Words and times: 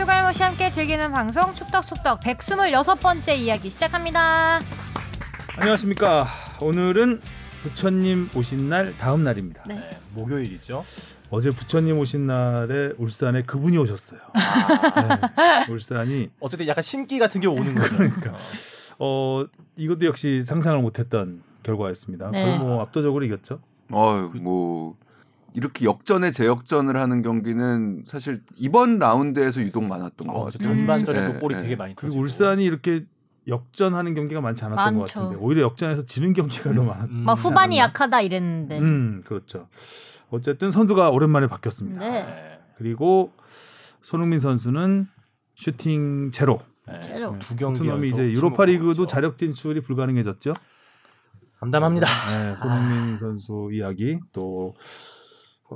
슈갈모 0.00 0.32
씨 0.32 0.42
함께 0.42 0.70
즐기는 0.70 1.12
방송 1.12 1.52
축덕축덕 1.52 2.20
126번째 2.20 3.36
이야기 3.36 3.68
시작합니다. 3.68 4.58
안녕하십니까. 5.58 6.26
오늘은 6.58 7.20
부처님 7.62 8.30
오신 8.34 8.70
날 8.70 8.96
다음 8.96 9.24
날입니다. 9.24 9.62
네. 9.66 9.74
네, 9.74 9.90
목요일이죠. 10.14 10.82
어제 11.28 11.50
부처님 11.50 11.98
오신 11.98 12.26
날에 12.26 12.94
울산에 12.96 13.42
그분이 13.42 13.76
오셨어요. 13.76 14.20
아, 14.32 15.66
네, 15.66 15.70
울산이 15.70 16.30
어쨌든 16.40 16.66
약간 16.66 16.80
신기 16.80 17.18
같은 17.18 17.42
게 17.42 17.46
오는 17.46 17.74
거죠. 17.74 17.94
그러니까. 17.98 18.38
어 18.98 19.44
이것도 19.76 20.06
역시 20.06 20.42
상상을 20.42 20.80
못했던 20.80 21.42
결과였습니다. 21.62 22.30
네. 22.30 22.46
거의 22.46 22.58
뭐 22.58 22.80
압도적으로 22.80 23.22
이겼죠. 23.26 23.60
어, 23.90 24.30
뭐 24.36 24.96
이렇게 25.54 25.84
역전에 25.84 26.30
재역전을 26.30 26.96
하는 26.96 27.22
경기는 27.22 28.02
사실 28.04 28.42
이번 28.56 28.98
라운드에서 28.98 29.60
유독 29.62 29.84
많았던 29.84 30.26
것 30.28 30.34
어, 30.34 30.44
같아요. 30.44 30.68
전반전에도 30.68 31.32
네, 31.34 31.38
골이 31.38 31.54
네. 31.56 31.62
되게 31.62 31.76
많이 31.76 31.94
그리고 31.96 32.08
터지고. 32.14 32.22
울산이 32.22 32.64
이렇게 32.64 33.04
역전하는 33.48 34.14
경기가 34.14 34.40
많지 34.40 34.64
않았던 34.64 34.94
것 34.94 35.00
많죠. 35.00 35.20
같은데 35.20 35.44
오히려 35.44 35.62
역전에서 35.62 36.04
지는 36.04 36.32
경기가 36.32 36.72
더 36.72 36.82
많았. 36.82 37.04
음, 37.08 37.24
막 37.24 37.32
후반이 37.34 37.80
않았나? 37.80 37.90
약하다 37.90 38.20
이랬는데. 38.20 38.78
음 38.78 39.22
그렇죠. 39.24 39.68
어쨌든 40.30 40.70
선수가 40.70 41.10
오랜만에 41.10 41.46
바뀌었습니다. 41.48 42.00
네. 42.00 42.10
네. 42.24 42.58
그리고 42.76 43.32
손흥민 44.02 44.38
선수는 44.38 45.06
슈팅 45.56 46.30
제로. 46.30 46.60
네. 46.86 47.00
제로. 47.00 47.36
두 47.38 47.56
경기 47.56 47.86
연속 47.88 48.04
이제 48.04 48.30
유로파 48.30 48.64
리그도 48.66 48.94
침묵 48.94 49.08
자력 49.08 49.38
진출이 49.38 49.80
불가능해졌죠. 49.80 50.54
담담합니다. 51.60 52.06
네, 52.30 52.56
손흥민 52.56 53.18
선수 53.18 53.68
이야기 53.72 54.18
또 54.32 54.74
어, 54.76 54.80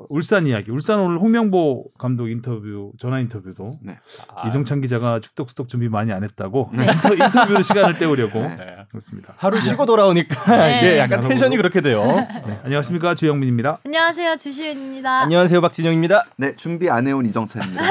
울산 0.08 0.46
이야기. 0.46 0.70
울산 0.70 1.00
오늘 1.00 1.18
홍명보 1.18 1.84
감독 1.98 2.28
인터뷰 2.28 2.92
전화 2.98 3.18
인터뷰도 3.20 3.78
네. 3.82 3.98
아, 4.34 4.48
이동찬 4.48 4.80
기자가 4.80 5.20
축덕수덕 5.20 5.68
준비 5.68 5.88
많이 5.88 6.12
안 6.12 6.24
했다고 6.24 6.70
네. 6.72 6.86
인터, 6.92 7.14
인터뷰로 7.14 7.62
시간을 7.62 7.98
때우려고 7.98 8.40
네. 8.40 8.84
그렇습니다. 8.88 9.34
하루 9.36 9.60
쉬고 9.60 9.86
돌아오니까 9.86 10.56
네. 10.56 10.78
이게 10.78 10.98
약간 10.98 11.10
나눠보고. 11.20 11.28
텐션이 11.28 11.56
그렇게 11.56 11.80
돼요. 11.80 12.04
네, 12.04 12.60
안녕하십니까 12.64 13.14
주영민입니다. 13.14 13.80
안녕하세요 13.84 14.36
주시은입니다. 14.36 15.20
안녕하세요 15.22 15.60
박진영입니다. 15.60 16.24
네, 16.36 16.56
준비 16.56 16.90
안 16.90 17.06
해온 17.06 17.24
이정찬입니다. 17.26 17.82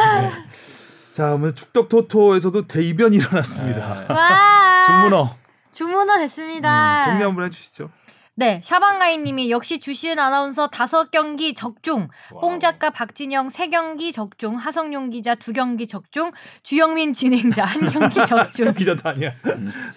자, 1.13 1.33
오늘 1.33 1.53
축덕 1.53 1.89
토토에서도 1.89 2.67
대이변이 2.67 3.17
일어났습니다. 3.17 4.05
네. 4.07 4.13
와 4.13 4.83
중문어 4.87 5.35
주문어 5.71 6.17
됐습니다. 6.19 7.01
음, 7.01 7.05
정리 7.05 7.23
한번 7.23 7.45
해주시죠. 7.45 7.89
네 8.35 8.61
샤방가이님이 8.63 9.51
역시 9.51 9.79
주시은 9.79 10.17
아나운서 10.17 10.65
다섯 10.67 11.11
경기 11.11 11.53
적중, 11.53 12.07
뽕 12.31 12.59
작가 12.59 12.89
박진영 12.89 13.49
세 13.49 13.69
경기 13.69 14.11
적중, 14.11 14.55
하성룡 14.55 15.11
기자 15.11 15.35
두 15.35 15.53
경기 15.53 15.85
적중, 15.85 16.31
주영민 16.63 17.13
진행자 17.13 17.63
한 17.63 17.87
경기 17.89 18.15
적중. 18.25 18.73
기자도 18.73 19.07
아니야. 19.09 19.31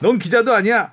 넌 0.03 0.19
기자도 0.19 0.55
아니야. 0.55 0.93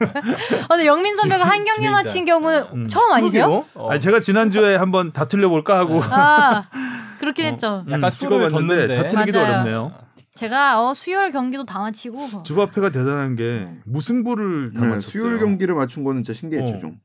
어, 0.00 0.68
근데 0.68 0.86
영민 0.86 1.14
선배가 1.14 1.44
한 1.44 1.58
경기 1.58 1.72
진행자. 1.82 1.90
마친 1.90 2.24
경우는 2.24 2.62
음. 2.72 2.88
처음 2.88 3.12
아니세요? 3.12 3.66
어. 3.74 3.90
아니, 3.90 4.00
제가 4.00 4.18
지난주에 4.20 4.76
한번 4.76 5.12
다 5.12 5.26
틀려볼까 5.26 5.76
하고 5.78 6.00
아 6.04 6.68
그렇긴 7.20 7.44
했죠. 7.44 7.84
음, 7.86 7.92
약간 7.92 8.10
수를 8.10 8.48
찍어봤는데 8.48 8.86
뒀는데. 8.86 9.02
다 9.02 9.08
틀리기도 9.08 9.38
맞아요. 9.42 9.52
어렵네요. 9.52 9.92
제가 10.38 10.80
어, 10.80 10.94
수요일 10.94 11.32
경기도 11.32 11.64
다 11.64 11.80
마치고 11.80 12.44
주바페가 12.44 12.90
대단한 12.90 13.34
게 13.34 13.68
무승부를 13.84 14.72
다 14.72 14.82
네, 14.82 14.86
맞췄어요. 14.86 15.10
수요일 15.10 15.38
경기를 15.40 15.74
맞춘 15.74 16.04
거는 16.04 16.22
진짜 16.22 16.38
신기했죠, 16.38 16.74
어. 16.76 16.78
좀. 16.78 17.00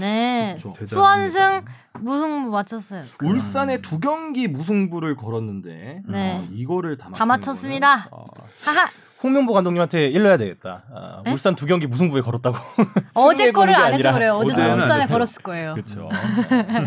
네 0.00 0.56
그렇죠. 0.58 0.86
수원승 0.86 1.64
무승부 2.00 2.50
맞췄어요. 2.50 3.04
울산에 3.22 3.82
두 3.82 4.00
경기 4.00 4.48
무승부를 4.48 5.16
걸었는데 5.16 6.02
네. 6.08 6.38
어, 6.38 6.48
이거를 6.50 6.96
다, 6.96 7.10
다 7.14 7.26
맞췄습니다. 7.26 8.08
어, 8.10 8.24
하하 8.64 8.88
홍명보 9.22 9.52
감독님한테 9.52 10.06
일러야 10.08 10.36
되겠다. 10.36 10.84
아, 10.94 11.22
네? 11.24 11.32
울산 11.32 11.54
두 11.56 11.66
경기 11.66 11.86
무승부에 11.86 12.20
걸었다고. 12.20 12.56
어제 13.14 13.50
거를 13.50 13.74
안 13.74 13.92
해서 13.92 14.12
그래요. 14.12 14.34
어제 14.34 14.62
안 14.62 14.76
울산에. 14.80 15.06
걸었을 15.06 15.42
거예요. 15.42 15.74
그렇죠. 15.74 16.08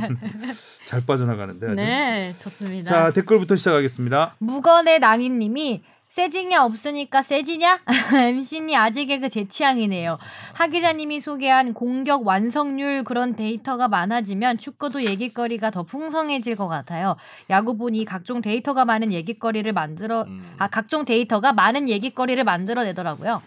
잘 0.85 1.05
빠져나가는데. 1.05 1.65
아주. 1.67 1.75
네 1.75 2.35
좋습니다. 2.39 2.89
자 2.91 3.11
댓글부터 3.11 3.55
시작하겠습니다. 3.55 4.35
무건의 4.39 4.99
낭인님이 4.99 5.83
세징야 6.11 6.63
없으니까 6.63 7.21
세지냐? 7.21 7.79
MC님 8.13 8.77
아직 8.77 9.05
개그 9.05 9.29
제 9.29 9.47
취향이네요. 9.47 10.17
하 10.51 10.67
기자님이 10.67 11.21
소개한 11.21 11.73
공격 11.73 12.27
완성률 12.27 13.05
그런 13.05 13.37
데이터가 13.37 13.87
많아지면 13.87 14.57
축구도 14.57 15.03
얘기거리가 15.05 15.71
더 15.71 15.83
풍성해질 15.83 16.57
것 16.57 16.67
같아요. 16.67 17.15
야구 17.49 17.77
보니 17.77 18.03
각종 18.03 18.41
데이터가 18.41 18.83
많은 18.83 19.13
얘기거리를 19.13 19.71
만들어 19.71 20.23
음. 20.23 20.43
아 20.57 20.67
각종 20.67 21.05
데이터가 21.05 21.53
많은 21.53 21.87
얘기거리를 21.87 22.43
만들어내더라고요. 22.43 23.41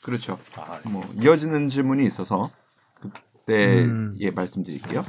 그렇죠. 0.00 0.38
아, 0.56 0.80
뭐 0.84 1.06
이어지는 1.20 1.68
질문이 1.68 2.06
있어서 2.06 2.44
그 2.44 2.65
때 3.46 3.84
음. 3.84 4.16
예 4.20 4.30
말씀드릴게요. 4.30 5.04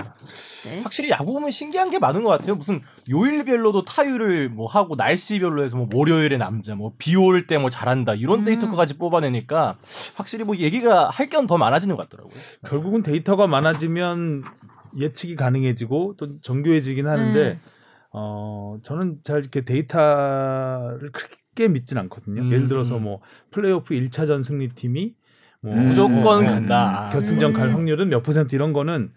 네. 0.66 0.82
확실히 0.84 1.10
야구 1.10 1.34
보면 1.34 1.52
신기한 1.52 1.90
게 1.90 2.00
많은 2.00 2.24
것 2.24 2.30
같아요. 2.30 2.56
무슨 2.56 2.82
요일별로도 3.10 3.84
타율을 3.84 4.50
뭐 4.50 4.68
하고 4.68 4.96
날씨별로 4.96 5.64
해서 5.64 5.76
뭐 5.76 5.90
월요일에 5.92 6.38
남자, 6.38 6.76
뭐 6.76 6.94
비 6.98 7.16
올 7.18 7.46
때 7.48 7.58
뭐 7.58 7.70
잘한다 7.70 8.14
이런 8.14 8.40
음. 8.42 8.46
데이터까지 8.46 8.98
뽑아내니까 8.98 9.78
확실히 10.16 10.46
뭐 10.46 10.56
얘기가 10.56 11.10
할 11.10 11.28
게 11.28 11.40
더 11.40 11.58
많아지는 11.58 11.96
것 11.98 12.04
같더라고요. 12.10 12.34
결국은 12.68 13.02
데이터가 13.04 13.48
많아지면 13.48 14.44
예측이 14.98 15.36
가능해지고 15.36 16.16
또 16.18 16.40
정교해지긴 16.42 17.08
하는데 17.08 17.52
음. 17.52 17.60
어 18.14 18.78
저는 18.84 19.18
잘 19.24 19.40
이렇게 19.40 19.62
데이터를 19.66 21.12
크게 21.12 21.68
믿진 21.68 21.98
않거든요. 21.98 22.42
음, 22.44 22.52
예를 22.52 22.68
들어서 22.68 22.98
음. 22.98 23.04
뭐 23.04 23.22
플레이오프 23.52 23.94
1차전 23.96 24.44
승리팀이 24.44 25.14
뭐 25.68 25.76
음. 25.76 25.86
무조건 25.86 26.24
뭐, 26.24 26.38
간다. 26.40 27.10
결승전 27.12 27.54
갈 27.54 27.70
음. 27.70 27.74
확률은 27.76 28.10
몇 28.10 28.24
퍼센트 28.24 28.56
이런 28.56 28.74
거는 28.74 29.12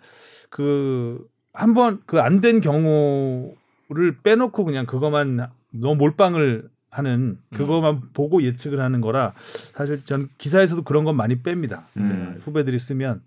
그 0.50 1.24
한번 1.52 2.00
그 2.06 2.18
안 2.20 2.40
된 2.40 2.60
경우를 2.60 4.18
빼놓고 4.22 4.64
그냥 4.64 4.86
그것만 4.86 5.48
너무 5.72 5.94
몰빵을 5.96 6.68
하는 6.90 7.38
음. 7.52 7.56
그것만 7.56 8.00
보고 8.14 8.42
예측을 8.42 8.80
하는 8.80 9.00
거라 9.00 9.32
사실 9.74 10.04
전 10.04 10.28
기사에서도 10.38 10.82
그런 10.82 11.04
건 11.04 11.16
많이 11.16 11.40
뺍니다. 11.42 11.84
음. 11.96 12.38
후배들이 12.40 12.78
쓰면 12.78 13.22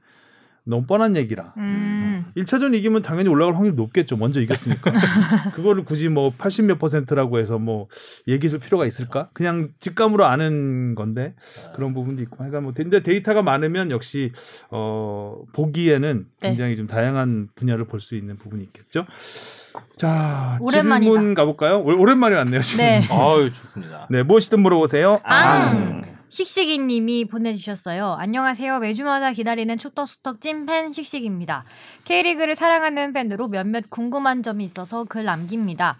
너무 0.65 0.85
뻔한 0.85 1.15
얘기라. 1.17 1.53
음. 1.57 2.25
1차전 2.37 2.73
이기면 2.73 3.01
당연히 3.01 3.27
올라갈 3.29 3.53
확률이 3.55 3.75
높겠죠. 3.75 4.15
먼저 4.15 4.39
이겼으니까. 4.39 4.91
그거를 5.55 5.83
굳이 5.83 6.07
뭐 6.07 6.31
80 6.37 6.65
몇 6.65 6.79
퍼센트라고 6.79 7.37
해서 7.39 7.59
뭐 7.59 7.87
얘기해 8.29 8.49
줄 8.49 8.59
필요가 8.59 8.85
있을까? 8.85 9.29
그냥 9.33 9.69
직감으로 9.79 10.25
아는 10.25 10.95
건데 10.95 11.35
그런 11.75 11.93
부분도 11.93 12.21
있고. 12.23 12.37
그러니까 12.37 12.61
뭐 12.61 12.71
근데 12.73 13.03
데이터가 13.03 13.41
많으면 13.41 13.91
역시 13.91 14.31
어 14.71 15.35
보기에는 15.53 16.25
네. 16.41 16.47
굉장히 16.49 16.77
좀 16.77 16.87
다양한 16.87 17.49
분야를 17.55 17.85
볼 17.85 17.99
수 17.99 18.15
있는 18.15 18.35
부분이 18.35 18.63
있겠죠. 18.63 19.05
자, 19.97 20.57
오랜만이다. 20.61 21.11
질문 21.11 21.33
가볼까요? 21.33 21.79
오- 21.79 21.99
오랜만에 21.99 22.35
왔네요, 22.35 22.61
지금. 22.61 22.83
네. 22.85 23.07
아유 23.09 23.51
좋습니다. 23.51 24.07
네, 24.09 24.23
무엇이든 24.23 24.59
물어보세요. 24.61 25.19
앙. 25.23 26.03
식식이님이 26.33 27.25
보내주셨어요. 27.25 28.15
안녕하세요. 28.17 28.79
매주마다 28.79 29.33
기다리는 29.33 29.77
축덕수덕 29.77 30.41
찐팬 30.41 30.91
식식입니다. 30.91 31.63
K리그를 32.05 32.55
사랑하는 32.55 33.13
팬으로 33.13 33.47
몇몇 33.49 33.87
궁금한 33.91 34.41
점이 34.41 34.63
있어서 34.63 35.03
글 35.03 35.25
남깁니다. 35.25 35.99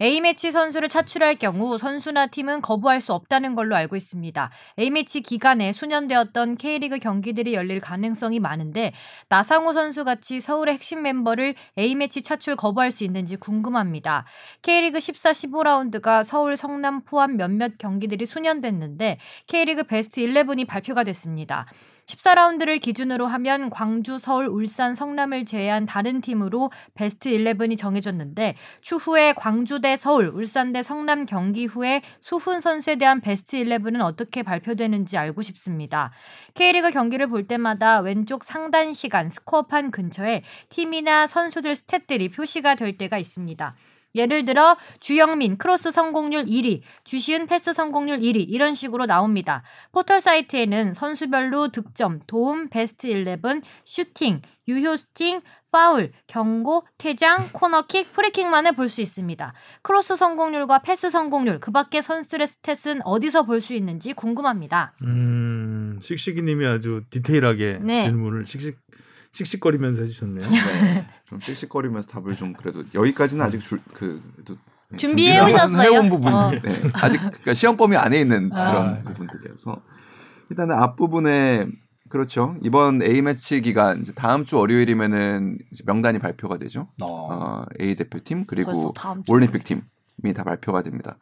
A매치 0.00 0.52
선수를 0.52 0.88
차출할 0.88 1.36
경우 1.36 1.76
선수나 1.76 2.28
팀은 2.28 2.60
거부할 2.60 3.00
수 3.00 3.12
없다는 3.12 3.56
걸로 3.56 3.74
알고 3.74 3.96
있습니다. 3.96 4.50
A매치 4.78 5.22
기간에 5.22 5.72
수년되었던 5.72 6.56
K리그 6.56 6.98
경기들이 7.00 7.54
열릴 7.54 7.80
가능성이 7.80 8.38
많은데 8.38 8.92
나상호 9.28 9.72
선수 9.72 10.04
같이 10.04 10.38
서울의 10.38 10.74
핵심 10.74 11.02
멤버를 11.02 11.56
A매치 11.76 12.22
차출 12.22 12.54
거부할 12.54 12.92
수 12.92 13.02
있는지 13.02 13.36
궁금합니다. 13.36 14.24
K리그 14.62 15.00
14, 15.00 15.32
15라운드가 15.32 16.22
서울, 16.22 16.56
성남, 16.56 17.02
포함 17.02 17.36
몇몇 17.36 17.72
경기들이 17.78 18.24
수년됐는데 18.24 19.18
K리그 19.48 19.82
베스트 19.82 20.20
11이 20.20 20.64
발표가 20.68 21.02
됐습니다. 21.02 21.66
14라운드를 22.08 22.80
기준으로 22.80 23.26
하면 23.26 23.68
광주, 23.68 24.18
서울, 24.18 24.46
울산, 24.48 24.94
성남을 24.94 25.44
제외한 25.44 25.84
다른 25.84 26.20
팀으로 26.20 26.70
베스트 26.94 27.30
11이 27.30 27.76
정해졌는데 27.76 28.54
추후에 28.80 29.34
광주 29.34 29.80
대 29.80 29.96
서울, 29.96 30.28
울산 30.28 30.72
대 30.72 30.82
성남 30.82 31.26
경기 31.26 31.66
후에 31.66 32.00
수훈 32.20 32.60
선수에 32.60 32.96
대한 32.96 33.20
베스트 33.20 33.58
11은 33.58 34.00
어떻게 34.00 34.42
발표되는지 34.42 35.18
알고 35.18 35.42
싶습니다. 35.42 36.10
K리그 36.54 36.90
경기를 36.90 37.26
볼 37.26 37.46
때마다 37.46 38.00
왼쪽 38.00 38.42
상단 38.42 38.94
시간 38.94 39.28
스코어판 39.28 39.90
근처에 39.90 40.42
팀이나 40.70 41.26
선수들 41.26 41.74
stat들이 41.74 42.34
표시가 42.34 42.74
될 42.74 42.96
때가 42.96 43.18
있습니다. 43.18 43.74
예를 44.18 44.44
들어 44.44 44.76
주영민 45.00 45.56
크로스 45.56 45.90
성공률 45.90 46.44
1위, 46.46 46.82
주시은 47.04 47.46
패스 47.46 47.72
성공률 47.72 48.18
1위 48.18 48.44
이런 48.48 48.74
식으로 48.74 49.06
나옵니다. 49.06 49.62
포털 49.92 50.20
사이트에는 50.20 50.92
선수별로 50.92 51.68
득점, 51.68 52.20
도움, 52.26 52.68
베스트 52.68 53.06
11, 53.06 53.38
슈팅, 53.84 54.42
유효 54.66 54.96
슈팅, 54.96 55.40
파울, 55.70 56.12
경고, 56.26 56.86
퇴장, 56.98 57.48
코너킥, 57.52 58.12
프리킥만을 58.12 58.72
볼 58.72 58.88
수 58.88 59.00
있습니다. 59.02 59.52
크로스 59.82 60.16
성공률과 60.16 60.78
패스 60.80 61.10
성공률, 61.10 61.60
그 61.60 61.70
밖의 61.70 62.02
선수들의 62.02 62.46
stat은 62.46 63.00
어디서 63.04 63.44
볼 63.44 63.60
수 63.60 63.74
있는지 63.74 64.12
궁금합니다. 64.14 64.94
음, 65.02 65.98
씩씩이님이 66.02 66.66
아주 66.66 67.02
디테일하게 67.10 67.80
네. 67.82 68.04
질문을 68.04 68.46
씩씩 68.46 68.78
씩씩거리면서 69.32 70.02
해주셨네요. 70.02 70.48
네. 70.48 71.06
좀 71.26 71.40
씩씩거리면서 71.40 72.08
답을 72.08 72.34
좀 72.36 72.52
그래도 72.54 72.82
여기까지는 72.94 73.44
아직 73.44 73.60
줄, 73.60 73.80
그, 73.94 74.22
그래도 74.34 74.56
네, 74.90 74.96
준비해 74.96 75.38
오셨어요? 75.40 75.78
해온 75.78 76.08
부분, 76.08 76.32
어. 76.32 76.50
네. 76.50 76.60
아직 76.94 77.18
그러니까 77.18 77.54
시험 77.54 77.76
범위 77.76 77.96
안에 77.96 78.20
있는 78.20 78.50
아. 78.52 78.70
그런 78.70 79.04
부분들이어서 79.04 79.80
일단은 80.50 80.74
앞 80.76 80.96
부분에 80.96 81.66
그렇죠. 82.08 82.56
이번 82.62 83.02
A 83.02 83.20
매치 83.20 83.60
기간 83.60 84.00
이제 84.00 84.12
다음 84.14 84.46
주 84.46 84.56
월요일이면은 84.56 85.58
이제 85.70 85.84
명단이 85.86 86.18
발표가 86.18 86.56
되죠. 86.56 86.88
어. 87.02 87.06
어, 87.06 87.64
A 87.80 87.96
대표팀 87.96 88.46
그리고. 88.46 88.94
올림픽 89.28 89.64
팀이 89.64 90.32
다 90.34 90.42
발표가 90.42 90.82
됩니다. 90.82 91.18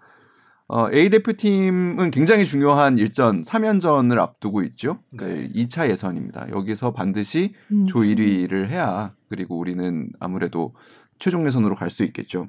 어, 0.69 0.91
A 0.93 1.11
대표팀은 1.11 2.11
굉장히 2.11 2.45
중요한 2.45 2.99
일전 2.99 3.43
3연전을 3.43 4.19
앞두고 4.19 4.63
있죠. 4.65 4.99
네. 5.11 5.49
2차 5.55 5.89
예선입니다. 5.89 6.49
여기서 6.51 6.93
반드시 6.93 7.55
음, 7.71 7.87
조 7.87 8.01
1위를 8.01 8.67
해야 8.69 9.15
그리고 9.29 9.59
우리는 9.59 10.11
아무래도 10.19 10.75
최종 11.19 11.47
예선으로 11.47 11.77
갈 11.77 11.91
수 11.91 12.03
있겠죠. 12.05 12.49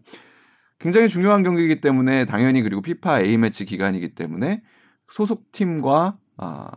굉장히 0.80 1.10
중요한 1.10 1.44
경기이기 1.44 1.82
때문에 1.82 2.26
당연히 2.26 2.62
그리고 2.62 2.82
피파 2.82 3.22
A 3.22 3.38
매치 3.38 3.66
기간이기 3.66 4.16
때문에 4.16 4.64
소속 5.08 5.52
팀과 5.52 6.18
아, 6.38 6.72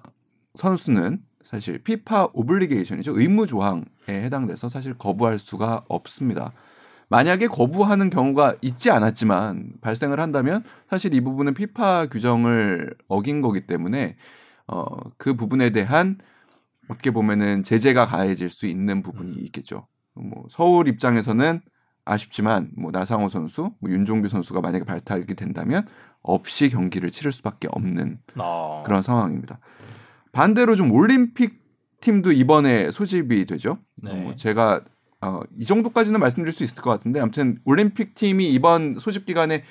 선수는 0.55 1.21
사실 1.43 1.79
피파 1.83 2.29
오블리게이션이죠 2.33 3.19
의무 3.19 3.47
조항에 3.47 3.83
해당돼서 4.09 4.69
사실 4.69 4.95
거부할 4.95 5.39
수가 5.39 5.85
없습니다. 5.89 6.53
만약에 7.11 7.49
거부하는 7.49 8.09
경우가 8.09 8.55
있지 8.63 8.91
않았지만 8.91 9.73
발생을 9.81 10.21
한다면 10.21 10.63
사실 10.89 11.13
이 11.13 11.21
부분은 11.21 11.55
피파 11.55 12.07
규정을 12.07 12.95
어긴 13.09 13.41
거기 13.41 13.67
때문에 13.67 14.17
어, 14.69 14.85
그 15.19 15.35
부분에 15.35 15.71
대한 15.71 16.19
어떻게 16.89 17.11
보면은 17.11 17.65
제재가 17.65 18.07
가해질 18.07 18.49
수 18.49 18.67
있는 18.67 19.03
부분이 19.03 19.33
있겠죠. 19.33 19.89
뭐 20.15 20.45
서울 20.49 20.87
입장에서는 20.87 21.61
아쉽지만 22.05 22.71
뭐 22.77 22.93
나상호 22.93 23.29
선수, 23.29 23.73
뭐 23.81 23.91
윤종규 23.91 24.29
선수가 24.29 24.61
만약에 24.61 24.85
발탁이 24.85 25.27
된다면 25.35 25.87
없이 26.23 26.71
경기를 26.71 27.11
치를 27.11 27.33
수밖에 27.33 27.69
없는 27.73 28.19
어. 28.37 28.85
그런 28.87 29.03
상황입니다. 29.03 29.59
반대로 30.31 30.77
좀 30.77 30.93
올림픽 30.93 31.61
팀도 32.01 32.31
이번에 32.33 32.93
소집이 32.93 33.47
되죠. 33.47 33.79
네. 33.97 34.13
어, 34.13 34.15
뭐 34.15 34.37
제가 34.37 34.83
어, 35.23 35.41
이 35.59 35.65
정도까지는 35.65 36.19
말씀드릴 36.19 36.53
수 36.53 36.65
있을 36.65 36.83
것 36.83 36.91
같은데 36.91 37.21
아무튼 37.21 37.59
올림픽 37.65 38.15
팀이 38.15 38.51
이번 38.51 38.99
소집 38.99 39.27
기간에 39.27 39.65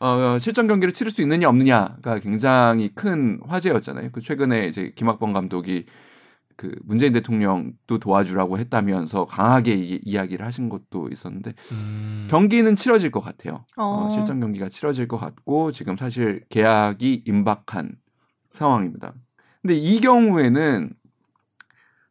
어, 0.00 0.38
실전 0.38 0.66
경기를 0.66 0.92
치를 0.92 1.10
수 1.10 1.22
있느냐 1.22 1.48
없느냐가 1.48 2.18
굉장히 2.18 2.90
큰 2.94 3.40
화제였잖아요. 3.46 4.10
그 4.12 4.20
최근에 4.20 4.66
이제 4.66 4.92
김학범 4.96 5.32
감독이 5.32 5.86
그 6.56 6.74
문재인 6.84 7.12
대통령도 7.12 7.98
도와주라고 7.98 8.58
했다면서 8.58 9.26
강하게 9.26 9.74
이, 9.74 10.00
이야기를 10.04 10.46
하신 10.46 10.68
것도 10.68 11.08
있었는데 11.10 11.54
음. 11.72 12.28
경기는 12.30 12.74
치러질 12.76 13.10
것 13.10 13.20
같아요. 13.20 13.64
어. 13.76 14.06
어, 14.06 14.10
실전 14.10 14.40
경기가 14.40 14.68
치러질 14.68 15.08
것 15.08 15.16
같고 15.16 15.70
지금 15.70 15.96
사실 15.96 16.44
계약이 16.48 17.24
임박한 17.26 17.96
상황입니다. 18.52 19.14
근데 19.62 19.74
이 19.74 20.00
경우에는 20.00 20.92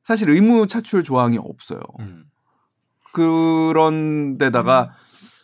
사실 0.04 0.30
의무 0.30 0.68
차출 0.68 1.04
조항이 1.04 1.38
없어요. 1.38 1.80
음. 2.00 2.26
그런 3.14 4.38
데다가 4.38 4.92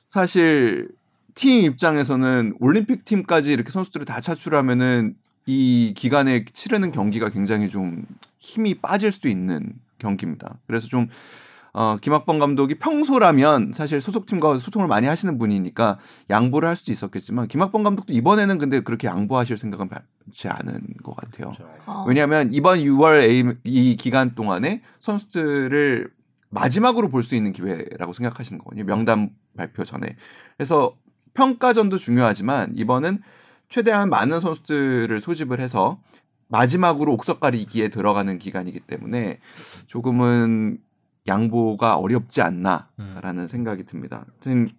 사실 0.07 0.89
팀 1.35 1.63
입장에서는 1.63 2.55
올림픽 2.59 3.05
팀까지 3.05 3.53
이렇게 3.53 3.71
선수들을 3.71 4.05
다 4.05 4.19
차출하면은 4.19 5.15
이 5.45 5.93
기간에 5.95 6.43
치르는 6.51 6.91
경기가 6.91 7.29
굉장히 7.29 7.69
좀 7.69 8.03
힘이 8.39 8.73
빠질 8.73 9.11
수 9.11 9.29
있는 9.29 9.73
경기입니다. 9.99 10.57
그래서 10.67 10.87
좀 10.87 11.07
어, 11.71 11.97
김학범 12.01 12.39
감독이 12.39 12.75
평소라면 12.75 13.71
사실 13.73 14.01
소속팀과 14.01 14.57
소통을 14.57 14.87
많이 14.87 15.05
하시는 15.07 15.37
분이니까 15.37 15.99
양보를 16.29 16.67
할 16.67 16.75
수도 16.75 16.91
있었겠지만 16.91 17.47
김학범 17.47 17.83
감독도 17.83 18.13
이번에는 18.13 18.57
근데 18.57 18.79
그렇게 18.81 19.07
양보하실 19.07 19.57
생각은 19.57 19.87
받지 19.89 20.47
않은 20.47 20.81
것 21.03 21.15
같아요. 21.15 21.51
그렇죠. 21.51 21.69
어. 21.85 22.05
왜냐하면 22.07 22.51
이번 22.51 22.79
6월 22.79 23.21
A, 23.21 23.43
이 23.63 23.95
기간 23.95 24.33
동안에 24.33 24.81
선수들을 24.99 26.18
마지막으로 26.49 27.09
볼 27.09 27.23
수 27.23 27.35
있는 27.35 27.53
기회라고 27.53 28.13
생각하시는 28.13 28.57
거거든요. 28.59 28.85
명단 28.85 29.29
발표 29.55 29.83
전에. 29.83 30.15
그래서 30.57 30.95
평가전도 31.33 31.97
중요하지만 31.97 32.71
이번은 32.75 33.21
최대한 33.69 34.09
많은 34.09 34.39
선수들을 34.39 35.19
소집을 35.19 35.59
해서 35.59 35.99
마지막으로 36.47 37.13
옥석 37.13 37.39
가리기에 37.39 37.89
들어가는 37.89 38.39
기간이기 38.39 38.79
때문에 38.81 39.39
조금은 39.85 40.79
양보가 41.27 41.97
어렵지 41.97 42.41
않나라는 42.41 43.47
생각이 43.47 43.83
듭니다. 43.83 44.25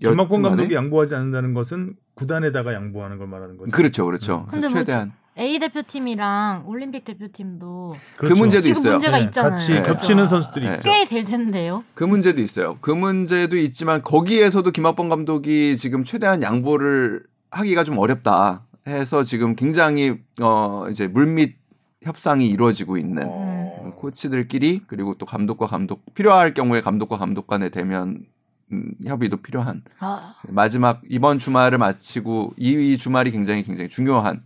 여튼간에 0.03 0.49
감독이 0.49 0.75
양보하지 0.75 1.15
않는다는 1.15 1.55
것은 1.55 1.95
구단에다가 2.15 2.75
양보하는 2.75 3.19
걸 3.19 3.29
말하는 3.29 3.57
거죠. 3.57 3.71
그렇죠, 3.71 4.05
그렇죠. 4.05 4.47
근데 4.51 4.67
그래서 4.67 4.75
뭐 4.75 4.81
최대한 4.85 5.13
A 5.39 5.59
대표팀이랑 5.59 6.65
올림픽 6.67 7.05
대표팀도 7.05 7.95
그 8.17 8.27
문제도 8.33 8.63
지금 8.63 8.79
있어요. 8.81 8.93
문제가 8.95 9.19
네, 9.19 9.25
있잖아요. 9.25 9.51
같이 9.53 9.75
네. 9.75 9.83
겹치는 9.83 10.27
선수들이 10.27 10.69
네. 10.69 10.75
있죠. 10.75 10.91
꽤될 10.91 11.25
텐데요. 11.25 11.85
그 11.95 12.05
문제도 12.05 12.41
있어요. 12.41 12.79
그 12.81 12.91
문제도 12.91 13.57
있지만 13.57 14.03
거기에서도 14.03 14.71
김학범 14.71 15.09
감독이 15.09 15.77
지금 15.77 16.05
최대한 16.05 16.43
양보를 16.43 17.23
하기가 17.51 17.85
좀 17.85 17.99
어렵다 17.99 18.67
해서 18.87 19.23
지금 19.23 19.55
굉장히 19.55 20.19
어 20.41 20.87
이제 20.91 21.07
물밑 21.07 21.59
협상이 22.03 22.47
이루어지고 22.49 22.97
있는 22.97 23.25
어. 23.27 23.93
코치들끼리 23.97 24.83
그리고 24.87 25.15
또 25.15 25.27
감독과 25.27 25.67
감독 25.67 26.15
필요할 26.15 26.55
경우에 26.55 26.81
감독과 26.81 27.19
감독 27.19 27.47
간의 27.47 27.71
대면 27.71 28.25
음, 28.73 28.93
협의도 29.05 29.39
필요한 29.39 29.83
아, 29.99 30.35
마지막 30.49 31.03
이번 31.09 31.39
주말을 31.39 31.79
마치고 31.79 32.55
이 32.57 32.97
주말이 32.97 33.31
굉장히 33.31 33.63
굉장히 33.63 33.89
중요한 33.89 34.43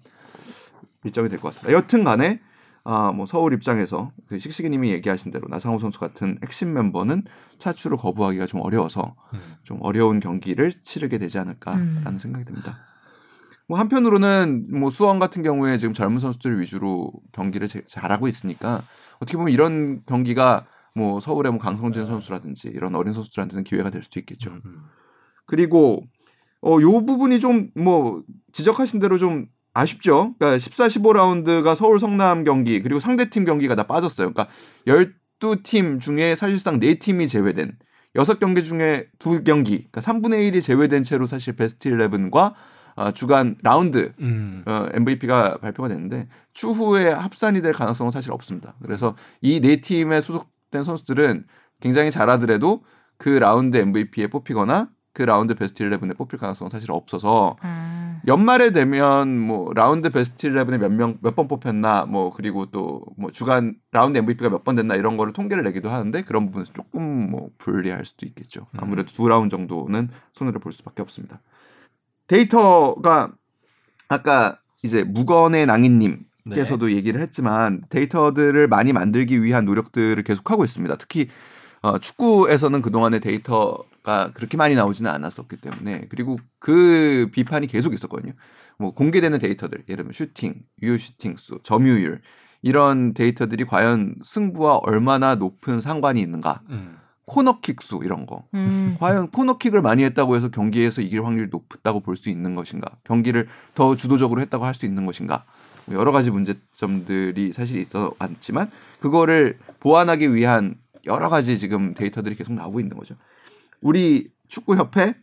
일정이 1.05 1.29
될 1.29 1.39
것 1.39 1.49
같습니다. 1.55 1.73
여튼 1.77 2.05
간에 2.05 2.41
아, 2.87 3.12
뭐 3.12 3.25
서울 3.25 3.55
입장에서 3.55 4.12
그 4.27 4.39
식식이님이 4.39 4.91
얘기하신 4.91 5.31
대로 5.33 5.47
나상호 5.49 5.79
선수 5.79 5.99
같은 5.99 6.39
핵심 6.43 6.75
멤버는 6.75 7.25
차출을 7.59 7.97
거부하기가 7.97 8.45
좀 8.47 8.61
어려워서 8.61 9.14
음. 9.33 9.38
좀 9.62 9.78
어려운 9.81 10.21
경기를 10.21 10.71
치르게 10.71 11.17
되지 11.19 11.38
않을까라는 11.38 12.07
음. 12.07 12.19
생각이 12.19 12.45
듭니다. 12.45 12.78
뭐 13.69 13.78
한편으로는 13.78 14.67
뭐 14.78 14.90
수원 14.90 15.19
같은 15.19 15.43
경우에 15.43 15.78
지금 15.78 15.95
젊은 15.95 16.19
선수들 16.19 16.61
위주로 16.61 17.11
경기를 17.33 17.67
제- 17.69 17.83
잘하고 17.87 18.28
있으니까 18.28 18.83
어떻게 19.17 19.38
보면 19.38 19.55
이런 19.55 20.02
경기가 20.05 20.67
뭐 20.95 21.21
서울의 21.21 21.52
뭐 21.52 21.59
강성진 21.59 22.05
선수라든지 22.05 22.69
이런 22.69 22.95
어린 22.95 23.14
선수들한테는 23.14 23.64
기회가 23.64 23.88
될 23.88 24.02
수도 24.02 24.21
있겠죠. 24.21 24.50
음. 24.50 24.83
그리고 25.47 26.02
어 26.61 26.81
요 26.83 27.05
부분이 27.07 27.40
좀 27.40 27.71
뭐 27.75 28.23
지적하신 28.52 29.00
대로 29.00 29.17
좀 29.19 29.47
아쉽죠. 29.75 30.35
그러니까 30.38 30.59
14, 30.59 30.87
15라운드가 30.87 31.75
서울 31.75 31.99
성남 31.99 32.45
경기 32.45 32.81
그리고 32.81 33.00
상대팀 33.00 33.45
경기가 33.45 33.75
다 33.75 33.83
빠졌어요. 33.87 34.33
그러니까 34.33 34.49
12팀 34.87 36.00
중에 36.00 36.35
사실상 36.35 36.81
4팀이 36.81 37.28
제외된 37.28 37.76
6경기 38.16 38.62
중에 38.62 39.09
2경기, 39.19 39.90
그러니까 39.90 40.00
3분의 40.00 40.52
1이 40.52 40.62
제외된 40.62 41.02
채로 41.02 41.26
사실 41.26 41.54
베스트 41.57 41.90
11과 41.90 42.54
어, 42.97 43.11
주간 43.11 43.57
라운드 43.62 44.12
음. 44.21 44.62
어, 44.66 44.87
MVP가 44.95 45.59
발표가 45.59 45.88
됐는데 45.88 46.28
추후에 46.52 47.09
합산이 47.11 47.61
될 47.61 47.73
가능성은 47.73 48.12
사실 48.12 48.31
없습니다. 48.31 48.75
그래서 48.83 49.16
이 49.43 49.61
네 49.61 49.81
팀에 49.81 50.21
소속된 50.21 50.85
선수들은 50.85 51.45
굉장히 51.81 52.12
잘하더라도 52.12 52.85
그 53.19 53.31
라운드 53.31 53.76
MVP에 53.76 54.28
뽑히거나 54.28 54.90
그 55.14 55.23
라운드 55.23 55.54
베스트 55.54 55.85
11에 55.85 56.16
뽑힐 56.18 56.38
가능성은 56.38 56.68
사실 56.71 56.90
없어서 56.92 57.56
음. 57.64 58.21
연말에 58.26 58.73
되면 58.73 59.38
뭐 59.38 59.73
라운드 59.73 60.11
베스트 60.11 60.49
11에 60.49 60.76
몇 60.78 60.90
명 60.90 61.18
몇 61.23 61.35
번 61.37 61.49
뽑혔나 61.49 62.04
뭐 62.06 62.30
그리고 62.30 62.66
또 62.66 63.02
뭐 63.16 63.30
주간 63.30 63.76
라운드 63.92 64.18
MVP가 64.18 64.50
몇 64.50 64.64
번 64.64 64.75
됐나 64.76 64.97
이런 64.97 65.16
거를 65.16 65.33
통계를 65.33 65.62
내기도 65.62 65.88
하는데 65.90 66.21
그런 66.23 66.47
부분에서 66.47 66.73
조금 66.75 67.30
뭐 67.30 67.49
불리할 67.59 68.04
수도 68.04 68.26
있겠죠. 68.26 68.66
아무래도 68.76 69.12
두 69.14 69.28
라운드 69.28 69.50
정도는 69.50 70.11
손해를 70.33 70.61
볼 70.61 70.73
수밖에 70.73 71.00
없습니다. 71.02 71.40
데이터가 72.26 73.33
아까 74.09 74.59
이제 74.83 75.04
무건의 75.04 75.66
낭인님 75.66 76.18
께서도 76.52 76.92
얘기를 76.92 77.21
했지만 77.23 77.83
데이터들을 77.88 78.68
많이 78.68 78.92
만들기 78.92 79.42
위한 79.42 79.64
노력들을 79.64 80.23
계속하고 80.25 80.64
있습니다. 80.64 80.97
특히 80.97 81.28
어, 81.85 81.99
축구에서는 81.99 82.81
그동안의 82.81 83.21
데이터가 83.21 84.31
그렇게 84.33 84.57
많이 84.57 84.75
나오지는 84.75 85.11
않았었기 85.11 85.57
때문에 85.59 86.07
그리고 86.09 86.38
그 86.59 87.29
비판이 87.31 87.67
계속 87.67 87.93
있었거든요. 87.93 88.33
뭐 88.79 88.95
공개되는 88.95 89.38
데이터들, 89.38 89.85
예를 89.87 89.97
들면 89.99 90.12
슈팅, 90.14 90.62
유효 90.81 90.97
슈팅 90.97 91.37
수, 91.37 91.59
점유율 91.62 92.23
이런 92.62 93.12
데이터들이 93.12 93.67
과연 93.67 94.14
승부와 94.25 94.76
얼마나 94.76 95.35
높은 95.35 95.83
상관이 95.83 96.23
있는가? 96.23 96.62
음. 96.71 96.97
코너킥 97.26 97.83
수 97.83 98.00
이런 98.03 98.25
거. 98.25 98.45
음. 98.55 98.97
과연 98.99 99.31
코너킥을 99.31 99.83
많이 99.83 100.05
했다고 100.05 100.37
해서 100.37 100.49
경기에서 100.49 101.03
이길 101.03 101.23
확률이 101.23 101.50
높다고 101.50 102.00
볼 102.00 102.17
수 102.17 102.31
있는 102.31 102.55
것인가? 102.55 102.97
경기를 103.05 103.47
더 103.75 103.95
주도적으로 103.95 104.41
했다고 104.41 104.64
할 104.64 104.73
수 104.73 104.87
있는 104.87 105.05
것인가? 105.05 105.45
뭐 105.85 105.97
여러 105.97 106.12
가지 106.12 106.31
문제점들이 106.31 107.53
사실 107.53 107.83
있어 107.83 108.14
왔지만 108.19 108.71
그거를 109.00 109.59
보완하기 109.81 110.35
위한 110.35 110.76
여러 111.06 111.28
가지 111.28 111.58
지금 111.58 111.94
데이터들이 111.94 112.34
계속 112.37 112.52
나오고 112.54 112.80
있는 112.80 112.96
거죠. 112.96 113.16
우리 113.80 114.30
축구 114.49 114.76
협회 114.76 115.14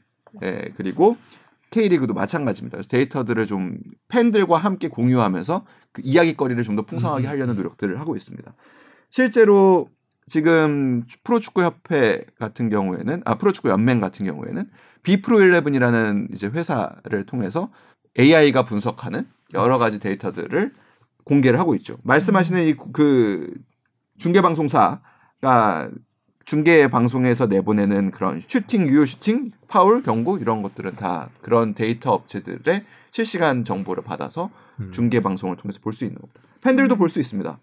예, 0.44 0.74
그리고 0.78 1.18
K리그도 1.72 2.14
마찬가지입니다. 2.14 2.78
그래서 2.78 2.90
데이터들을 2.90 3.46
좀 3.46 3.78
팬들과 4.10 4.58
함께 4.58 4.88
공유하면서 4.90 5.66
그 5.94 6.02
이야기거리를 6.04 6.62
좀 6.64 6.76
더 6.76 6.84
풍성하게 6.84 7.28
하려는 7.28 7.56
노력들을 7.56 8.00
하고 8.00 8.16
있습니다. 8.16 8.54
실제로 9.10 9.90
지금 10.28 11.04
프로축구 11.24 11.64
협회 11.64 12.26
같은 12.40 12.70
경우에는 12.70 13.24
아 13.26 13.36
프로축구 13.38 13.70
연맹 13.70 14.00
같은 14.00 14.26
경우에는 14.26 14.70
비프로 15.04 15.40
11이라는 15.40 16.32
이제 16.34 16.48
회사를 16.48 17.26
통해서 17.26 17.72
AI가 18.20 18.64
분석하는 18.66 19.28
여러 19.54 19.78
가지 19.78 20.00
데이터들을 20.00 20.74
공개를 21.24 21.60
하고 21.60 21.76
있죠. 21.76 21.98
말씀하시는 22.04 22.68
이 22.68 22.76
그 22.94 23.54
중계 24.18 24.42
방송사 24.42 25.02
가 25.42 25.90
중계 26.46 26.88
방송에서 26.90 27.48
내보내는 27.48 28.12
그런 28.12 28.40
슈팅, 28.40 28.88
유효 28.88 29.06
슈팅, 29.06 29.52
파울, 29.68 30.04
경고 30.04 30.38
이런 30.38 30.62
것들은 30.62 30.96
다 30.96 31.30
그런 31.42 31.74
데이터 31.74 32.12
업체들의 32.12 32.84
실시간 33.12 33.64
정보를 33.64 34.04
받아서 34.04 34.50
음. 34.80 34.92
중계 34.92 35.22
방송을 35.22 35.58
통해서 35.58 35.80
볼 35.82 35.94
수 35.94 36.06
있는 36.06 36.20
겁니다. 36.20 36.42
팬들도 36.62 36.96
볼수 36.96 37.20
있습니다. 37.20 37.58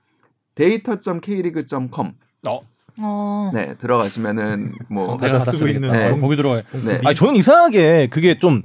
data.kleague.com 0.54 2.12
어, 2.49 2.61
어. 3.00 3.50
네 3.54 3.75
들어가시면은 3.76 4.75
뭐 4.88 5.16
내가 5.16 5.26
내가 5.26 5.38
쓰고 5.38 5.68
있는 5.68 5.92
네. 5.92 6.16
거기 6.16 6.37
들어가. 6.37 6.62
네. 6.85 7.00
아니 7.04 7.14
저는 7.14 7.37
이상하게 7.37 8.08
그게 8.08 8.38
좀 8.38 8.62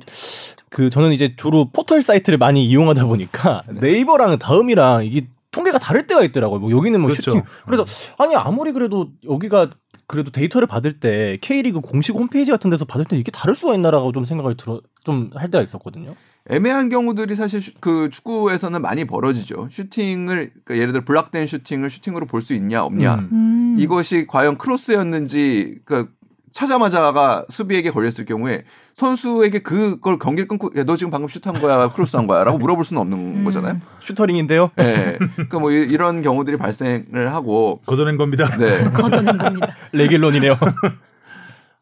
그 0.73 0.89
저는 0.89 1.11
이제 1.11 1.35
주로 1.35 1.69
포털 1.71 2.01
사이트를 2.01 2.39
많이 2.39 2.65
이용하다 2.65 3.05
보니까 3.05 3.61
네이버랑 3.69 4.39
다음이랑 4.39 5.05
이게 5.05 5.27
통계가 5.53 5.77
다를 5.79 6.05
때가 6.07 6.23
있더라고요. 6.25 6.59
뭐 6.59 6.71
여기는 6.71 6.99
뭐 6.99 7.09
그렇죠. 7.09 7.31
슈팅. 7.31 7.43
그래서 7.65 7.85
아니 8.17 8.35
아무리 8.35 8.71
그래도 8.73 9.09
여기가 9.29 9.69
그래도 10.07 10.31
데이터를 10.31 10.67
받을 10.67 10.99
때 10.99 11.37
K리그 11.41 11.79
공식 11.79 12.13
홈페이지 12.15 12.51
같은 12.51 12.69
데서 12.69 12.83
받을 12.83 13.05
때 13.05 13.15
이게 13.15 13.31
다를 13.31 13.55
수가 13.55 13.73
있나라고 13.75 14.11
좀 14.11 14.25
생각을 14.25 14.57
들어 14.57 14.81
좀 15.05 15.31
할 15.35 15.49
때가 15.49 15.61
있었거든요. 15.63 16.13
애매한 16.49 16.89
경우들이 16.89 17.35
사실 17.35 17.61
슈- 17.61 17.71
그 17.79 18.09
축구에서는 18.11 18.81
많이 18.81 19.05
벌어지죠. 19.05 19.69
슈팅을 19.71 20.51
그러니까 20.65 20.75
예를 20.75 20.91
들어 20.91 21.05
블락된 21.05 21.47
슈팅을 21.47 21.89
슈팅으로 21.89 22.25
볼 22.25 22.41
수 22.41 22.53
있냐 22.53 22.83
없냐 22.83 23.15
음. 23.15 23.29
음. 23.31 23.75
이것이 23.79 24.27
과연 24.27 24.57
크로스였는지 24.57 25.79
그러니까 25.85 26.11
차자마자가 26.53 27.45
수비에게 27.49 27.89
걸렸을 27.91 28.25
경우에 28.25 28.63
선수에게 28.93 29.59
그걸 29.59 30.19
경기를 30.19 30.47
끊고 30.47 30.69
야, 30.77 30.83
너 30.83 30.95
지금 30.95 31.09
방금 31.11 31.27
슛한 31.27 31.59
거야 31.59 31.91
크로스한 31.91 32.27
거야라고 32.27 32.59
물어볼 32.59 32.85
수는 32.85 33.01
없는 33.01 33.17
음. 33.17 33.43
거잖아요. 33.43 33.81
슈터링인데요. 34.01 34.69
네. 34.75 35.17
그러니까 35.35 35.59
뭐 35.59 35.71
이- 35.71 35.81
이런 35.81 36.21
경우들이 36.21 36.57
발생을 36.57 37.33
하고 37.33 37.81
걷어낸 37.87 38.17
겁니다. 38.17 38.47
네. 38.57 38.83
걷어낸 38.93 39.37
겁니다. 39.37 39.67
레길론이네요. 39.91 40.55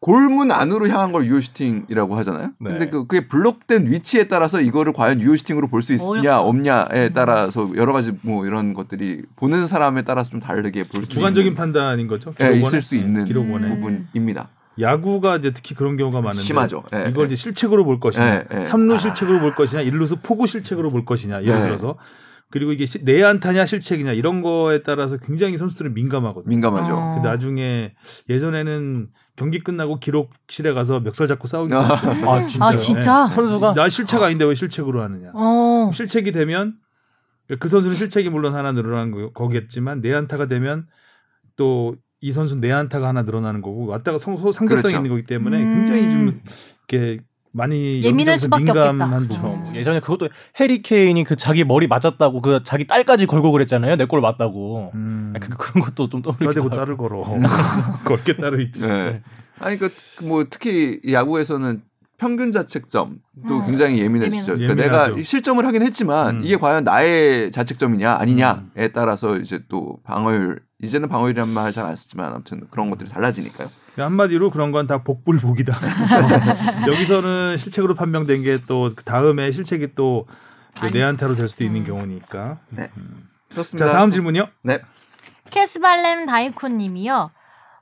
골문 0.00 0.50
안으로 0.50 0.88
향한 0.88 1.12
걸 1.12 1.26
유효 1.26 1.38
슈팅이라고 1.40 2.16
하잖아요. 2.16 2.48
네. 2.58 2.70
근데 2.70 2.86
그 2.88 3.06
그게 3.06 3.28
블록된 3.28 3.86
위치에 3.92 4.24
따라서 4.24 4.60
이거를 4.60 4.92
과연 4.92 5.20
유효 5.20 5.36
슈팅으로 5.36 5.68
볼 5.68 5.80
수 5.82 5.92
있냐. 5.92 6.40
없냐에 6.40 7.10
따라서 7.14 7.70
여러 7.76 7.92
가지 7.92 8.12
뭐 8.22 8.44
이런 8.46 8.74
것들이 8.74 9.22
보는 9.36 9.68
사람에 9.68 10.02
따라서 10.02 10.30
좀 10.30 10.40
다르게 10.40 10.82
볼수 10.82 11.08
주관적인 11.08 11.54
판단인 11.54 12.08
거죠. 12.08 12.30
네, 12.32 12.46
기록원에? 12.54 12.66
있을 12.66 12.82
수 12.82 12.96
있는 12.96 13.26
기록원에 13.26 13.68
음. 13.68 13.74
부분입니다. 13.76 14.48
야구가 14.82 15.36
이제 15.36 15.52
특히 15.52 15.74
그런 15.74 15.96
경우가 15.96 16.20
많은데 16.20 16.42
심하죠. 16.42 16.82
예, 16.94 17.06
이걸 17.08 17.24
예. 17.24 17.26
이제 17.28 17.36
실책으로 17.36 17.84
볼 17.84 18.00
것이냐, 18.00 18.26
예, 18.26 18.44
예. 18.58 18.62
삼루 18.62 18.94
아. 18.94 18.98
실책으로 18.98 19.40
볼 19.40 19.54
것이냐, 19.54 19.82
일루수 19.82 20.16
포구 20.22 20.46
실책으로 20.46 20.90
볼 20.90 21.04
것이냐 21.04 21.42
예를 21.42 21.54
네. 21.60 21.66
들어서 21.66 21.96
그리고 22.50 22.72
이게 22.72 22.84
시- 22.84 23.02
내안타냐 23.04 23.64
실책이냐 23.64 24.12
이런 24.12 24.42
거에 24.42 24.82
따라서 24.82 25.16
굉장히 25.16 25.56
선수들은 25.56 25.94
민감하거든요. 25.94 26.50
민감하죠. 26.50 26.92
어. 26.94 27.14
근데 27.14 27.28
나중에 27.28 27.94
예전에는 28.28 29.08
경기 29.36 29.60
끝나고 29.60 29.98
기록실에 30.00 30.74
가서 30.74 31.00
멱살 31.00 31.26
잡고 31.28 31.46
싸우기도 31.48 31.78
아. 31.78 31.82
했어요. 31.96 32.30
아 32.30 32.46
진짜요? 32.46 32.68
아 32.68 32.76
진짜. 32.76 33.28
선수가 33.28 33.72
나 33.74 33.88
실책 33.88 34.22
아닌데 34.22 34.44
왜 34.44 34.54
실책으로 34.54 35.00
하느냐. 35.02 35.30
어. 35.34 35.90
실책이 35.94 36.32
되면 36.32 36.74
그 37.58 37.68
선수는 37.68 37.96
실책이 37.96 38.28
물론 38.28 38.54
하나 38.54 38.72
거- 38.72 39.30
거겠지만 39.32 40.00
내안타가 40.00 40.46
되면 40.46 40.86
또 41.56 41.96
이 42.22 42.32
선수는 42.32 42.60
내안타가 42.60 43.08
하나 43.08 43.22
늘어나는 43.22 43.60
거고 43.62 43.86
왔다가 43.86 44.16
성, 44.18 44.38
소- 44.38 44.52
상대성이 44.52 44.80
그렇죠. 44.82 44.96
있는 44.96 45.10
거기 45.10 45.24
때문에 45.26 45.60
음. 45.62 45.74
굉장히 45.74 46.02
좀 46.12 46.40
이렇게 46.88 47.20
많이 47.50 48.00
예민할 48.02 48.38
수밖에 48.38 48.64
민감한 48.64 49.24
없겠다. 49.24 49.46
음. 49.48 49.74
예전에 49.76 50.00
그것도 50.00 50.28
해리 50.60 50.80
케인이 50.82 51.22
그 51.24 51.36
자기 51.36 51.64
머리 51.64 51.86
맞았다고 51.88 52.40
그 52.40 52.62
자기 52.62 52.86
딸까지 52.86 53.26
걸고 53.26 53.50
그랬잖아요. 53.52 53.96
내 53.96 54.06
골 54.06 54.20
맞다고. 54.22 54.92
음. 54.94 55.34
그, 55.38 55.48
그런 55.58 55.84
것도 55.84 56.08
좀 56.08 56.22
나대고 56.24 56.66
하고. 56.66 56.70
딸을 56.70 56.96
걸어. 56.96 57.22
걸게 58.04 58.36
딸을 58.36 58.60
있지. 58.62 58.88
네. 58.88 59.20
아니 59.58 59.76
그뭐 59.78 60.44
특히 60.48 61.00
이 61.04 61.12
야구에서는 61.12 61.82
평균 62.18 62.52
자책점도 62.52 63.18
어. 63.50 63.66
굉장히 63.66 63.98
예민해지죠. 63.98 64.52
예민- 64.54 64.68
그러니까 64.68 64.84
예민하죠. 64.84 65.10
내가 65.16 65.22
실점을 65.24 65.66
하긴 65.66 65.82
했지만 65.82 66.36
음. 66.36 66.44
이게 66.44 66.56
과연 66.56 66.84
나의 66.84 67.50
자책점이냐 67.50 68.12
아니냐에 68.14 68.92
따라서 68.94 69.36
이제 69.38 69.60
또 69.68 69.98
방어율 70.04 70.60
이제는 70.82 71.08
방어율이란 71.08 71.48
말 71.48 71.72
잘 71.72 71.86
안 71.86 71.96
쓰지만 71.96 72.32
아무튼 72.32 72.66
그런 72.70 72.90
것들이 72.90 73.08
달라지니까요. 73.08 73.70
한마디로 73.96 74.50
그런 74.50 74.72
건 74.72 74.86
다 74.86 75.02
복불복이다. 75.02 75.74
여기서는 76.88 77.56
실책으로 77.58 77.94
판명된 77.94 78.42
게 78.42 78.58
또 78.66 78.94
다음에 78.94 79.52
실책이 79.52 79.94
또 79.94 80.26
아니. 80.80 80.92
내한타로 80.92 81.34
될 81.34 81.48
수도 81.48 81.64
있는 81.64 81.82
음. 81.82 81.86
경우니까. 81.86 82.58
네. 82.70 82.88
자 82.88 82.92
그렇습니다. 83.50 83.92
다음 83.92 84.10
질문이요. 84.10 84.48
네. 84.62 84.80
캐스발렘 85.50 86.26
다이쿠님이요. 86.26 87.30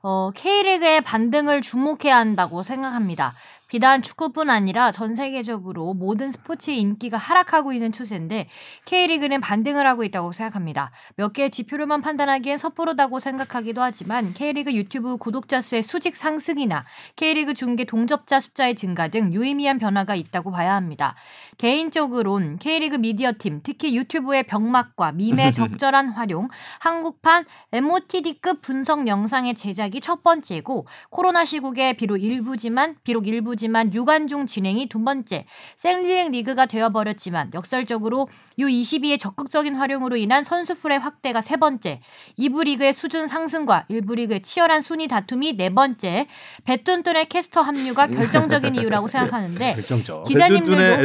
어, 0.02 0.30
K리그의 0.35 1.02
반등을 1.02 1.61
주목해야 1.62 2.16
한다고 2.16 2.62
생각합니다. 2.62 3.35
비단 3.71 4.03
축구뿐 4.03 4.50
아니라 4.50 4.91
전 4.91 5.15
세계적으로 5.15 5.95
모든 5.95 6.33
스포츠의 6.33 6.81
인기가 6.81 7.17
하락하고 7.17 7.73
있는 7.73 7.93
추세인데 7.93 8.49
K리그는 8.85 9.41
반등을 9.41 9.87
하고 9.87 10.03
있다고 10.03 10.33
생각합니다. 10.33 10.91
몇 11.15 11.33
개의 11.33 11.50
지표로만 11.50 12.00
판단하기엔 12.00 12.59
섣부르다고 12.59 13.21
생각하기도 13.21 13.81
하지만 13.81 14.35
K리그 14.35 14.75
유튜브 14.75 15.17
구독자 15.19 15.61
수의 15.61 15.85
수직 15.85 16.17
상승이나 16.17 16.85
K리그 17.15 17.55
중계 17.55 17.85
동접자 17.85 18.41
숫자의 18.41 18.75
증가 18.75 19.07
등 19.07 19.33
유의미한 19.33 19.79
변화가 19.79 20.17
있다고 20.17 20.50
봐야 20.50 20.75
합니다. 20.75 21.15
개인적으론 21.61 22.57
K리그 22.59 22.97
미디어 22.97 23.33
팀, 23.38 23.61
특히 23.62 23.95
유튜브의 23.95 24.45
병맛과 24.47 25.12
밈의 25.12 25.52
적절한 25.52 26.09
활용, 26.09 26.49
한국판 26.79 27.45
MOTD급 27.73 28.62
분석 28.62 29.07
영상의 29.07 29.55
제작이 29.55 30.00
첫 30.00 30.23
번째고 30.23 30.87
코로나 31.11 31.45
시국에 31.45 31.93
비록 31.99 32.17
일부지만 32.17 32.97
비록 33.05 33.29
일부지만 33.29 33.93
유관중 33.93 34.47
진행이 34.47 34.88
두 34.88 35.05
번째. 35.05 35.45
생리랭 35.76 36.31
리그가 36.31 36.64
되어버렸지만 36.64 37.50
역설적으로 37.52 38.29
U22의 38.59 39.19
적극적인 39.19 39.75
활용으로 39.75 40.17
인한 40.17 40.45
선수풀의 40.45 40.99
확대가 40.99 41.43
세 41.43 41.57
번째. 41.59 42.00
2부 42.38 42.64
리그의 42.64 42.95
수준 42.95 43.26
상승과 43.26 43.85
1부 43.90 44.14
리그의 44.14 44.40
치열한 44.40 44.81
순위 44.81 45.09
다툼이 45.09 45.59
네 45.59 45.69
번째. 45.69 46.26
배뚠뚠의 46.64 47.29
캐스터 47.29 47.61
합류가 47.61 48.07
결정적인 48.17 48.76
이유라고 48.76 49.09
생각하는데 49.09 49.75
결정적. 49.75 50.25
기자님들도- 50.25 50.76
배 50.76 51.02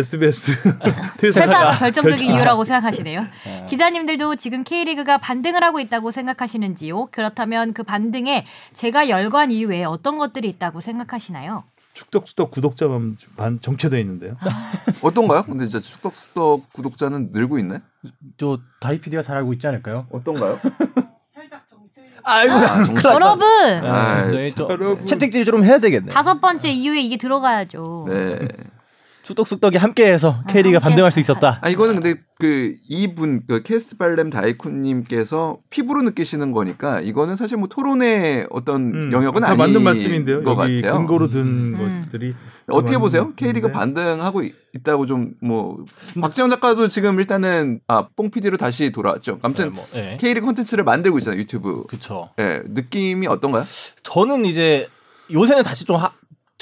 SBS 0.52 1.16
퇴사가 1.18 1.44
회사가 1.44 1.72
결정적인 1.78 2.32
이유라고 2.32 2.64
생각하시네요. 2.64 3.22
네. 3.22 3.66
기자님들도 3.70 4.36
지금 4.36 4.64
K리그가 4.64 5.18
반등을 5.18 5.64
하고 5.64 5.80
있다고 5.80 6.12
생각하시는지요? 6.12 7.08
그렇다면 7.12 7.74
그 7.74 7.84
반등에 7.84 8.46
제가 8.74 9.10
열관 9.10 9.52
이유에 9.52 9.84
어떤 9.84 10.18
것들이 10.18 10.50
있다고 10.50 10.82
생각하시나요? 10.82 11.64
축덕수덕 11.94 12.52
구독자만 12.52 13.18
반 13.38 13.60
정체돼 13.62 14.00
있는데요. 14.02 14.36
어떤가요? 15.02 15.44
근데 15.44 15.66
진짜 15.66 15.80
축덕숙덕 15.80 16.70
구독자는 16.74 17.30
늘고 17.32 17.58
있네. 17.60 17.80
저 18.38 18.60
다이피디가 18.82 19.22
잘 19.24 19.38
알고 19.38 19.54
있지 19.54 19.66
않을까요? 19.68 20.06
어떤가요? 20.12 20.60
아이고. 22.28 22.54
아, 22.56 22.84
정말. 22.84 23.04
여러분 23.06 23.48
아, 23.84 24.28
여러분. 24.70 25.06
채찍질 25.06 25.46
좀 25.46 25.64
해야 25.64 25.78
되겠네. 25.78 26.12
다섯 26.12 26.42
번째 26.42 26.70
이유에 26.70 27.00
이게 27.02 27.18
들어가야죠. 27.18 28.08
네. 28.10 28.48
추떡쑥떡이 29.26 29.78
함께해서 29.78 30.42
K리가 30.48 30.76
함께 30.78 30.84
반등할 30.90 31.12
수 31.12 31.20
있었다. 31.20 31.60
아 31.62 31.70
이거는 31.70 31.96
근데 31.96 32.16
그 32.38 32.76
이분 32.88 33.42
그 33.48 33.64
케스 33.64 33.98
발렘 33.98 34.30
다이쿤님께서 34.30 35.58
피부로 35.70 36.02
느끼시는 36.04 36.52
거니까 36.52 37.00
이거는 37.02 37.36
사실 37.36 37.58
뭐 37.58 37.68
토론의 37.68 38.48
어떤 38.52 38.94
음, 38.94 39.12
영역은 39.12 39.42
다 39.42 39.48
아닌 39.48 39.58
맞는 39.58 39.84
말씀인데요. 39.84 40.44
것 40.44 40.52
여기 40.62 40.82
같아요. 40.82 40.98
근거로 41.00 41.30
든 41.30 41.42
음. 41.42 42.04
것들이 42.06 42.34
어떻게 42.68 42.94
맞는 42.94 43.00
보세요? 43.00 43.22
말씀인데. 43.24 43.60
K리가 43.62 43.72
반등하고 43.78 44.44
있- 44.44 44.54
있다고 44.76 45.06
좀 45.06 45.34
뭐 45.42 45.84
박지영 46.22 46.50
작가도 46.50 46.88
지금 46.90 47.20
일단은 47.20 47.80
아뽕 47.88 48.30
PD로 48.30 48.58
다시 48.58 48.92
돌아왔죠. 48.92 49.40
아무튼 49.42 49.70
네, 49.70 49.76
뭐, 49.76 49.86
예. 49.96 50.18
K리그 50.20 50.46
콘텐츠를 50.46 50.84
만들고 50.84 51.18
있잖아요 51.20 51.40
유튜브. 51.42 51.84
그쵸. 51.88 52.30
예 52.40 52.62
느낌이 52.66 53.28
어떤가요? 53.28 53.66
저는 54.04 54.46
이제 54.46 54.88
요새는 55.32 55.64
다시 55.64 55.86
좀 55.86 55.96
하- 55.96 56.12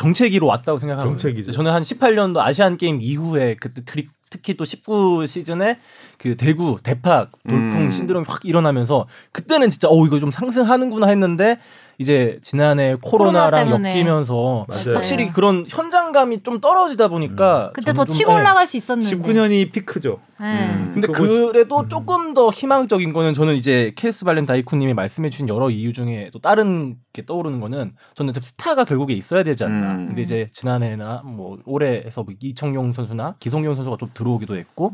정체기로 0.04 0.46
왔다고 0.48 0.78
생각하거든요. 0.78 1.18
정체기죠. 1.18 1.52
저는 1.54 1.72
한 1.72 1.82
18년도 1.82 2.38
아시안 2.40 2.78
게임 2.78 3.00
이후에 3.02 3.56
그때 3.60 3.82
트리- 3.86 4.10
특히 4.30 4.56
또 4.58 4.66
19 4.66 5.26
시즌에 5.28 5.80
그 6.18 6.36
대구 6.36 6.80
대팍 6.82 7.32
돌풍 7.48 7.82
음. 7.84 7.92
신드롬이 7.92 8.26
확 8.28 8.44
일어나면서 8.46 9.08
그때는 9.32 9.70
진짜 9.70 9.88
어 9.90 10.06
이거 10.08 10.20
좀 10.20 10.32
상승하는구나 10.32 11.08
했는데 11.08 11.60
이제 12.04 12.38
지난해 12.42 12.98
코로나 13.02 13.48
코로나랑 13.50 13.66
때문에. 13.66 13.96
엮이면서 13.96 14.66
맞아요. 14.68 14.96
확실히 14.96 15.30
그런 15.32 15.66
현장감이 15.68 16.44
좀 16.44 16.60
떨어지다 16.60 17.08
보니까 17.08 17.72
그때 17.74 17.94
저는 17.94 17.96
더 17.96 18.06
좀, 18.06 18.14
치고 18.14 18.32
예. 18.34 18.36
올라갈 18.36 18.68
수 18.68 18.76
있었는데. 18.76 19.16
19년이 19.16 19.72
피크죠. 19.72 20.20
네. 20.42 20.70
음. 20.70 20.92
근데 20.94 21.08
그거 21.08 21.48
그래도 21.52 21.80
음. 21.80 21.90
조금 21.90 22.34
더 22.34 22.50
희망적인 22.50 23.14
거는 23.14 23.34
저는 23.34 23.56
이제 23.56 23.94
케이스 23.96 24.26
발렘 24.26 24.46
다이쿠님이 24.46 24.94
말씀해 24.94 25.30
주신 25.30 25.48
여러 25.48 25.70
이유 25.70 25.94
중에 25.94 26.30
또 26.34 26.40
다른 26.40 26.98
게 27.14 27.26
떠오르는 27.26 27.62
거는 27.62 27.94
저는 28.16 28.34
좀 28.34 28.44
스타가 28.44 28.84
결국에 28.84 29.14
있어야 29.14 29.44
되지 29.44 29.64
않나. 29.64 29.94
음. 29.94 30.08
근데 30.08 30.22
이제 30.22 30.50
지난해나 30.52 31.22
뭐 31.26 31.58
올해에서 31.66 32.24
뭐 32.24 32.34
이청용 32.42 32.92
선수나 32.92 33.36
기성용 33.40 33.76
선수가 33.76 33.98
좀 33.98 34.10
들어오기도 34.14 34.58
했고, 34.58 34.92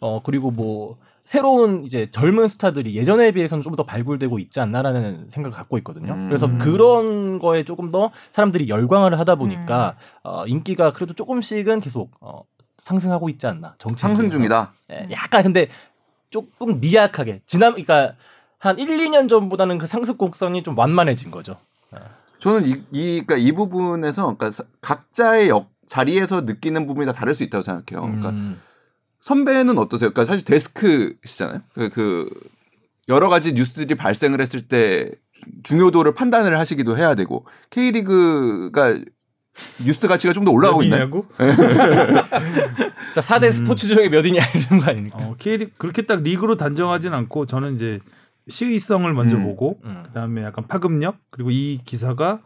어 0.00 0.20
그리고 0.22 0.50
뭐 0.50 0.96
새로운 1.28 1.84
이제 1.84 2.08
젊은 2.10 2.48
스타들이 2.48 2.94
예전에 2.96 3.32
비해서는 3.32 3.62
좀 3.62 3.76
더 3.76 3.82
발굴되고 3.84 4.38
있지 4.38 4.60
않나라는 4.60 5.28
생각을 5.28 5.54
갖고 5.54 5.76
있거든요. 5.78 6.14
음. 6.14 6.28
그래서 6.28 6.48
그런 6.58 7.38
거에 7.38 7.64
조금 7.64 7.90
더 7.90 8.10
사람들이 8.30 8.70
열광을 8.70 9.18
하다 9.18 9.34
보니까 9.34 9.96
어, 10.24 10.46
인기가 10.46 10.90
그래도 10.90 11.12
조금씩은 11.12 11.80
계속 11.80 12.10
어, 12.22 12.44
상승하고 12.78 13.28
있지 13.28 13.46
않나. 13.46 13.74
정치 13.76 14.00
상승 14.00 14.30
중이다. 14.30 14.72
예, 14.90 15.06
약간 15.12 15.42
근데 15.42 15.68
조금 16.30 16.80
미약하게 16.80 17.42
지난 17.44 17.72
그러니까 17.72 18.14
한 18.58 18.78
1, 18.78 18.88
2년 18.88 19.28
전보다는 19.28 19.76
그 19.76 19.86
상승 19.86 20.16
곡선이 20.16 20.62
좀 20.62 20.76
완만해진 20.78 21.30
거죠. 21.30 21.56
저는 22.40 22.66
이, 22.66 22.82
이, 22.90 23.22
그러니까 23.26 23.36
이 23.36 23.52
부분에서 23.52 24.22
그러니까 24.22 24.50
사- 24.50 24.64
각자의 24.80 25.50
역, 25.50 25.68
자리에서 25.86 26.40
느끼는 26.40 26.86
부분이 26.86 27.04
다 27.06 27.12
다를 27.12 27.34
수 27.34 27.42
있다고 27.44 27.60
생각해요. 27.62 28.06
그러니까 28.06 28.30
음. 28.30 28.60
선배는 29.28 29.76
어떠세요? 29.76 30.10
그러니까 30.10 30.32
사실 30.32 30.46
데스크시잖아요. 30.46 31.60
그, 31.74 31.90
그 31.90 32.30
여러 33.10 33.28
가지 33.28 33.52
뉴스들이 33.52 33.94
발생을 33.94 34.40
했을 34.40 34.62
때 34.62 35.10
중요도를 35.64 36.14
판단을 36.14 36.58
하시기도 36.58 36.96
해야 36.96 37.14
되고 37.14 37.44
K리그가 37.68 38.98
뉴스 39.84 40.08
가치가 40.08 40.32
좀 40.32 40.46
더 40.46 40.50
올라가고 40.50 40.82
있나요? 40.82 41.08
몇이냐고? 41.08 41.26
자 43.14 43.20
4대 43.20 43.52
스포츠 43.52 43.86
중에 43.86 44.08
몇 44.08 44.24
위냐 44.24 44.40
이런 44.54 44.80
거 44.80 44.90
아닙니까? 44.90 45.18
어, 45.18 45.34
K리 45.38 45.72
그렇게 45.76 46.02
딱 46.02 46.22
리그로 46.22 46.56
단정하진 46.56 47.12
않고 47.12 47.44
저는 47.44 47.74
이제 47.74 48.00
시의성을 48.48 49.12
먼저 49.12 49.36
음. 49.36 49.42
보고 49.44 49.78
음. 49.84 50.04
그다음에 50.06 50.42
약간 50.42 50.66
파급력 50.66 51.18
그리고 51.28 51.50
이 51.50 51.80
기사가 51.84 52.40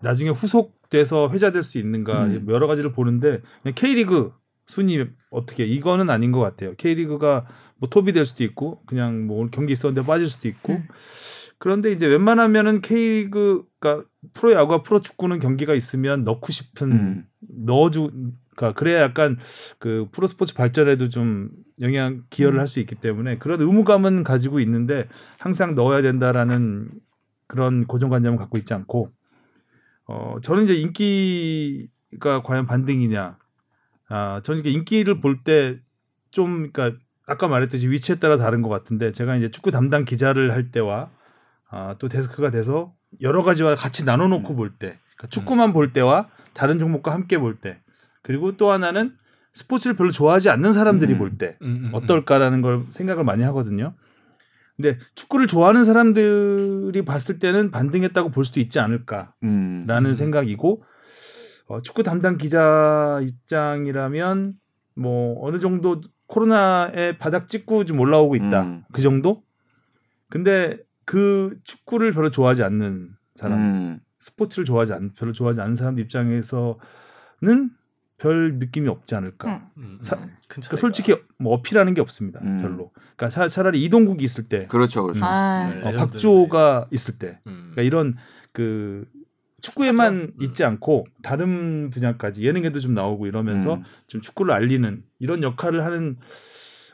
나중에 0.00 0.30
후속돼서 0.30 1.28
회자될 1.30 1.62
수 1.62 1.76
있는가 1.76 2.24
음. 2.24 2.46
여러 2.48 2.66
가지를 2.66 2.92
보는데 2.92 3.42
그냥 3.62 3.74
K리그 3.74 4.39
순위 4.70 5.04
어떻게 5.30 5.64
이거는 5.64 6.10
아닌 6.10 6.30
것 6.30 6.38
같아요. 6.38 6.74
K리그가 6.76 7.44
뭐 7.78 7.90
톱이 7.90 8.12
될 8.12 8.24
수도 8.24 8.44
있고 8.44 8.82
그냥 8.86 9.26
뭐 9.26 9.44
경기 9.50 9.72
있었는데 9.72 10.06
빠질 10.06 10.28
수도 10.28 10.46
있고 10.46 10.74
음. 10.74 10.86
그런데 11.58 11.90
이제 11.90 12.06
웬만하면은 12.06 12.80
K리그가 12.80 14.04
프로야구와 14.32 14.84
프로축구는 14.84 15.40
경기가 15.40 15.74
있으면 15.74 16.22
넣고 16.22 16.52
싶은 16.52 16.92
음. 16.92 17.26
넣어주 17.40 18.12
그러니까 18.56 18.78
그래야 18.78 19.02
약간 19.02 19.38
그 19.80 20.06
프로스포츠 20.12 20.54
발전에도 20.54 21.08
좀 21.08 21.50
영향 21.80 22.22
기여를 22.30 22.58
음. 22.58 22.60
할수 22.60 22.78
있기 22.78 22.94
때문에 22.94 23.38
그런 23.38 23.60
의무감은 23.60 24.22
가지고 24.22 24.60
있는데 24.60 25.08
항상 25.38 25.74
넣어야 25.74 26.00
된다라는 26.00 26.90
그런 27.48 27.86
고정관념을 27.86 28.38
갖고 28.38 28.56
있지 28.56 28.72
않고 28.72 29.10
어 30.06 30.36
저는 30.42 30.64
이제 30.64 30.74
인기가 30.74 32.42
과연 32.44 32.66
반등이냐 32.66 33.40
아 34.10 34.40
저는 34.42 34.60
이게 34.60 34.70
인기를 34.70 35.20
볼 35.20 35.42
때 35.44 35.78
좀 36.30 36.70
그러니까 36.72 36.98
아까 37.26 37.48
말했듯이 37.48 37.88
위치에 37.88 38.16
따라 38.16 38.36
다른 38.36 38.62
것 38.62 38.68
같은데 38.68 39.12
제가 39.12 39.36
이제 39.36 39.50
축구 39.50 39.70
담당 39.70 40.04
기자를 40.04 40.52
할 40.52 40.70
때와 40.70 41.10
아, 41.70 41.94
또 41.98 42.08
데스크가 42.08 42.50
돼서 42.50 42.92
여러 43.20 43.42
가지와 43.42 43.74
같이 43.74 44.04
나눠 44.04 44.26
놓고 44.28 44.54
볼 44.56 44.70
때, 44.70 44.98
그러니까 45.16 45.28
축구만 45.28 45.72
볼 45.72 45.92
때와 45.92 46.28
다른 46.52 46.78
종목과 46.80 47.12
함께 47.12 47.38
볼 47.38 47.56
때, 47.60 47.80
그리고 48.22 48.56
또 48.56 48.72
하나는 48.72 49.12
스포츠를 49.54 49.94
별로 49.96 50.10
좋아하지 50.10 50.50
않는 50.50 50.72
사람들이 50.72 51.12
음. 51.14 51.18
볼때 51.18 51.56
음, 51.62 51.82
음, 51.86 51.90
어떨까라는 51.92 52.60
걸 52.60 52.86
생각을 52.90 53.22
많이 53.24 53.42
하거든요. 53.44 53.94
근데 54.76 54.98
축구를 55.14 55.46
좋아하는 55.46 55.84
사람들이 55.84 57.04
봤을 57.04 57.38
때는 57.38 57.70
반등했다고 57.70 58.30
볼 58.30 58.44
수도 58.44 58.60
있지 58.60 58.78
않을까라는 58.80 59.32
음. 59.44 59.86
음. 59.88 60.14
생각이고 60.14 60.82
어, 61.70 61.80
축구 61.82 62.02
담당 62.02 62.36
기자 62.36 63.20
입장이라면 63.22 64.54
뭐 64.96 65.36
어느 65.46 65.60
정도 65.60 66.00
코로나에 66.26 67.16
바닥 67.16 67.46
찍고 67.46 67.84
좀 67.84 68.00
올라오고 68.00 68.34
있다 68.34 68.62
음. 68.62 68.84
그 68.92 69.00
정도. 69.02 69.44
근데 70.28 70.78
그 71.04 71.56
축구를 71.62 72.10
별로 72.12 72.30
좋아하지 72.30 72.64
않는 72.64 73.10
사람, 73.36 73.58
음. 73.60 74.00
스포츠를 74.18 74.64
좋아하지 74.64 74.92
않 74.94 75.12
별로 75.16 75.32
좋아하지 75.32 75.60
않는 75.60 75.76
사람들 75.76 76.02
입장에서는 76.04 76.76
별 78.18 78.58
느낌이 78.58 78.88
없지 78.88 79.14
않을까. 79.14 79.70
응. 79.78 79.82
음, 79.82 79.98
사- 80.00 80.16
그러니까 80.16 80.60
차이가. 80.60 80.76
솔직히 80.76 81.14
뭐 81.38 81.54
어필하는 81.54 81.94
게 81.94 82.00
없습니다. 82.00 82.40
음. 82.42 82.60
별로. 82.60 82.90
그러니까 83.16 83.28
차, 83.28 83.46
차라리 83.48 83.82
이동국이 83.84 84.24
있을 84.24 84.48
때, 84.48 84.66
그렇죠, 84.66 85.04
그렇죠. 85.04 85.24
아, 85.24 85.68
네. 85.72 85.80
어, 85.82 85.84
레전드. 85.92 85.96
박주호가 85.98 86.88
있을 86.90 87.18
때, 87.18 87.38
음. 87.46 87.70
그러니까 87.72 87.82
이런 87.82 88.16
그 88.52 89.06
축구에만. 89.60 90.14
음. 90.14 90.32
있지 90.40 90.64
않고 90.64 91.06
다른 91.22 91.90
분야까지 91.90 92.42
예능에도 92.42 92.80
좀 92.80 92.94
나오고 92.94 93.26
이러면서 93.26 93.74
음. 93.74 93.82
좀 94.06 94.20
축구를 94.20 94.52
알리는 94.54 95.02
이런 95.18 95.42
역할을 95.42 95.84
하는 95.84 96.16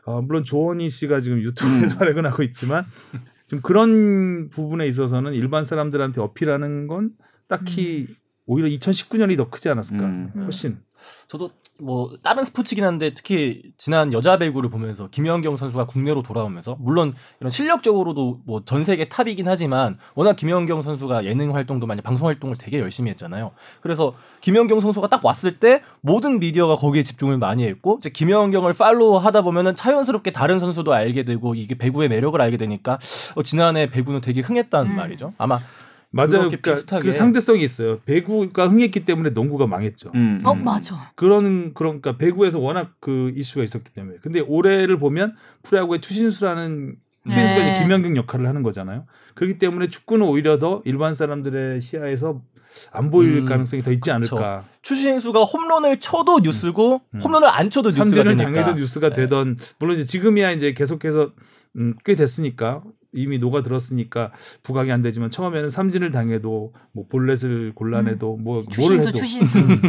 어, 0.04 0.22
물론 0.22 0.44
조원희 0.44 0.88
씨가 0.88 1.20
지금 1.20 1.42
유튜브에 1.42 1.84
음. 1.84 1.88
활약은 1.98 2.26
하고 2.26 2.42
있지만 2.42 2.86
좀 3.48 3.60
그런 3.60 4.48
부분에 4.50 4.86
있어서는 4.86 5.34
일반 5.34 5.64
사람들한테 5.64 6.20
어필하는 6.20 6.86
건 6.86 7.10
딱히 7.48 8.06
오히려 8.46 8.68
2019년이 8.68 9.36
더 9.36 9.50
크지 9.50 9.68
않았을까 9.68 10.04
음. 10.04 10.32
훨씬 10.44 10.80
저도 11.28 11.50
뭐 11.78 12.16
다른 12.22 12.42
스포츠긴 12.42 12.84
한데 12.84 13.12
특히 13.14 13.62
지난 13.76 14.12
여자 14.12 14.38
배구를 14.38 14.70
보면서 14.70 15.08
김연경 15.10 15.56
선수가 15.56 15.86
국내로 15.86 16.22
돌아오면서 16.22 16.76
물론 16.80 17.14
이런 17.38 17.50
실력적으로도 17.50 18.40
뭐 18.44 18.62
전 18.64 18.82
세계 18.82 19.08
탑이긴 19.08 19.46
하지만 19.46 19.98
워낙 20.14 20.34
김연경 20.34 20.82
선수가 20.82 21.24
예능 21.24 21.54
활동도 21.54 21.86
많이 21.86 22.00
방송 22.00 22.26
활동을 22.26 22.56
되게 22.56 22.80
열심히 22.80 23.10
했잖아요. 23.10 23.52
그래서 23.82 24.14
김연경 24.40 24.80
선수가 24.80 25.08
딱 25.08 25.24
왔을 25.24 25.60
때 25.60 25.82
모든 26.00 26.40
미디어가 26.40 26.76
거기에 26.76 27.02
집중을 27.02 27.38
많이 27.38 27.64
했고 27.64 27.98
이제 28.00 28.08
김연경을 28.10 28.72
팔로우 28.72 29.18
하다 29.18 29.42
보면은 29.42 29.74
자연스럽게 29.74 30.32
다른 30.32 30.58
선수도 30.58 30.94
알게 30.94 31.24
되고 31.24 31.54
이게 31.54 31.76
배구의 31.76 32.08
매력을 32.08 32.40
알게 32.40 32.56
되니까 32.56 32.98
어, 33.36 33.42
지난해 33.42 33.88
배구는 33.90 34.20
되게 34.22 34.40
흥했다는 34.40 34.90
음. 34.92 34.96
말이죠. 34.96 35.34
아마 35.38 35.60
맞아요. 36.10 36.48
그러니까 36.48 36.72
비슷하게. 36.72 37.02
그 37.04 37.12
상대성이 37.12 37.62
있어요. 37.62 38.00
배구가 38.00 38.68
흥했기 38.68 39.04
때문에 39.04 39.30
농구가 39.30 39.66
망했죠. 39.66 40.12
음. 40.14 40.40
어 40.44 40.52
음. 40.52 40.64
맞아. 40.64 41.10
그런 41.14 41.74
그런 41.74 42.00
그러니까 42.00 42.16
배구에서 42.16 42.58
워낙 42.58 42.94
그 43.00 43.32
이슈가 43.34 43.64
있었기 43.64 43.92
때문에. 43.92 44.18
근데 44.22 44.40
올해를 44.40 44.98
보면 44.98 45.34
프로야구의 45.62 46.00
추신수라는 46.00 46.96
추신수가 47.28 47.58
네. 47.58 47.72
이제 47.72 47.82
김연경 47.82 48.16
역할을 48.16 48.46
하는 48.48 48.62
거잖아요. 48.62 49.04
그렇기 49.34 49.58
때문에 49.58 49.88
축구는 49.88 50.26
오히려 50.26 50.58
더 50.58 50.80
일반 50.84 51.12
사람들의 51.12 51.80
시야에서 51.82 52.40
안 52.92 53.10
보일 53.10 53.38
음, 53.38 53.46
가능성이 53.46 53.82
더 53.82 53.90
있지 53.90 54.10
그쵸. 54.10 54.12
않을까. 54.12 54.64
추신수가 54.82 55.44
홈런을 55.44 55.98
쳐도 55.98 56.40
뉴스고 56.40 57.00
음. 57.14 57.20
홈런을 57.20 57.48
안 57.48 57.68
쳐도 57.70 57.90
뉴스가 57.90 58.22
되니까. 58.22 58.44
당해도 58.44 58.74
뉴스가 58.74 59.08
네. 59.10 59.14
되던 59.16 59.58
물론 59.78 59.96
이제 59.96 60.04
지금이야 60.06 60.52
이제 60.52 60.72
계속해서 60.74 61.32
음, 61.76 61.94
꽤 62.04 62.14
됐으니까 62.14 62.82
이미 63.16 63.38
녹아 63.38 63.62
들었으니까 63.62 64.32
부각이 64.62 64.92
안 64.92 65.02
되지만 65.02 65.30
처음에는 65.30 65.70
삼진을 65.70 66.10
당해도 66.10 66.72
뭐 66.92 67.06
볼넷을 67.08 67.72
골라내도 67.74 68.36
뭐뭘 68.36 68.66
추신수 68.70 69.08
해도 69.08 69.18
추신수. 69.18 69.58
음. 69.58 69.80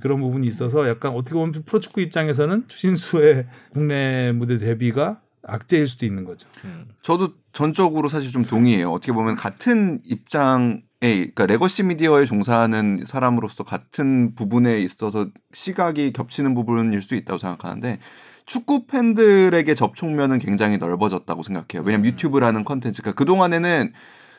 그런 0.00 0.20
부분이 0.20 0.46
있어서 0.46 0.86
약간 0.88 1.12
어떻게 1.12 1.34
보면 1.34 1.52
프로축구 1.64 2.00
입장에서는 2.02 2.68
추신수의 2.68 3.46
국내 3.72 4.32
무대 4.32 4.58
데뷔가 4.58 5.20
악재일 5.42 5.86
수도 5.86 6.04
있는 6.04 6.24
거죠. 6.24 6.46
음. 6.64 6.88
저도 7.00 7.32
전적으로 7.52 8.08
사실 8.08 8.30
좀 8.30 8.44
동의해요. 8.44 8.90
어떻게 8.90 9.12
보면 9.12 9.36
같은 9.36 10.00
입장에 10.04 10.82
그러니까 11.00 11.46
레거시 11.46 11.84
미디어에 11.84 12.26
종사하는 12.26 13.04
사람으로서 13.06 13.64
같은 13.64 14.34
부분에 14.34 14.80
있어서 14.80 15.28
시각이 15.54 16.12
겹치는 16.12 16.54
부분일 16.54 17.00
수 17.00 17.14
있다고 17.14 17.38
생각하는데 17.38 17.98
축구 18.48 18.86
팬들에게 18.86 19.72
접촉면은 19.74 20.38
굉장히 20.38 20.78
넓어졌다고 20.78 21.42
생각해요. 21.42 21.86
왜냐면 21.86 22.06
음. 22.06 22.06
유튜브라는 22.06 22.64
컨텐츠가 22.64 23.12
그 23.12 23.24
동안에는 23.24 23.92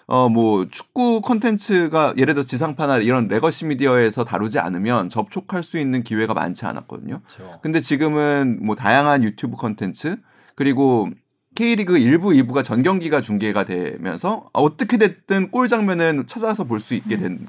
어 0.07 0.27
뭐 0.27 0.65
축구 0.71 1.21
컨텐츠가 1.21 2.15
예를 2.17 2.33
들어 2.33 2.43
지상파나 2.43 2.97
이런 2.97 3.27
레거시 3.27 3.65
미디어에서 3.65 4.25
다루지 4.25 4.57
않으면 4.57 5.07
접촉할 5.07 5.61
수 5.63 5.77
있는 5.77 6.03
기회가 6.03 6.33
많지 6.33 6.65
않았거든요. 6.65 7.21
그렇죠. 7.27 7.59
근데 7.61 7.79
지금은 7.79 8.65
뭐 8.65 8.75
다양한 8.75 9.23
유튜브 9.23 9.55
컨텐츠 9.55 10.17
그리고 10.55 11.09
K리그 11.53 11.93
1부, 11.93 12.35
2부가 12.43 12.63
전 12.63 12.81
경기가 12.81 13.21
중계가 13.21 13.65
되면서 13.65 14.49
어떻게 14.53 14.97
됐든 14.97 15.51
골 15.51 15.67
장면은 15.67 16.25
찾아서 16.25 16.63
볼 16.63 16.79
수 16.79 16.95
있게 16.95 17.17
된 17.17 17.45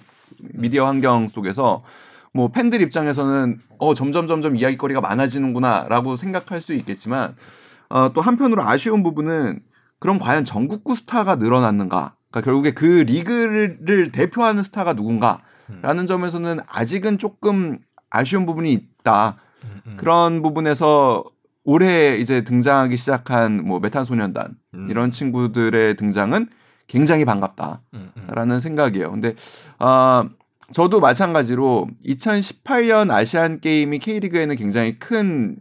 미디어 0.52 0.86
환경 0.86 1.28
속에서 1.28 1.82
뭐 2.32 2.48
팬들 2.48 2.80
입장에서는 2.80 3.60
어 3.78 3.94
점점 3.94 4.26
점점 4.26 4.56
이야기거리가 4.56 5.00
많아지는구나라고 5.00 6.16
생각할 6.16 6.60
수 6.60 6.74
있겠지만 6.74 7.34
어, 7.88 8.12
또 8.12 8.20
한편으로 8.20 8.62
아쉬운 8.62 9.02
부분은 9.02 9.60
그럼 9.98 10.18
과연 10.18 10.44
전국구 10.44 10.94
스타가 10.94 11.36
늘어났는가? 11.36 12.14
그러니까 12.30 12.44
결국에 12.44 12.72
그 12.72 12.84
리그를 12.84 14.12
대표하는 14.12 14.62
스타가 14.62 14.92
누군가라는 14.92 16.06
점에서는 16.06 16.60
아직은 16.66 17.18
조금 17.18 17.78
아쉬운 18.10 18.46
부분이 18.46 18.72
있다. 18.72 19.36
음, 19.64 19.80
음. 19.86 19.96
그런 19.96 20.42
부분에서 20.42 21.24
올해 21.64 22.16
이제 22.16 22.42
등장하기 22.44 22.96
시작한 22.96 23.64
뭐 23.66 23.80
메탄 23.80 24.04
소년단 24.04 24.56
음. 24.74 24.88
이런 24.90 25.10
친구들의 25.10 25.96
등장은 25.96 26.48
굉장히 26.86 27.24
반갑다라는. 27.24 28.60
생각이에요. 28.60 29.10
근데 29.10 29.34
아 29.78 30.28
저도 30.72 31.00
마찬가지로 31.00 31.88
2018년 32.06 33.11
아시안 33.11 33.61
게임이 33.61 33.98
K리그에는 33.98 34.56
굉장히 34.56 34.98
큰 34.98 35.56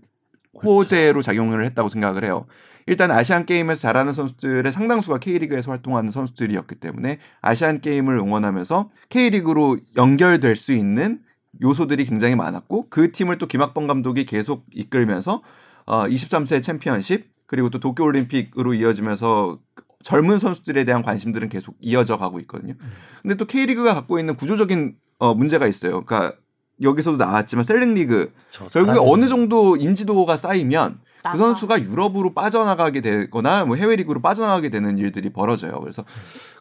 호재로 0.64 1.22
작용을 1.22 1.66
했다고 1.66 1.90
생각을 1.90 2.24
해요. 2.24 2.46
일단 2.86 3.12
아시안 3.12 3.46
게임에서 3.46 3.82
잘하는 3.82 4.14
선수들의 4.14 4.72
상당수가 4.72 5.20
K리그에서 5.20 5.72
활동하는 5.72 6.12
선수들이었기 6.12 6.76
때문에 6.76 7.20
아시안 7.42 7.82
게임을 7.82 8.18
응원하면서 8.18 8.90
K리그로 9.10 9.78
연결될 9.96 10.56
수 10.56 10.74
있는 10.74 11.20
요소들이 11.62 12.06
굉장히 12.06 12.36
많았고 12.36 12.88
그 12.90 13.12
팀을 13.12 13.38
또 13.38 13.48
김학범 13.48 13.88
감독이 13.88 14.26
계속 14.26 14.66
이끌면서 14.72 15.42
어 15.86 16.06
23세 16.06 16.62
챔피언십 16.62 17.32
그리고 17.48 17.70
또 17.70 17.80
도쿄 17.80 18.04
올림픽으로 18.04 18.76
이어지면서 18.76 19.58
젊은 20.04 20.40
선수들에 20.40 20.86
대한 20.86 21.02
관심들은 21.02 21.50
계속 21.50 21.76
이어져 21.82 22.18
가고 22.18 22.40
있거든요. 22.42 22.76
근데 23.22 23.36
또 23.36 23.46
K리그가 23.46 23.94
갖고 23.94 24.20
있는 24.20 24.36
구조적인 24.36 24.96
어 25.20 25.34
문제가 25.34 25.68
있어요. 25.68 26.04
그러니까 26.06 26.38
여기서도 26.82 27.18
나왔지만 27.18 27.64
셀렉 27.66 27.94
리그 27.94 28.32
저 28.50 28.68
결국에 28.68 28.98
어느 29.02 29.28
정도 29.28 29.76
인지도가 29.76 30.38
쌓이면 30.38 31.00
그 31.02 31.24
나가. 31.24 31.38
선수가 31.38 31.82
유럽으로 31.84 32.34
빠져나가게 32.34 33.02
되거나 33.02 33.66
뭐 33.66 33.76
해외 33.76 33.98
리그로 33.98 34.22
빠져나가게 34.22 34.70
되는 34.70 34.98
일들이 34.98 35.34
벌어져요. 35.34 35.78
그래서 35.82 36.06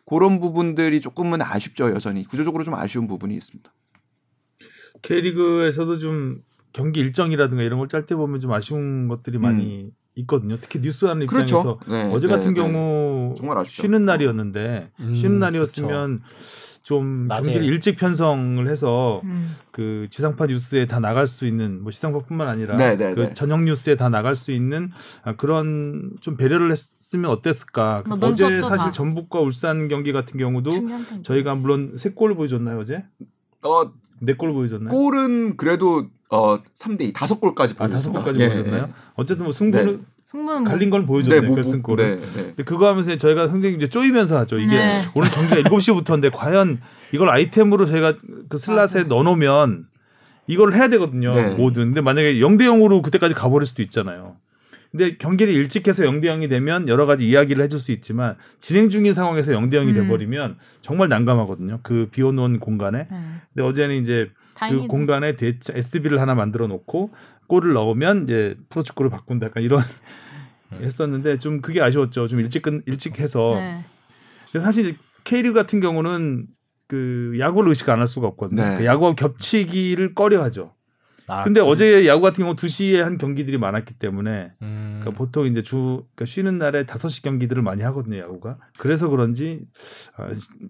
그런 0.05 0.41
부분들이 0.41 1.01
조금은 1.01 1.41
아쉽죠, 1.41 1.91
여전히. 1.91 2.25
구조적으로 2.25 2.65
좀 2.65 2.75
아쉬운 2.75 3.07
부분이 3.07 3.37
있습니다. 3.37 3.71
K리그에서도 5.03 5.97
좀 5.97 6.43
경기 6.73 6.99
일정이라든가 7.01 7.63
이런 7.63 7.79
걸 7.79 7.89
짤 7.89 8.05
때 8.07 8.17
보면 8.17 8.41
좀 8.41 8.53
아쉬운 8.53 9.07
것들이 9.07 9.39
많이 9.39 9.93
있거든요. 10.19 10.59
특히 10.61 10.81
뉴스하는 10.81 11.23
입장에서 11.23 11.61
음. 11.61 11.79
그렇죠. 11.79 11.91
네, 11.91 12.13
어제 12.15 12.27
네, 12.27 12.35
같은 12.35 12.55
네. 12.55 12.61
경우 12.61 13.35
정말 13.37 13.59
아쉽죠. 13.59 13.83
쉬는 13.83 14.05
날이었는데 14.05 14.91
음, 15.01 15.15
쉬는 15.15 15.39
날이었으면 15.39 16.23
좀 16.83 17.27
낮에. 17.29 17.43
경기를 17.53 17.67
일찍 17.67 17.97
편성을 17.97 18.67
해서 18.69 19.21
음. 19.25 19.55
그 19.73 20.07
지상파 20.11 20.47
뉴스에 20.47 20.87
다 20.87 21.01
나갈 21.01 21.27
수 21.27 21.47
있는 21.47 21.83
뭐 21.83 21.93
지상파뿐만 21.93 22.49
아니라 22.49 22.77
네, 22.77 22.97
네, 22.97 23.15
그 23.15 23.21
네. 23.21 23.35
저녁 23.35 23.63
뉴스에 23.65 23.95
다 23.97 24.09
나갈 24.09 24.37
수 24.37 24.53
있는 24.53 24.91
아, 25.23 25.37
그런 25.37 26.13
좀 26.21 26.37
배려를 26.37 26.71
했으면 26.71 27.31
어땠을까. 27.31 28.05
뭐 28.07 28.19
어제 28.23 28.61
사실 28.61 28.77
다. 28.87 28.93
전북과 28.93 29.41
울산 29.41 29.89
경기 29.89 30.13
같은 30.13 30.39
경우도. 30.39 30.71
저희가 31.23 31.55
물론 31.55 31.97
세골 31.97 32.35
보여줬나요 32.35 32.79
어제? 32.79 33.05
어, 33.63 33.93
네골 34.21 34.53
보여줬나요? 34.53 34.89
골은 34.91 35.57
그래도 35.57 36.07
어 36.31 36.59
3대 36.77 37.03
2 37.03 37.13
다섯 37.13 37.41
골까지 37.41 37.75
아 37.79 37.89
다섯. 37.89 38.11
골까지 38.13 38.39
예, 38.41 38.49
보여줬나요? 38.49 38.83
예. 38.89 38.93
어쨌든 39.15 39.45
뭐 39.45 39.53
승부는 39.53 40.05
승부는 40.27 40.63
뭐 40.65 40.71
갈린 40.71 40.91
건 40.91 41.03
네, 41.03 41.07
보여줬네요 41.07 41.43
뭐, 41.43 41.55
결승골은. 41.55 42.09
네, 42.09 42.17
네. 42.17 42.43
근데 42.49 42.65
그거 42.65 42.89
하면서 42.89 43.17
저희가 43.17 43.51
굉장히 43.51 43.77
이제 43.77 43.89
쪼이면서 43.89 44.39
하죠. 44.41 44.59
이게 44.59 44.77
네. 44.77 44.91
오늘 45.15 45.31
경기가 45.31 45.69
7시부터인데 45.69 46.31
과연 46.35 46.81
이걸 47.13 47.31
아이템으로 47.31 47.87
저희가 47.87 48.15
그 48.49 48.59
슬롯에 48.59 48.79
맞아. 48.81 49.03
넣어 49.05 49.23
놓으면 49.23 49.87
이걸 50.47 50.75
해야 50.75 50.89
되거든요. 50.89 51.35
네. 51.35 51.55
뭐든. 51.55 51.85
근데 51.87 52.01
만약에 52.01 52.35
0대 52.35 52.63
0으로 52.63 53.03
그때까지 53.03 53.35
가버릴 53.35 53.67
수도 53.67 53.83
있잖아요. 53.83 54.37
근데 54.99 55.17
경기를 55.17 55.55
일찍 55.55 55.87
해서 55.87 56.03
0대 56.03 56.25
0이 56.25 56.49
되면 56.51 56.89
여러 56.89 57.07
가지 57.07 57.29
이야기를 57.29 57.63
해줄 57.63 57.79
수 57.79 57.93
있지만 57.93 58.35
진행 58.59 58.89
중인 58.89 59.13
상황에서 59.13 59.53
0대 59.53 59.75
0이 59.75 59.91
음. 59.91 59.95
돼버리면 59.95 60.59
정말 60.83 61.09
난감하거든요. 61.09 61.79
그 61.85 62.09
비워놓은 62.11 62.59
공간에. 62.59 63.07
네. 63.09 63.19
근데 63.55 63.67
어제는 63.67 63.95
이제 64.03 64.31
그 64.55 64.59
다행히도. 64.59 64.89
공간에 64.89 65.37
대체 65.37 65.73
SB를 65.77 66.21
하나 66.21 66.35
만들어 66.35 66.67
놓고 66.67 67.11
골을 67.47 67.75
넣으면 67.75 68.25
이제 68.25 68.57
프로축구를 68.71 69.09
바꾼다 69.11 69.47
약간 69.47 69.63
이런 69.63 69.81
했었는데 70.83 71.39
좀 71.39 71.61
그게 71.61 71.81
아쉬웠죠. 71.81 72.27
좀 72.27 72.41
일찍 72.41 72.63
끝 72.63 72.83
일찍 72.87 73.21
해서 73.21 73.53
네. 73.55 73.85
사실 74.61 74.97
K리그 75.23 75.55
같은 75.55 75.79
경우는 75.81 76.47
그 76.89 77.37
야구를 77.39 77.71
의식 77.71 77.89
안 77.89 78.01
할 78.01 78.09
수가 78.09 78.27
없거든요. 78.27 78.63
네. 78.69 78.79
그 78.79 78.85
야구와 78.85 79.15
겹치기를 79.15 80.15
꺼려하죠. 80.15 80.75
아, 81.31 81.43
근데 81.43 81.61
그- 81.61 81.67
어제 81.67 82.07
야구 82.07 82.23
같은 82.23 82.43
경우 82.45 82.55
2시에 82.57 82.99
한 83.01 83.19
경기들이 83.19 83.59
많았기 83.59 83.95
때문에 83.95 84.53
음. 84.63 84.99
그러니까 85.01 85.19
보통 85.19 85.47
이제 85.47 85.63
주 85.63 86.05
그러니까 86.15 86.25
쉬는 86.25 86.59
날에 86.59 86.85
5시 86.85 87.23
경기들을 87.23 87.63
많이 87.63 87.83
하거든요, 87.83 88.19
야구가. 88.19 88.59
그래서 88.79 89.09
그런지 89.09 89.67
아, 90.17 90.29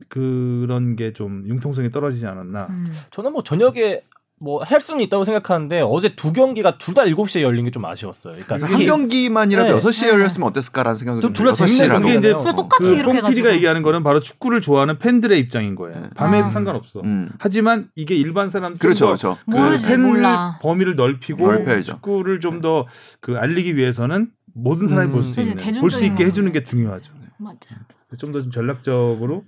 그런 0.09 0.97
게 0.97 1.13
좀 1.13 1.45
융통성이 1.47 1.91
떨어지지 1.91 2.27
않았나. 2.27 2.67
음. 2.71 2.87
저는 3.11 3.33
뭐 3.33 3.43
저녁에 3.43 4.03
뭐 4.41 4.63
할 4.65 4.81
수는 4.81 5.01
있다고 5.01 5.25
생각하는데 5.25 5.81
어제 5.81 6.15
두 6.15 6.33
경기가 6.33 6.79
둘 6.79 6.95
다 6.95 7.03
7시에 7.05 7.43
열린 7.43 7.65
게 7.65 7.71
좀 7.71 7.85
아쉬웠어요. 7.85 8.35
그러니까 8.35 8.55
한 8.55 8.61
특히 8.65 8.87
경기만이라도 8.87 9.79
네. 9.79 9.87
6시에 9.87 10.09
열렸으면 10.09 10.49
어땠을까라는 10.49 10.97
생각이 10.97 11.21
또좀 11.21 11.33
둘다. 11.33 11.53
재밌는 11.53 11.89
6시라도. 11.89 12.03
그게 12.03 12.15
이제 12.17 12.33
그거 12.33 12.53
똑같이 12.57 12.91
그 12.95 12.99
이렇게. 12.99 13.21
뽕피디가 13.21 13.53
얘기하는 13.55 13.83
거는 13.83 14.03
바로 14.05 14.21
축구를 14.21 14.61
좋아하는 14.61 14.99
팬들의 14.99 15.39
입장인 15.39 15.75
거예요. 15.75 16.01
네. 16.01 16.09
밤에도 16.15 16.47
아. 16.47 16.51
상관없어. 16.51 17.01
음. 17.01 17.31
하지만 17.39 17.89
이게 17.97 18.15
일반 18.15 18.49
사람 18.51 18.77
그렇죠, 18.79 19.07
그렇죠. 19.07 19.39
모르지. 19.47 19.87
팬 19.87 20.03
몰라. 20.03 20.59
범위를 20.63 20.95
넓히고 20.97 21.47
넓혀야죠. 21.47 21.93
축구를 21.93 22.41
좀 22.41 22.61
더그 22.61 23.37
알리기 23.37 23.77
위해서는 23.77 24.29
모든 24.55 24.87
사람이 24.89 25.09
음. 25.11 25.13
볼수 25.13 25.37
그치, 25.37 25.51
있는 25.51 25.81
볼 25.81 25.91
수 25.91 26.05
있게 26.05 26.17
거. 26.17 26.25
해주는 26.25 26.51
게 26.53 26.63
중요하죠. 26.65 27.13
맞아. 27.39 27.77
좀 28.19 28.33
더 28.33 28.41
좀 28.43 28.51
전략적으로 28.51 29.45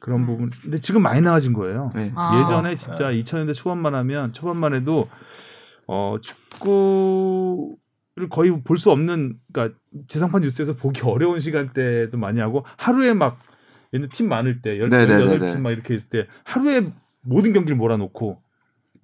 그런 0.00 0.20
음. 0.22 0.26
부분. 0.26 0.50
근데 0.62 0.80
지금 0.80 1.02
많이 1.02 1.20
나아진 1.20 1.52
거예요. 1.52 1.90
네. 1.94 2.12
아. 2.14 2.40
예전에 2.40 2.76
진짜 2.76 3.10
2000년대 3.12 3.54
초반만 3.54 3.94
하면 3.94 4.32
초반만 4.32 4.74
해도 4.74 5.08
어 5.86 6.16
축구를 6.20 8.28
거의 8.30 8.62
볼 8.62 8.76
수 8.78 8.90
없는 8.90 9.38
그러니까 9.52 9.78
지상파 10.08 10.40
뉴스에서 10.40 10.74
보기 10.74 11.02
어려운 11.02 11.40
시간대도 11.40 12.18
많이 12.18 12.40
하고 12.40 12.64
하루에 12.76 13.14
막 13.14 13.38
옛날 13.92 14.08
팀 14.08 14.28
많을 14.28 14.60
때 14.60 14.76
네네네네. 14.78 15.38
18팀 15.38 15.60
막 15.60 15.70
이렇게 15.70 15.94
있을 15.94 16.08
때 16.08 16.26
하루에 16.44 16.92
모든 17.22 17.52
경기를 17.52 17.76
몰아놓고 17.76 18.42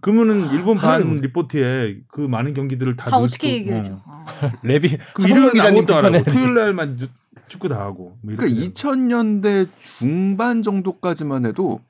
그러면은 0.01 0.51
일본 0.53 0.77
반 0.77 1.21
리포트에 1.21 2.01
그 2.09 2.21
많은 2.21 2.53
경기들을 2.53 2.97
다 2.97 3.11
다 3.11 3.17
어떻게 3.19 3.49
수도- 3.49 3.49
얘기해줘. 3.49 3.93
어. 4.05 4.25
아. 4.27 4.53
레비 4.63 4.89
하성룡 5.15 5.29
일요일 5.29 5.53
기자님 5.53 5.87
안 5.91 6.25
토요일 6.25 6.55
날만 6.55 6.97
주- 6.99 7.07
축구 7.49 7.69
다 7.69 7.81
하고 7.81 8.17
뭐 8.23 8.35
그러니까 8.37 8.47
되는 8.47 8.73
2000년대 8.73 9.69
중반 9.81 10.63
정도까지만 10.63 11.47
해도 11.47 11.81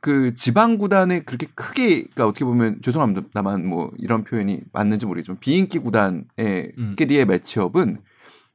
그 0.00 0.34
지방 0.34 0.78
구단에 0.78 1.20
그렇게 1.20 1.46
크게 1.54 1.88
그러니까 1.88 2.26
어떻게 2.26 2.44
보면 2.44 2.80
죄송합니다만 2.82 3.66
뭐 3.66 3.92
이런 3.98 4.24
표현이 4.24 4.60
맞는지 4.72 5.06
모르겠지만 5.06 5.38
비인기 5.38 5.78
구단의끼리의 5.78 7.24
매치업은 7.26 7.98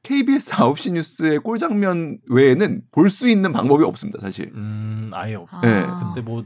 KBS 0.04 0.52
9시 0.52 0.94
뉴스의 0.94 1.40
골 1.40 1.58
장면 1.58 2.20
외에는 2.30 2.84
볼 2.92 3.10
수 3.10 3.30
있는 3.30 3.52
방법이 3.52 3.84
없습니다, 3.84 4.20
사실. 4.22 4.52
음, 4.54 5.12
아예 5.14 5.36
없어. 5.36 5.60
네. 5.62 5.84
아. 5.86 6.14
근데 6.14 6.22
뭐 6.22 6.46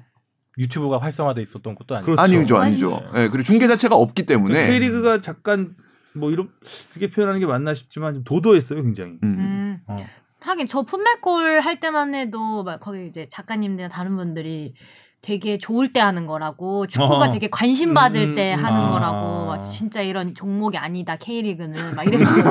유튜브가 0.58 1.00
활성화돼 1.00 1.42
있었던 1.42 1.76
것도 1.76 1.96
아니고. 1.96 2.06
그렇죠. 2.06 2.22
아니죠, 2.22 2.58
아니, 2.58 2.72
아니죠. 2.72 3.02
예, 3.16 3.30
그리고 3.30 3.44
중계 3.44 3.68
자체가 3.68 3.96
없기 3.96 4.26
때문에. 4.26 4.54
그러니까 4.54 4.74
K리그가 4.74 5.22
잠깐 5.22 5.76
뭐 6.14 6.32
이런 6.32 6.50
그렇게 6.94 7.10
표현하는 7.10 7.40
게 7.40 7.46
맞나 7.46 7.74
싶지만 7.74 8.16
좀 8.16 8.24
도도했어요, 8.24 8.82
굉장히. 8.84 9.14
음. 9.24 9.38
음. 9.40 9.80
어. 9.88 10.06
하긴 10.42 10.68
저 10.68 10.82
풋맥골 10.82 11.60
할 11.60 11.80
때만 11.80 12.16
해도 12.16 12.64
막 12.64 12.80
거기 12.80 13.06
이제 13.06 13.28
작가님들이나 13.30 13.90
다른 13.90 14.18
분들이 14.18 14.74
되게 15.22 15.60
좋을 15.60 15.94
때 15.94 16.00
하는 16.00 16.26
거라고 16.26 16.88
축구가 16.88 17.26
어. 17.26 17.30
되게 17.30 17.48
관심 17.52 17.94
받을 17.94 18.30
음, 18.30 18.34
때 18.34 18.56
음. 18.56 18.66
하는 18.66 18.80
아. 18.82 18.90
거라고 18.90 19.46
막 19.46 19.62
진짜 19.62 20.02
이런 20.02 20.34
종목이 20.34 20.80
아니다 20.80 21.16
K리그는 21.16 21.96
막 21.96 22.08
이랬었거든요. 22.08 22.44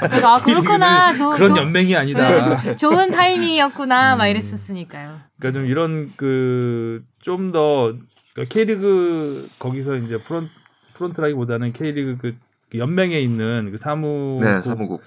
그래서 0.00 0.28
아 0.28 0.40
그렇구나 0.40 1.12
조, 1.12 1.30
그런 1.30 1.54
조- 1.54 1.60
연맹이 1.62 1.94
아니다. 1.94 2.56
네, 2.58 2.74
좋은 2.76 3.12
타이밍이었구나 3.12 4.16
막 4.16 4.24
음. 4.24 4.30
이랬었으니까요. 4.30 5.20
그러니까 5.38 5.60
좀 5.60 5.70
이런 5.70 6.12
그 6.16 7.04
좀더 7.22 7.94
그러니까 8.34 8.52
K리그 8.52 9.48
거기서 9.60 9.96
이제 9.98 10.20
프론 10.24 10.48
프론트라기보다는 10.94 11.72
K리그 11.72 12.18
그 12.20 12.36
연맹에 12.74 13.20
있는 13.20 13.68
그 13.72 13.78
사무 13.78 14.38
네, 14.42 14.62
사무국. 14.62 15.02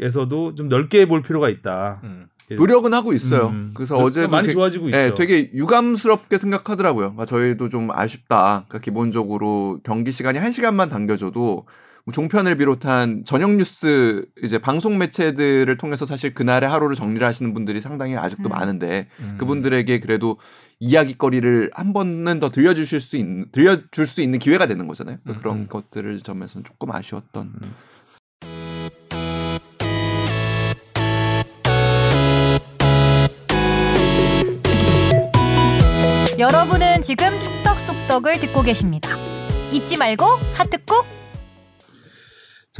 에서도 0.00 0.54
좀 0.54 0.68
넓게 0.68 1.06
볼 1.06 1.22
필요가 1.22 1.48
있다. 1.48 2.00
음. 2.04 2.26
노력은 2.52 2.92
하고 2.94 3.12
있어요. 3.12 3.48
음. 3.48 3.70
그래서 3.74 3.94
그러니까 3.94 4.06
어제도 4.08 4.28
많이 4.28 4.46
되게- 4.46 4.54
좋아지고 4.54 4.88
있죠. 4.88 4.96
네, 4.98 5.14
되게 5.14 5.50
유감스럽게 5.54 6.36
생각하더라고요. 6.36 7.12
그러니까 7.12 7.24
저희도 7.26 7.68
좀 7.68 7.90
아쉽다. 7.92 8.64
그러니까 8.68 8.78
기본적으로 8.80 9.78
경기 9.84 10.10
시간이 10.10 10.38
한 10.38 10.50
시간만 10.50 10.88
당겨져도 10.88 11.38
뭐 11.40 11.64
종편을 12.12 12.56
비롯한 12.56 13.24
저녁 13.24 13.54
뉴스 13.54 14.24
이제 14.42 14.58
방송 14.58 14.98
매체들을 14.98 15.76
통해서 15.76 16.04
사실 16.04 16.34
그날의 16.34 16.68
하루를 16.68 16.96
정리를 16.96 17.26
하시는 17.26 17.52
분들이 17.54 17.80
상당히 17.80 18.16
아직도 18.16 18.48
음. 18.48 18.50
많은데 18.50 19.08
음. 19.20 19.36
그분들에게 19.38 20.00
그래도 20.00 20.38
이야기거리를 20.80 21.70
한 21.74 21.92
번은 21.92 22.40
더 22.40 22.50
들려주실 22.50 23.00
수 23.00 23.16
있는 23.16 23.46
들려줄 23.52 24.06
수 24.06 24.22
있는 24.22 24.38
기회가 24.38 24.66
되는 24.66 24.86
거잖아요. 24.86 25.18
그러니까 25.22 25.38
음, 25.38 25.42
그런 25.42 25.56
음. 25.58 25.66
것들을 25.68 26.20
점에서는 26.20 26.64
조금 26.64 26.90
아쉬웠던. 26.90 27.52
음. 27.62 27.74
여러분은 36.38 37.02
지금 37.02 37.26
축덕 37.40 37.78
속덕을 37.80 38.40
듣고 38.40 38.62
계십니다. 38.62 39.10
잊지 39.72 39.98
말고 39.98 40.24
하트 40.54 40.82
꾹. 40.86 41.19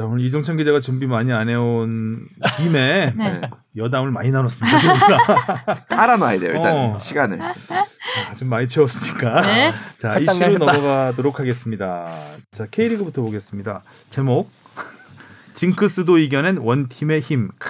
자 0.00 0.06
오늘 0.06 0.24
이종찬 0.24 0.56
기자가 0.56 0.80
준비 0.80 1.06
많이 1.06 1.30
안 1.30 1.50
해온 1.50 2.26
김에 2.56 3.12
네. 3.14 3.32
네. 3.40 3.50
여담을 3.76 4.10
많이 4.10 4.30
나눴습니다. 4.30 4.78
깔아놔야 5.90 6.38
돼요 6.40 6.52
일단 6.56 6.74
어. 6.74 6.98
시간을. 6.98 7.38
자, 7.38 8.34
좀 8.38 8.48
많이 8.48 8.66
채웠으니까. 8.66 9.42
네. 9.44 9.72
자 9.98 10.18
이슈로. 10.18 10.56
넘어가도록 10.56 11.38
하겠습니다. 11.38 12.08
자 12.50 12.66
K리그부터 12.70 13.20
보겠습니다. 13.20 13.82
제목 14.08 14.50
징크스도 15.52 16.16
이겨낸 16.16 16.56
원팀의 16.56 17.20
힘. 17.20 17.50
크, 17.58 17.68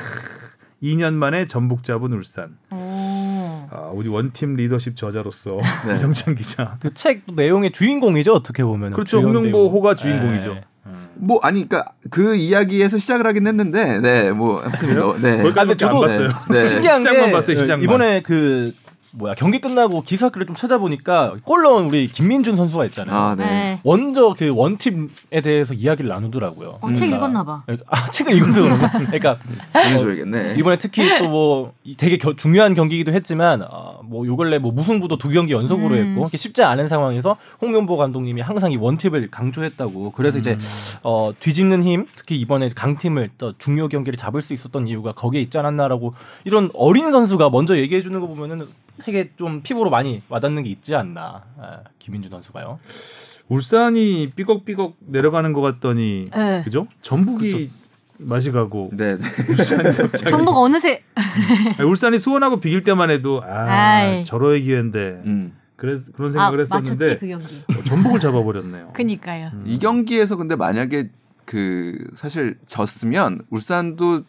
2년 0.85 1.15
만에 1.15 1.47
전북 1.47 1.83
잡은 1.83 2.13
울산. 2.13 2.57
오. 2.71 3.67
아, 3.73 3.91
우리 3.93 4.09
원팀 4.09 4.55
리더십 4.55 4.97
저자로서 4.97 5.59
네. 5.89 5.95
이정찬 5.97 6.37
기자. 6.37 6.77
그 6.81 6.95
책 6.95 7.23
내용의 7.35 7.73
주인공이죠 7.73 8.35
어떻게 8.35 8.63
보면 8.63 8.93
그렇죠. 8.93 9.21
홍명보 9.21 9.69
호가 9.69 9.97
주인공이죠. 9.97 10.61
뭐 11.15 11.39
아니 11.43 11.69
그러니까 11.69 11.93
그 12.11 12.35
이야기에서 12.35 12.99
시작을 12.99 13.27
하긴 13.27 13.47
했는데 13.47 14.01
네뭐 14.01 14.63
아무튼 14.63 14.99
뭐, 14.99 15.19
네. 15.19 15.43
거기까지밖에 15.43 15.61
아, 15.61 15.65
근데 15.65 15.77
저도 15.77 15.97
안 15.97 16.01
봤어요. 16.03 16.29
네. 16.51 16.63
신기한 16.67 16.99
시작만 16.99 17.27
게 17.27 17.33
봤어요, 17.33 17.57
시작만. 17.57 17.85
이번에 17.85 18.23
그 18.23 18.73
뭐야 19.13 19.35
경기 19.35 19.61
끝나고 19.61 20.03
기사글을 20.03 20.47
좀 20.47 20.55
찾아보니까 20.55 21.35
골 21.45 21.63
넣은 21.63 21.87
우리 21.87 22.07
김민준 22.07 22.55
선수가 22.57 22.85
있잖아요. 22.87 23.17
아, 23.17 23.35
네. 23.35 23.45
네. 23.45 23.81
먼저 23.85 24.35
그 24.39 24.51
원팀에 24.55 25.41
대해서 25.43 25.75
이야기를 25.75 26.09
나누더라고요. 26.09 26.79
어, 26.81 26.93
책 26.93 27.09
음. 27.11 27.17
읽었나 27.17 27.45
봐. 27.45 27.63
아 27.89 28.11
책을 28.11 28.33
읽어서 28.35 28.63
그런가? 28.63 28.89
그러니까 28.91 29.37
보내줘야겠네. 29.73 30.55
이번에 30.59 30.77
특히 30.79 31.09
또 31.19 31.31
뭐 31.31 31.73
되게 31.97 32.17
겨- 32.19 32.35
중요한 32.35 32.75
경기이기도 32.75 33.13
했지만 33.13 33.63
어, 33.69 34.01
뭐요 34.05 34.37
근래 34.37 34.59
뭐 34.59 34.73
무승부도 34.73 35.17
두 35.19 35.29
경기 35.29 35.53
연속으로 35.53 35.95
음. 35.95 36.07
했고 36.09 36.21
이렇게 36.23 36.37
쉽지 36.37 36.63
않은 36.63 36.89
상황에서 36.89 37.37
홍명보 37.61 37.97
감독님이 37.97 38.41
항상 38.41 38.73
이 38.73 38.77
원팁을 38.77 39.31
강조했다고 39.31 40.13
그래서 40.13 40.39
이제 40.39 40.57
어 41.03 41.31
뒤집는 41.39 41.83
힘 41.85 42.07
특히 42.17 42.39
이번에 42.41 42.71
강팀을 42.75 43.31
또 43.39 43.53
중요 43.59 43.89
경기를 43.89 44.17
잡을 44.17 44.43
수 44.43 44.53
있었던 44.53 44.89
이유가 44.89 45.13
거기에 45.13 45.41
있지 45.41 45.57
않았나라고 45.59 46.15
이런 46.45 46.71
어린 46.75 47.11
선수가 47.13 47.51
먼저 47.51 47.77
얘기해 47.77 48.01
주는 48.01 48.19
거 48.21 48.27
보면은 48.27 48.67
되게 49.05 49.31
좀 49.37 49.63
피부로 49.63 49.91
많이 49.91 50.23
와닿는 50.29 50.63
게 50.65 50.71
있지 50.71 50.95
않나 50.95 51.45
아, 51.59 51.81
김민준 51.99 52.31
선수가요. 52.31 52.79
울산이 53.49 54.31
삐걱삐걱 54.37 54.97
내려가는 55.01 55.53
것 55.53 55.61
같더니 55.61 56.31
네. 56.35 56.63
그죠? 56.65 56.87
전북이 57.03 57.71
맛이 58.19 58.53
가고 58.53 58.91
네, 58.93 59.17
네. 59.17 59.25
울산이 59.49 59.83
갑자기 59.97 60.25
전북 60.31 60.57
어느새 60.57 61.03
아니, 61.79 61.89
울산이 61.89 62.19
수원하고 62.19 62.61
비길 62.61 62.85
때만 62.85 63.11
해도 63.11 63.43
아 63.45 63.49
아이. 63.65 64.25
저러의 64.25 64.63
기회인데 64.63 65.23
음. 65.25 65.57
그래서 65.77 66.13
그런 66.13 66.29
아, 66.29 66.33
생각을 66.33 66.59
맞췄지 66.59 66.91
했었는데 66.93 67.19
그 67.19 67.27
경기. 67.27 67.57
어, 67.79 67.83
전북을 67.85 68.21
잡아버렸네요. 68.21 68.91
그니까요. 68.95 69.51
음. 69.55 69.65
이 69.67 69.79
경기에서 69.79 70.37
근데 70.37 70.55
만약에 70.55 71.09
그 71.47 71.97
사실 72.15 72.59
졌으면 72.67 73.41
울산도 73.49 74.23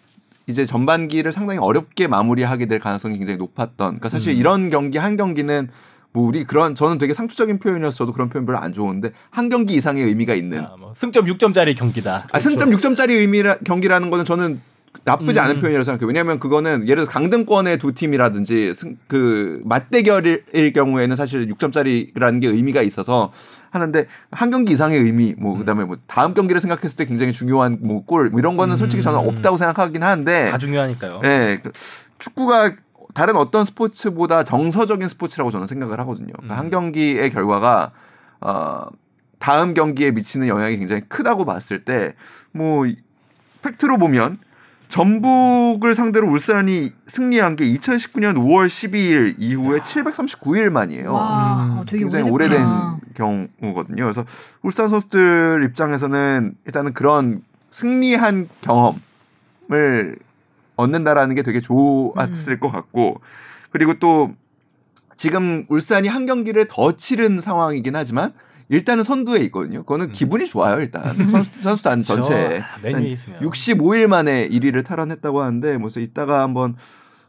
이제 0.47 0.65
전반기를 0.65 1.31
상당히 1.31 1.59
어렵게 1.59 2.07
마무리하게 2.07 2.65
될 2.65 2.79
가능성이 2.79 3.17
굉장히 3.17 3.37
높았던. 3.37 3.75
그러니까 3.77 4.09
사실 4.09 4.33
음. 4.33 4.37
이런 4.37 4.69
경기 4.69 4.97
한 4.97 5.17
경기는 5.17 5.69
뭐 6.13 6.25
우리 6.25 6.43
그런 6.43 6.75
저는 6.75 6.97
되게 6.97 7.13
상투적인 7.13 7.59
표현이었어도 7.59 8.11
그런 8.11 8.29
표현 8.29 8.45
별로 8.45 8.57
안 8.57 8.73
좋은데 8.73 9.11
한 9.29 9.49
경기 9.49 9.75
이상의 9.75 10.03
의미가 10.03 10.33
있는. 10.33 10.59
아, 10.59 10.75
뭐 10.77 10.93
승점 10.95 11.25
6점짜리 11.25 11.77
경기다. 11.77 12.27
아, 12.31 12.39
승점 12.39 12.71
6점짜리 12.71 13.11
의미라 13.11 13.59
경기라는 13.59 14.09
거는 14.09 14.25
저는 14.25 14.61
나쁘지 15.03 15.39
음. 15.39 15.43
않은 15.43 15.59
표현이라고 15.61 15.83
생각해요. 15.83 16.07
왜냐하면 16.07 16.39
그거는 16.39 16.83
예를 16.83 17.03
들어서 17.03 17.11
강등권의 17.11 17.79
두 17.79 17.93
팀이라든지 17.93 18.73
승, 18.73 18.97
그 19.07 19.61
맞대결일 19.65 20.73
경우에는 20.73 21.15
사실 21.15 21.47
6점짜리라는 21.47 22.41
게 22.41 22.47
의미가 22.47 22.81
있어서 22.83 23.31
하는데 23.71 24.05
한 24.31 24.51
경기 24.51 24.73
이상의 24.73 24.99
의미, 24.99 25.33
뭐 25.37 25.57
그다음에 25.57 25.85
뭐 25.85 25.97
다음 26.07 26.33
경기를 26.33 26.59
생각했을 26.59 26.97
때 26.97 27.05
굉장히 27.05 27.31
중요한 27.33 27.77
뭐골 27.81 28.29
뭐 28.29 28.39
이런 28.39 28.57
거는 28.57 28.75
솔직히 28.75 29.01
저는 29.01 29.19
음. 29.19 29.27
없다고 29.29 29.57
생각하긴 29.57 30.03
하는데 30.03 30.51
다 30.51 30.57
중요하니까요. 30.57 31.21
예, 31.23 31.61
그 31.63 31.71
축구가 32.19 32.73
다른 33.13 33.35
어떤 33.35 33.65
스포츠보다 33.65 34.43
정서적인 34.43 35.09
스포츠라고 35.09 35.51
저는 35.51 35.67
생각을 35.67 35.99
하거든요. 36.01 36.33
그러니까 36.33 36.55
음. 36.55 36.59
한 36.59 36.69
경기의 36.69 37.31
결과가 37.31 37.91
어, 38.41 38.85
다음 39.39 39.73
경기에 39.73 40.11
미치는 40.11 40.47
영향이 40.47 40.77
굉장히 40.77 41.01
크다고 41.07 41.45
봤을 41.45 41.83
때 41.83 42.13
뭐 42.51 42.85
팩트로 43.61 43.97
보면 43.97 44.39
전북을 44.91 45.95
상대로 45.95 46.29
울산이 46.29 46.91
승리한 47.07 47.55
게 47.55 47.63
2019년 47.73 48.35
5월 48.35 48.67
12일 48.67 49.35
이후에 49.39 49.79
739일 49.79 50.69
만이에요. 50.69 51.13
와, 51.13 51.65
음, 51.65 51.77
어, 51.77 51.85
되게 51.85 51.99
굉장히 51.99 52.29
오래됐구나. 52.29 52.99
오래된 52.99 53.49
경우거든요. 53.61 54.03
그래서 54.03 54.25
울산 54.61 54.89
선수들 54.89 55.63
입장에서는 55.63 56.55
일단은 56.65 56.93
그런 56.93 57.41
승리한 57.69 58.49
경험을 58.59 60.17
얻는다라는 60.75 61.35
게 61.35 61.43
되게 61.43 61.61
좋았을 61.61 62.53
음. 62.53 62.59
것 62.59 62.69
같고 62.69 63.21
그리고 63.69 63.93
또 63.97 64.33
지금 65.15 65.65
울산이 65.69 66.09
한 66.09 66.25
경기를 66.25 66.65
더 66.69 66.97
치른 66.97 67.39
상황이긴 67.39 67.95
하지만 67.95 68.33
일단은 68.71 69.03
선두에 69.03 69.39
있거든요. 69.45 69.79
그거는 69.81 70.07
음. 70.07 70.11
기분이 70.13 70.47
좋아요. 70.47 70.79
일단 70.79 71.27
선수, 71.27 71.49
선수단 71.59 72.01
전체 72.03 72.63
아, 72.63 72.79
맨 72.81 72.99
위에 72.99 73.09
있으면 73.09 73.39
65일 73.41 74.07
만에 74.07 74.47
1위를 74.47 74.85
탈환했다고 74.85 75.41
하는데 75.41 75.77
뭐서 75.77 75.99
이따가 75.99 76.41
한번 76.41 76.75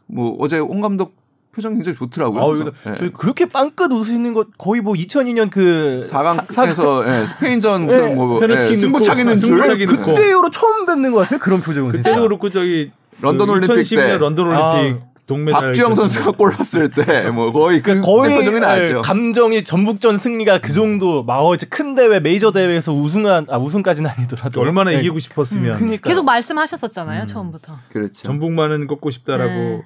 뭐 0.07 0.35
어제 0.39 0.57
홍 0.57 0.79
감독 0.79 1.15
표정 1.53 1.73
굉장히 1.73 1.97
좋더라고요. 1.97 2.41
아, 2.41 2.45
그래서, 2.47 2.61
이거 2.63 2.91
예. 2.91 2.95
저희 2.97 3.09
그렇게 3.11 3.45
빵끝 3.45 3.91
웃으시는 3.91 4.33
것 4.33 4.57
거의 4.57 4.81
뭐 4.81 4.93
2002년 4.93 5.51
그 5.51 6.01
4강에서 6.09 7.07
예, 7.07 7.27
스페인전 7.27 7.85
무슨 7.85 8.05
네, 8.05 8.15
뭐 8.15 8.39
페널티킥 8.39 8.71
예, 8.71 8.77
승부차기 8.77 9.23
넣고, 9.25 9.29
는 9.29 9.37
줄. 9.37 9.49
승부차기 9.49 9.85
넣고. 9.85 10.13
그때 10.13 10.29
이후로 10.29 10.49
처음 10.49 10.85
뵙는 10.85 11.11
것 11.11 11.19
같아요. 11.19 11.39
그런 11.39 11.61
표정은 11.61 11.91
그때도 11.91 12.09
진짜. 12.09 12.21
그렇고 12.21 12.49
저기 12.49 12.91
런던 13.21 13.47
그 13.47 13.53
올림픽 13.53 13.73
2010년 13.73 13.97
때 13.97 14.17
런던 14.17 14.47
올림픽 14.47 15.03
아, 15.03 15.12
동메달 15.25 15.61
박주영 15.67 15.95
선수가 15.95 16.31
골 16.31 16.51
넣었을 16.51 16.89
때 16.89 17.29
뭐 17.31 17.51
거의 17.51 17.81
그 17.81 18.01
거의 18.01 18.35
표정이 18.37 18.59
나왔죠. 18.59 18.97
예, 18.97 19.01
감정이 19.03 19.63
전북전 19.63 20.17
승리가 20.17 20.59
그 20.59 20.73
정도 20.73 21.23
막 21.23 21.39
어, 21.39 21.55
이제 21.55 21.65
큰 21.69 21.95
대회 21.95 22.19
메이저 22.19 22.51
대회에서 22.51 22.93
우승한 22.93 23.47
아 23.49 23.57
우승까지는 23.57 24.09
아니더라도 24.09 24.59
얼마나 24.61 24.93
예, 24.93 24.99
이기고 24.99 25.19
싶었으면 25.19 25.77
그러니까 25.77 26.09
계속 26.09 26.25
말씀하셨었잖아요 26.25 27.21
음. 27.21 27.27
처음부터. 27.27 27.77
그렇죠. 27.89 28.21
전북만은 28.23 28.87
꺾고 28.87 29.09
싶다라고 29.09 29.51
네. 29.53 29.81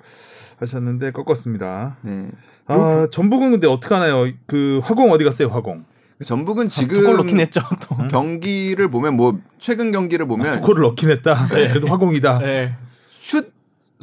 하셨는데 0.59 1.11
꺾었습니다. 1.11 1.97
네. 2.01 2.29
아 2.65 3.07
전북은 3.11 3.51
근데 3.51 3.67
어떻게 3.67 3.93
하나요? 3.93 4.27
그 4.47 4.81
화공 4.83 5.11
어디 5.11 5.23
갔어요? 5.23 5.49
화공 5.49 5.85
전북은 6.23 6.67
지금 6.67 6.97
두골 6.97 7.17
넣긴 7.17 7.39
했죠. 7.39 7.61
또. 7.87 7.95
응? 7.99 8.07
경기를 8.07 8.89
보면 8.89 9.15
뭐 9.15 9.37
최근 9.59 9.91
경기를 9.91 10.25
아, 10.25 10.27
보면 10.27 10.51
두 10.51 10.61
골을 10.61 10.81
넣긴 10.81 11.11
했다. 11.11 11.47
네. 11.49 11.67
그래도 11.69 11.87
화공이다. 11.87 12.39
예. 12.43 12.73
슛 13.21 13.53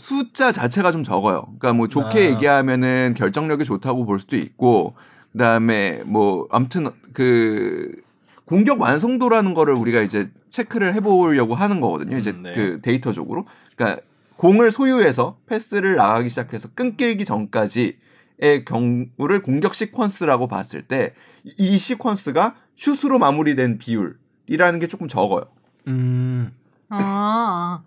숫자 0.05 0.53
자체가 0.53 0.93
좀 0.93 1.03
적어요. 1.03 1.45
그러니까 1.59 1.73
뭐 1.73 1.89
좋게 1.89 2.19
아. 2.19 2.31
얘기하면은 2.31 3.15
결정력이 3.17 3.65
좋다고 3.65 4.05
볼 4.05 4.21
수도 4.21 4.37
있고 4.37 4.95
그다음에 5.33 6.03
뭐 6.05 6.47
아무튼 6.51 6.91
그 7.13 7.93
공격 8.45 8.81
완성도라는 8.81 9.55
거를 9.55 9.75
우리가 9.75 10.03
이제 10.03 10.31
체크를 10.51 10.95
해보려고 10.95 11.55
하는 11.55 11.81
거거든요. 11.81 12.19
이제 12.19 12.31
음, 12.31 12.43
네. 12.43 12.53
그 12.53 12.81
데이터적으로. 12.83 13.47
그러니까 13.75 14.03
공을 14.37 14.71
소유해서 14.71 15.39
패스를 15.47 15.97
나가기 15.97 16.29
시작해서 16.29 16.69
끊기기 16.75 17.25
전까지 17.25 17.99
의 18.41 18.65
경우를 18.65 19.43
공격 19.43 19.73
시퀀스라고 19.73 20.49
봤을 20.49 20.83
때 20.83 21.15
이 21.45 21.77
시퀀스가 21.77 22.55
슛으로 22.77 23.19
마무리된 23.19 23.79
비율이라는 23.79 24.81
게 24.81 24.87
조금 24.89 25.09
적어요. 25.09 25.47
음, 25.87 26.53
아, 26.89 27.83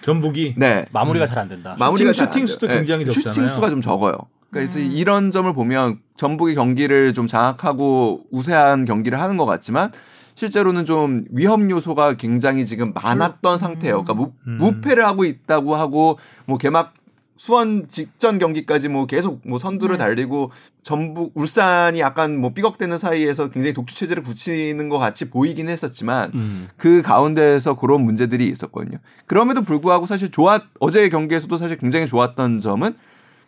전북이 0.00 0.54
네. 0.56 0.86
마무리가 0.92 1.24
음. 1.24 1.26
잘안 1.26 1.48
된다. 1.48 1.76
마무리가 1.78 2.12
슈팅 2.12 2.26
잘안 2.26 2.34
돼요. 2.34 2.46
수도 2.46 2.66
네. 2.68 2.74
굉장히 2.74 3.04
적잖아요. 3.04 3.34
슈팅 3.34 3.48
수가 3.48 3.70
좀 3.70 3.80
적어요. 3.80 4.16
그래서 4.50 4.78
음. 4.78 4.90
이런 4.92 5.30
점을 5.30 5.52
보면 5.52 5.98
전북이 6.16 6.54
경기를 6.54 7.14
좀 7.14 7.26
장악하고 7.26 8.24
우세한 8.30 8.84
경기를 8.84 9.20
하는 9.20 9.36
것 9.36 9.46
같지만 9.46 9.90
실제로는 10.34 10.84
좀 10.84 11.24
위험 11.30 11.70
요소가 11.70 12.14
굉장히 12.14 12.66
지금 12.66 12.92
많았던 12.94 13.58
상태예요. 13.58 14.04
그러니까 14.04 14.14
무, 14.14 14.32
음. 14.46 14.58
무패를 14.58 15.06
하고 15.06 15.24
있다고 15.24 15.74
하고 15.74 16.18
뭐 16.46 16.58
개막 16.58 16.94
수원 17.42 17.88
직전 17.88 18.38
경기까지 18.38 18.86
뭐 18.86 19.06
계속 19.06 19.40
뭐 19.44 19.58
선두를 19.58 19.96
네. 19.96 20.04
달리고 20.04 20.52
전북 20.84 21.32
울산이 21.34 21.98
약간 21.98 22.36
뭐 22.38 22.52
삐걱대는 22.52 22.98
사이에서 22.98 23.50
굉장히 23.50 23.72
독주 23.74 23.96
체제를 23.96 24.22
굳히는 24.22 24.88
것 24.88 24.98
같이 25.00 25.28
보이긴 25.28 25.68
했었지만 25.68 26.30
음. 26.34 26.68
그 26.76 27.02
가운데에서 27.02 27.74
그런 27.74 28.02
문제들이 28.02 28.46
있었거든요. 28.46 28.98
그럼에도 29.26 29.62
불구하고 29.62 30.06
사실 30.06 30.30
좋았 30.30 30.62
어제의 30.78 31.10
경기에서도 31.10 31.56
사실 31.56 31.78
굉장히 31.78 32.06
좋았던 32.06 32.60
점은 32.60 32.94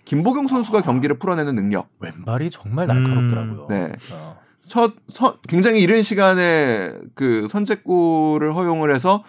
김보경 0.07 0.49
선수가 0.49 0.81
경기를 0.81 1.17
풀어내는 1.21 1.55
능력. 1.55 1.89
왼발이 2.01 2.51
정말 2.51 2.89
날카롭더라고요. 2.89 3.67
네. 3.71 3.93
어. 4.13 4.37
첫 4.67 4.95
선- 5.07 5.35
굉장히 5.47 5.81
이른 5.81 6.03
시간에 6.03 6.95
그 7.15 7.47
선제골을 7.47 8.57
허용을 8.57 8.93
해서 8.93 9.23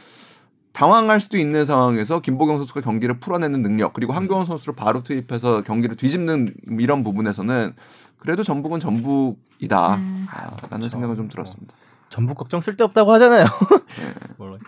당황할 0.75 1.21
수도 1.21 1.37
있는 1.37 1.63
상황에서 1.65 2.19
김보경 2.19 2.57
선수가 2.57 2.81
경기를 2.81 3.17
풀어내는 3.19 3.61
능력 3.63 3.93
그리고 3.93 4.11
한경원 4.11 4.45
선수를 4.45 4.75
바로 4.75 5.01
투입해서 5.01 5.61
경기를 5.63 5.95
뒤집는 5.95 6.53
이런 6.79 7.03
부분에서는 7.03 7.73
그래도 8.17 8.43
전북은 8.43 8.79
전북이다 8.81 9.95
음. 9.95 10.25
아, 10.29 10.41
라는 10.41 10.57
그렇죠. 10.67 10.89
생각은 10.89 11.15
좀 11.15 11.29
들었습니다. 11.29 11.73
전북 12.09 12.35
걱정 12.37 12.59
쓸데없다고 12.61 13.11
하잖아요. 13.13 13.45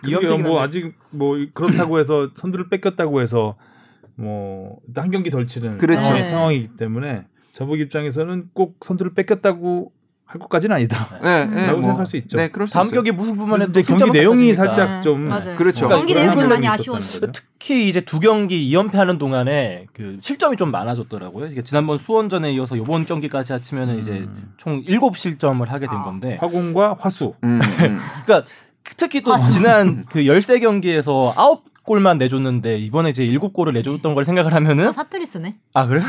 그게 0.00 0.10
이연픽은 0.10 0.42
뭐 0.48 0.60
한데. 0.62 0.78
아직 0.78 0.94
뭐 1.10 1.36
그렇다고 1.52 1.98
해서 2.00 2.30
선두를 2.34 2.68
뺏겼다고 2.70 3.20
해서 3.20 3.56
뭐 4.16 4.78
한 4.96 5.10
경기 5.10 5.30
덜 5.30 5.46
치는 5.46 5.78
그렇죠. 5.78 6.02
상황, 6.02 6.18
네. 6.18 6.24
상황이기 6.24 6.68
때문에 6.76 7.26
전북 7.52 7.78
입장에서는 7.80 8.50
꼭 8.54 8.78
선두를 8.80 9.12
뺏겼다고 9.14 9.92
할 10.28 10.38
것까지는 10.40 10.76
아니다. 10.76 11.08
네, 11.22 11.46
네, 11.46 11.56
라고 11.62 11.72
뭐, 11.72 11.80
생각할 11.80 12.06
수 12.06 12.18
있죠. 12.18 12.36
네, 12.36 12.48
그럴 12.48 12.68
수. 12.68 12.78
경기 12.90 13.10
무승부만 13.12 13.62
해도 13.62 13.80
경기 13.80 14.10
내용이 14.10 14.54
바꿔지니까. 14.54 14.74
살짝 14.74 15.02
좀 15.02 15.22
네, 15.22 15.28
맞아요. 15.30 15.56
그렇죠. 15.56 15.88
경기 15.88 16.12
내용이 16.12 16.44
많이 16.44 16.68
아쉬웠어요. 16.68 17.32
특히 17.32 17.88
이제 17.88 18.02
두 18.02 18.20
경기 18.20 18.70
2연패하는 18.70 19.18
동안에 19.18 19.86
그 19.94 20.18
실점이 20.20 20.58
좀 20.58 20.70
많아졌더라고요. 20.70 21.46
이게 21.46 21.62
지난번 21.62 21.96
수원전에 21.96 22.52
이어서 22.52 22.76
이번 22.76 23.06
경기까지 23.06 23.54
합치면은 23.54 24.00
이제 24.00 24.12
음. 24.12 24.52
총 24.58 24.84
7실점을 24.84 25.66
하게 25.66 25.86
된 25.86 25.96
아. 25.96 26.02
건데. 26.02 26.36
화공과 26.42 26.98
화수. 27.00 27.32
음, 27.44 27.60
음. 27.62 27.96
그러니까 28.26 28.46
특히 28.98 29.22
또 29.22 29.34
지난 29.38 30.04
그 30.10 30.20
13경기에서 30.20 31.34
9 31.34 31.62
골만 31.88 32.18
내줬는데 32.18 32.76
이번에 32.78 33.08
이제 33.08 33.24
7골을 33.24 33.72
내줬던 33.72 34.14
걸 34.14 34.22
생각을 34.26 34.52
하면은 34.52 34.88
아, 34.88 34.92
사투리 34.92 35.24
쓰네. 35.24 35.56
아 35.72 35.86
그래? 35.86 36.02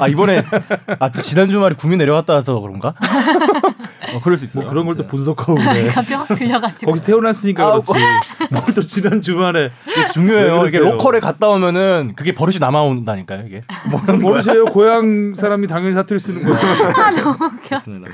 아 0.00 0.08
이번에 0.08 0.42
아 0.98 1.12
지난 1.12 1.50
주말에 1.50 1.74
구미 1.74 1.98
내려갔다 1.98 2.32
와서 2.32 2.58
그런가? 2.58 2.94
어, 4.14 4.20
그럴 4.22 4.38
수 4.38 4.46
있어요. 4.46 4.62
뭐 4.64 4.70
그런 4.70 4.86
걸또 4.86 5.02
진짜. 5.02 5.10
분석하고 5.10 5.54
그래. 5.56 5.88
갑자기 5.92 6.14
확 6.14 6.26
들려가지고. 6.38 6.90
거기서 6.90 7.04
태어났으니까 7.04 7.62
아우, 7.64 7.82
그렇지. 7.82 8.04
뭘 8.50 8.64
또 8.74 8.82
지난 8.82 9.20
주말에 9.20 9.70
중요해요. 10.14 10.64
이게? 10.66 10.78
로컬에 10.78 11.20
갔다 11.20 11.48
오면은 11.48 12.14
그게 12.16 12.34
버릇이 12.34 12.58
남아온다니까요. 12.58 13.44
이게. 13.46 13.62
거야? 14.06 14.16
모르세요. 14.18 14.64
고향 14.66 15.34
사람이 15.34 15.66
당연히 15.66 15.94
사투리 15.94 16.18
쓰는 16.18 16.42
거죠. 16.44 16.66
아, 16.66 17.10
너무 17.10 17.32
웃겨. 17.44 17.68
그렇습니다. 17.68 18.08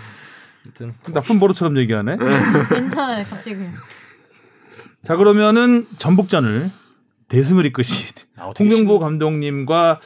아무튼 0.64 0.94
나쁜 1.14 1.38
버릇처럼 1.38 1.78
얘기하네. 1.78 2.16
괜찮아요, 2.68 3.24
갑자기. 3.30 3.56
자 5.04 5.16
그러면은 5.16 5.86
전북전을 5.98 6.70
대승을 7.32 7.66
이끄신 7.66 8.08
아, 8.38 8.50
홍명보 8.58 8.94
신- 8.94 9.00
감독님과 9.00 10.00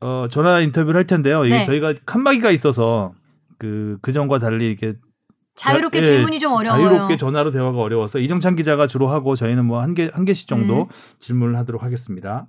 어, 0.00 0.26
전화 0.30 0.60
인터뷰를 0.60 0.98
할 0.98 1.06
텐데요. 1.06 1.44
이게 1.44 1.58
네. 1.58 1.64
저희가 1.64 1.94
칸막이가 2.06 2.50
있어서 2.52 3.12
그 3.58 3.98
그전과 4.02 4.38
달리 4.38 4.66
이렇게 4.68 4.94
자유롭게 5.56 5.98
예, 5.98 6.04
질문이 6.04 6.38
좀 6.38 6.52
어려워요. 6.52 6.84
자유롭게 6.88 7.16
전화로 7.16 7.50
대화가 7.50 7.78
어려워서 7.78 8.20
이정찬 8.20 8.54
기자가 8.54 8.86
주로 8.86 9.08
하고 9.08 9.34
저희는 9.34 9.64
뭐 9.64 9.80
한 9.80 9.94
개 9.94 10.08
한 10.12 10.24
개씩 10.24 10.46
정도 10.46 10.82
음. 10.82 10.86
질문을 11.18 11.56
하도록 11.58 11.82
하겠습니다. 11.82 12.46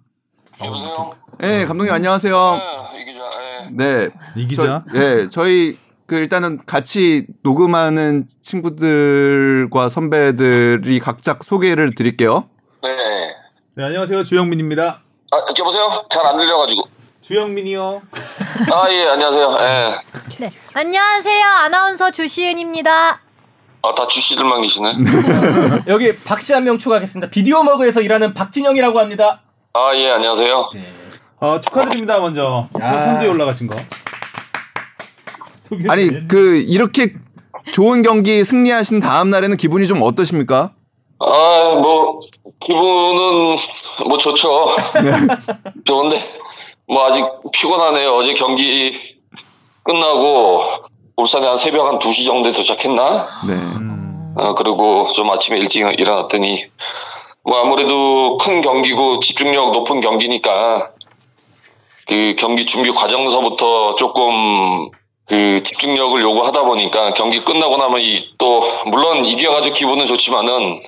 여보세요. 0.63 1.12
네, 1.39 1.65
감독님 1.65 1.91
안녕하세요. 1.91 2.36
네, 2.53 2.99
이 3.01 3.05
기자. 3.05 3.23
예. 3.41 3.69
네, 3.75 4.10
이 4.36 4.47
기자. 4.47 4.84
저, 4.93 4.99
예, 5.01 5.27
저희 5.32 5.77
그 6.05 6.17
일단은 6.17 6.60
같이 6.67 7.25
녹음하는 7.43 8.27
친구들과 8.43 9.89
선배들이 9.89 10.99
각자 10.99 11.38
소개를 11.41 11.95
드릴게요. 11.95 12.49
네. 12.84 12.89
네, 13.75 13.84
안녕하세요. 13.86 14.23
주영민입니다. 14.23 15.01
아, 15.32 15.38
여보세요. 15.58 15.88
잘 16.10 16.25
안 16.25 16.38
들려가지고. 16.38 16.84
주영민이요. 17.21 18.01
아, 18.73 18.91
예, 18.91 19.08
안녕하세요. 19.08 19.58
예. 19.60 19.89
네. 20.39 20.51
안녕하세요. 20.73 21.45
아나운서 21.45 22.12
주시은입니다. 22.12 23.19
아, 23.82 23.95
다 23.95 24.08
주씨들만 24.08 24.62
계시네. 24.62 24.93
여기 25.88 26.17
박씨 26.17 26.53
한 26.53 26.63
명 26.63 26.77
추가하겠습니다. 26.79 27.29
비디오 27.29 27.63
머그에서 27.63 28.01
일하는 28.01 28.34
박진영이라고 28.34 28.99
합니다. 28.99 29.41
아, 29.73 29.91
예, 29.95 30.10
안녕하세요. 30.12 30.69
네. 30.73 30.93
어, 31.39 31.62
축하드립니다. 31.62 32.19
먼저 32.19 32.67
야. 32.82 33.01
선두에 33.05 33.29
올라가신 33.29 33.67
거. 33.67 33.77
아니 35.88 36.27
그 36.27 36.58
이렇게 36.67 37.13
좋은 37.71 38.01
경기 38.01 38.43
승리하신 38.43 38.99
다음 39.01 39.29
날에는 39.29 39.55
기분이 39.55 39.86
좀 39.88 40.01
어떠십니까? 40.01 40.73
아, 41.19 41.25
뭐, 41.75 42.19
기분은 42.60 43.56
뭐 44.08 44.17
좋죠. 44.17 44.67
좋은데, 45.86 46.17
뭐 46.88 47.06
아직 47.06 47.26
피곤하네요. 47.54 48.15
어제 48.15 48.34
경기 48.34 48.91
끝나고, 49.84 50.62
울산에 51.15 51.48
한 51.48 51.58
새벽 51.58 51.88
한 51.88 52.00
2시 52.00 52.26
정도에 52.26 52.52
도착했나? 52.52 53.28
네. 53.48 53.54
음. 53.54 54.36
어, 54.38 54.54
그리고 54.56 55.06
좀 55.06 55.30
아침에 55.32 55.58
일찍 55.58 55.82
일어났더니, 55.82 56.65
뭐 57.43 57.60
아무래도 57.60 58.38
큰 58.38 58.62
경기고 58.62 59.19
집중력 59.19 59.72
높은 59.72 60.02
경기니까, 60.02 60.91
그 62.08 62.36
경기 62.38 62.65
준비 62.65 62.89
과정서부터 62.89 63.95
조금 63.95 64.89
그 65.28 65.62
집중력을 65.62 66.19
요구하다 66.22 66.63
보니까 66.63 67.13
경기 67.13 67.39
끝나고 67.41 67.78
나면 67.78 68.02
이 68.02 68.17
또, 68.38 68.62
물론 68.88 69.26
이겨가지고 69.26 69.74
기분은 69.74 70.06
좋지만은, 70.06 70.80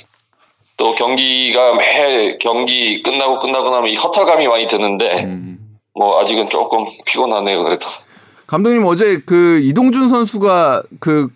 또 0.82 0.96
경기가 0.96 1.76
매 1.76 2.38
경기 2.40 3.04
끝나고 3.04 3.38
끝나고 3.38 3.70
나면 3.70 3.92
이 3.92 3.96
허탈감이 3.96 4.48
많이 4.48 4.66
드는데, 4.66 5.26
음. 5.26 5.60
뭐 5.94 6.20
아직은 6.20 6.48
조금 6.48 6.88
피곤하네요, 7.06 7.64
그래도. 7.64 7.86
감독님 8.48 8.84
어제 8.86 9.22
그 9.26 9.60
이동준 9.62 10.10
선수가 10.10 10.84
그 11.00 11.30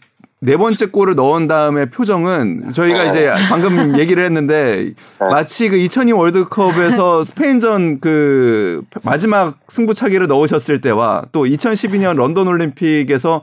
네 0.46 0.58
번째 0.58 0.86
골을 0.88 1.16
넣은 1.16 1.48
다음에 1.48 1.90
표정은 1.90 2.72
저희가 2.72 3.06
이제 3.06 3.32
방금 3.50 3.98
얘기를 3.98 4.24
했는데 4.24 4.94
마치 5.20 5.70
그 5.70 5.76
2002 5.76 6.12
월드컵에서 6.12 7.24
스페인전 7.26 8.00
그 8.00 8.84
마지막 9.04 9.56
승부차기를 9.70 10.28
넣으셨을 10.28 10.82
때와 10.82 11.24
또 11.32 11.46
2012년 11.46 12.16
런던 12.16 12.48
올림픽에서 12.48 13.42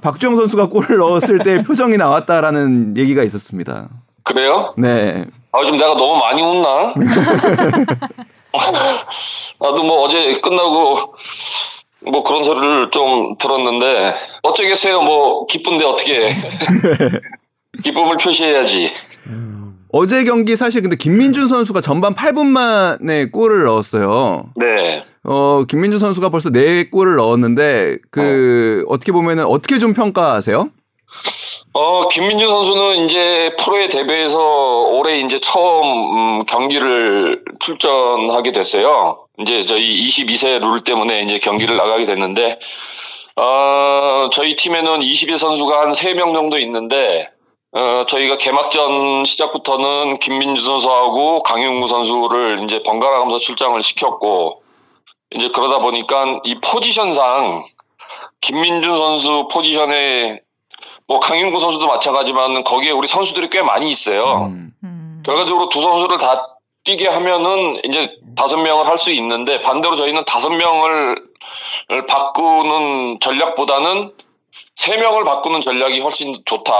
박주영 0.00 0.34
선수가 0.34 0.70
골을 0.70 0.96
넣었을 0.96 1.38
때 1.38 1.62
표정이 1.62 1.96
나왔다라는 1.98 2.96
얘기가 2.96 3.22
있었습니다. 3.22 3.88
그래요? 4.22 4.74
네. 4.76 5.24
아, 5.52 5.64
좀 5.64 5.76
내가 5.76 5.94
너무 5.94 6.18
많이 6.18 6.42
웃나? 6.42 6.94
나도 9.60 9.82
뭐 9.82 10.02
어제 10.02 10.40
끝나고 10.40 11.14
뭐 12.10 12.22
그런 12.22 12.44
소리를 12.44 12.90
좀 12.90 13.36
들었는데 13.38 14.14
어쩌겠어요. 14.42 15.02
뭐 15.02 15.46
기쁜데 15.46 15.84
어떻게 15.84 16.26
해. 16.26 16.30
기쁨을 17.82 18.16
표시해야지. 18.18 18.92
어제 19.92 20.24
경기 20.24 20.56
사실 20.56 20.82
근데 20.82 20.96
김민준 20.96 21.48
선수가 21.48 21.80
전반 21.80 22.14
8분 22.14 22.46
만에 22.46 23.30
골을 23.30 23.64
넣었어요. 23.64 24.52
네. 24.56 25.02
어, 25.24 25.64
김민준 25.68 25.98
선수가 25.98 26.28
벌써 26.28 26.50
네 26.50 26.88
골을 26.88 27.16
넣었는데 27.16 27.98
그 28.10 28.84
어. 28.88 28.96
떻게 28.98 29.12
보면은 29.12 29.44
어떻게 29.44 29.78
좀 29.78 29.92
평가하세요? 29.92 30.70
어, 31.72 32.08
김민준 32.08 32.48
선수는 32.48 33.04
이제 33.04 33.54
프로에 33.56 33.88
데뷔해서 33.88 34.38
올해 34.90 35.20
이제 35.20 35.38
처음 35.38 36.40
음, 36.40 36.44
경기를 36.44 37.44
출전하게 37.60 38.50
됐어요. 38.50 39.24
이제 39.38 39.64
저희 39.64 40.06
22세 40.08 40.60
룰 40.60 40.82
때문에 40.82 41.22
이제 41.22 41.38
경기를 41.38 41.76
나가게 41.76 42.06
됐는데, 42.06 42.58
어, 43.36 44.30
저희 44.32 44.56
팀에는 44.56 45.00
22 45.00 45.38
선수가 45.38 45.80
한 45.80 45.92
3명 45.92 46.34
정도 46.34 46.58
있는데, 46.58 47.30
어, 47.72 48.04
저희가 48.08 48.36
개막전 48.36 49.24
시작부터는 49.24 50.18
김민준 50.18 50.66
선수하고 50.66 51.44
강윤구 51.44 51.86
선수를 51.86 52.64
이제 52.64 52.82
번갈아 52.82 53.18
가면서 53.18 53.38
출장을 53.38 53.80
시켰고, 53.80 54.64
이제 55.36 55.48
그러다 55.50 55.78
보니까 55.78 56.40
이 56.42 56.56
포지션상 56.58 57.62
김민준 58.40 58.90
선수 58.90 59.46
포지션에 59.52 60.40
뭐 61.10 61.18
강윤구 61.18 61.58
선수도 61.58 61.88
마찬가지만 61.88 62.62
거기에 62.62 62.92
우리 62.92 63.08
선수들이 63.08 63.48
꽤 63.50 63.62
많이 63.62 63.90
있어요. 63.90 64.46
음. 64.46 64.72
음. 64.84 65.22
결과적으로 65.26 65.68
두 65.68 65.80
선수를 65.80 66.18
다 66.18 66.56
뛰게 66.84 67.08
하면은 67.08 67.80
이제 67.84 68.16
다섯 68.36 68.58
명을 68.58 68.86
할 68.86 68.96
수 68.96 69.10
있는데 69.10 69.60
반대로 69.60 69.96
저희는 69.96 70.22
다섯 70.24 70.50
명을 70.50 71.16
바꾸는 72.08 73.18
전략보다는 73.18 74.12
세 74.76 74.98
명을 74.98 75.24
바꾸는 75.24 75.62
전략이 75.62 75.98
훨씬 75.98 76.40
좋다. 76.44 76.72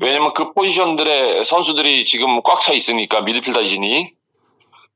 왜냐면 0.00 0.32
그 0.32 0.54
포지션들의 0.54 1.44
선수들이 1.44 2.06
지금 2.06 2.40
꽉 2.42 2.62
차 2.62 2.72
있으니까 2.72 3.20
미드필더진이. 3.20 4.12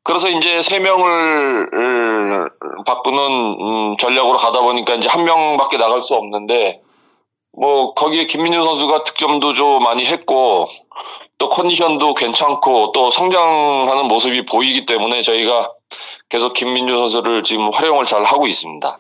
그래서 0.03 0.31
이제 0.31 0.63
세 0.63 0.79
명을 0.79 1.71
을, 1.75 2.51
바꾸는 2.87 3.21
음, 3.61 3.97
전략으로 3.99 4.39
가다 4.39 4.63
보니까 4.63 4.95
이제 4.95 5.09
한 5.11 5.25
명밖에 5.25 5.77
나갈 5.77 6.03
수 6.03 6.15
없는데 6.15 6.81
뭐 7.57 7.95
거기에 7.95 8.27
김민준 8.27 8.63
선수가 8.63 9.05
득점도 9.05 9.53
좀 9.55 9.83
많이 9.83 10.05
했고 10.05 10.67
또 11.39 11.49
컨디션도 11.49 12.15
괜찮고 12.15 12.93
또 12.93 13.11
성장하는 13.11 14.07
모습이 14.07 14.45
보이기 14.45 14.87
때문에 14.87 15.23
저희가 15.23 15.71
계속 16.29 16.53
김민준 16.53 16.99
선수를 16.99 17.43
지금 17.43 17.71
활용을 17.73 18.07
잘 18.07 18.25
하고 18.25 18.47
있습니다. 18.47 18.99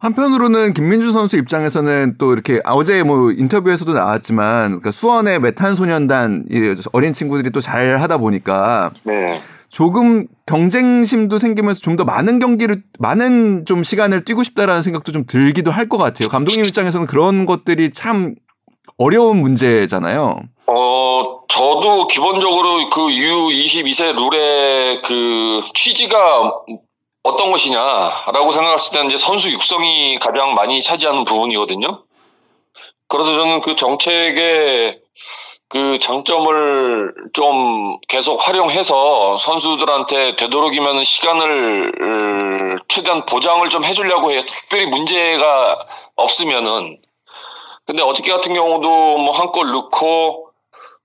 한편으로는 0.00 0.74
김민준 0.74 1.10
선수 1.10 1.36
입장에서는 1.36 2.18
또 2.18 2.32
이렇게 2.32 2.60
어제 2.64 3.02
뭐 3.02 3.32
인터뷰에서도 3.32 3.92
나왔지만 3.92 4.66
그러니까 4.66 4.92
수원의 4.92 5.40
메탄 5.40 5.74
소년단 5.74 6.44
이 6.50 6.74
어린 6.92 7.12
친구들이 7.12 7.50
또 7.50 7.60
잘 7.60 8.00
하다 8.00 8.18
보니까 8.18 8.92
네. 9.02 9.40
조금 9.70 10.26
경쟁심도 10.46 11.38
생기면서 11.38 11.80
좀 11.80 11.96
더 11.96 12.04
많은 12.04 12.38
경기를 12.38 12.82
많은 12.98 13.64
좀 13.66 13.82
시간을 13.82 14.24
뛰고 14.24 14.42
싶다라는 14.44 14.82
생각도 14.82 15.10
좀 15.12 15.26
들기도 15.26 15.70
할 15.70 15.88
것 15.88 15.98
같아요. 15.98 16.28
감독님 16.28 16.64
입장에서는 16.64 17.06
그런 17.06 17.44
것들이 17.44 17.90
참 17.92 18.34
어려운 18.98 19.38
문제잖아요. 19.40 20.40
어, 20.66 21.40
저도 21.48 22.06
기본적으로 22.06 22.88
그 22.90 23.00
U22세 23.00 24.14
룰의 24.14 25.02
그 25.02 25.60
취지가 25.74 26.52
어떤 27.24 27.50
것이냐라고 27.50 28.52
생각했을 28.52 28.92
때는 28.92 29.06
이제 29.10 29.16
선수 29.16 29.50
육성이 29.50 30.18
가장 30.20 30.54
많이 30.54 30.80
차지하는 30.82 31.24
부분이거든요. 31.24 32.04
그래서 33.08 33.34
저는 33.34 33.60
그 33.62 33.74
정책의 33.74 35.00
그 35.68 35.98
장점을 35.98 37.14
좀 37.34 37.98
계속 38.08 38.36
활용해서 38.46 39.36
선수들한테 39.36 40.36
되도록이면 40.36 41.04
시간을 41.04 42.78
최대한 42.88 43.26
보장을 43.26 43.68
좀 43.68 43.84
해주려고 43.84 44.30
해요. 44.32 44.40
특별히 44.46 44.86
문제가 44.86 45.86
없으면은. 46.16 46.98
근데 47.86 48.02
어저께 48.02 48.32
같은 48.32 48.54
경우도 48.54 49.18
뭐 49.18 49.32
한 49.32 49.52
골 49.52 49.70
넣고 49.72 50.50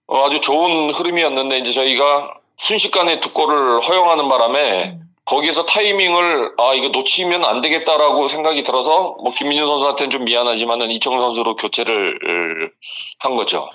어, 0.07 0.25
아주 0.25 0.39
좋은 0.41 0.89
흐름이었는데 0.91 1.57
이제 1.59 1.71
저희가 1.71 2.33
순식간에 2.57 3.19
두 3.19 3.33
골을 3.33 3.81
허용하는 3.81 4.27
바람에 4.29 4.97
거기에서 5.25 5.63
타이밍을 5.65 6.53
아 6.57 6.73
이거 6.73 6.89
놓치면 6.89 7.45
안 7.45 7.61
되겠다라고 7.61 8.27
생각이 8.27 8.63
들어서 8.63 9.15
뭐 9.23 9.31
김민준 9.33 9.65
선수한테는 9.65 10.09
좀 10.09 10.25
미안하지만은 10.25 10.91
이청용 10.91 11.21
선수로 11.21 11.55
교체를 11.55 12.19
을, 12.27 12.71
한 13.19 13.35
거죠. 13.37 13.69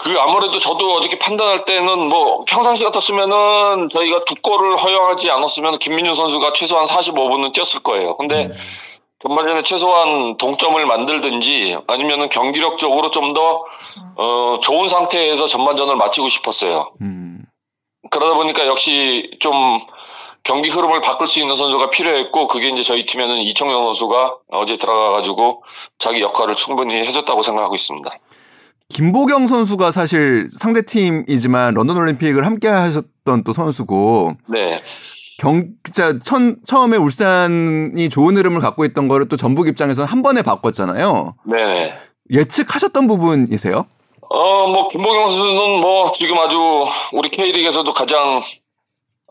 그 0.00 0.18
아무래도 0.18 0.58
저도 0.58 0.94
어저께 0.94 1.18
판단할 1.18 1.66
때는 1.66 2.08
뭐 2.08 2.42
평상시 2.48 2.82
같았으면은 2.84 3.88
저희가 3.92 4.20
두 4.20 4.34
골을 4.36 4.78
허용하지 4.78 5.30
않았으면 5.30 5.78
김민준 5.78 6.14
선수가 6.14 6.54
최소한 6.54 6.86
45분은 6.86 7.52
뛰었을 7.52 7.82
거예요. 7.82 8.16
근데 8.16 8.50
전반전에 9.18 9.62
최소한 9.62 10.38
동점을 10.38 10.84
만들든지 10.86 11.76
아니면은 11.86 12.30
경기력적으로 12.30 13.10
좀더 13.10 13.64
어, 14.16 14.58
좋은 14.62 14.88
상태에서 14.88 15.46
전반전을 15.46 15.96
마치고 15.96 16.28
싶었어요. 16.28 16.92
음. 17.02 17.44
그러다 18.10 18.34
보니까 18.36 18.66
역시 18.66 19.30
좀 19.40 19.78
경기 20.42 20.70
흐름을 20.70 21.02
바꿀 21.02 21.26
수 21.26 21.40
있는 21.40 21.56
선수가 21.56 21.90
필요했고 21.90 22.48
그게 22.48 22.70
이제 22.70 22.82
저희 22.82 23.04
팀에는 23.04 23.36
이청용 23.42 23.84
선수가 23.84 24.36
어제 24.52 24.78
들어가가지고 24.78 25.62
자기 25.98 26.22
역할을 26.22 26.56
충분히 26.56 26.94
해줬다고 26.94 27.42
생각하고 27.42 27.74
있습니다. 27.74 28.10
김보경 28.90 29.46
선수가 29.46 29.92
사실 29.92 30.48
상대 30.52 30.82
팀이지만 30.82 31.74
런던 31.74 31.96
올림픽을 31.96 32.44
함께 32.44 32.68
하셨던 32.68 33.44
또 33.44 33.52
선수고 33.52 34.36
네, 34.48 34.82
경 35.38 35.68
진짜 35.84 36.18
천, 36.22 36.56
처음에 36.66 36.96
울산이 36.96 38.08
좋은 38.10 38.36
흐름을 38.36 38.60
갖고 38.60 38.84
있던 38.84 39.08
거를 39.08 39.28
또 39.28 39.36
전북 39.36 39.68
입장에서는 39.68 40.06
한 40.06 40.22
번에 40.22 40.42
바꿨잖아요. 40.42 41.36
네. 41.46 41.94
예측하셨던 42.30 43.06
부분이세요? 43.06 43.86
어, 44.28 44.68
뭐 44.68 44.88
김보경 44.88 45.30
선수는 45.30 45.80
뭐 45.80 46.12
지금 46.12 46.38
아주 46.38 46.58
우리 47.12 47.30
K리그에서도 47.30 47.92
가장 47.92 48.40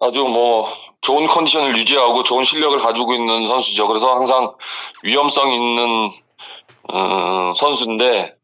아주 0.01 0.23
뭐 0.23 0.67
좋은 1.01 1.27
컨디션을 1.27 1.77
유지하고 1.77 2.23
좋은 2.23 2.43
실력을 2.43 2.77
가지고 2.79 3.13
있는 3.13 3.47
선수죠. 3.47 3.87
그래서 3.87 4.11
항상 4.11 4.53
위험성 5.03 5.51
있는 5.51 6.09
음, 6.93 7.53
선수인데 7.55 8.38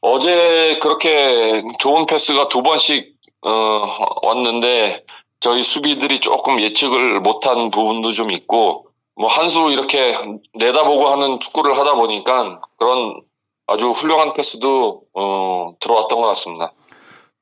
어제 0.00 0.78
그렇게 0.82 1.62
좋은 1.78 2.06
패스가 2.06 2.48
두 2.48 2.62
번씩 2.62 3.14
어, 3.42 3.82
왔는데 4.22 5.04
저희 5.40 5.62
수비들이 5.62 6.20
조금 6.20 6.60
예측을 6.60 7.20
못한 7.20 7.70
부분도 7.70 8.12
좀 8.12 8.30
있고 8.30 8.86
뭐 9.16 9.28
한 9.28 9.48
수 9.48 9.70
이렇게 9.72 10.12
내다보고 10.54 11.08
하는 11.08 11.40
축구를 11.40 11.76
하다 11.76 11.94
보니까 11.96 12.60
그런 12.76 13.20
아주 13.66 13.90
훌륭한 13.90 14.32
패스도 14.34 15.02
어, 15.14 15.74
들어왔던 15.80 16.20
것 16.20 16.26
같습니다. 16.28 16.72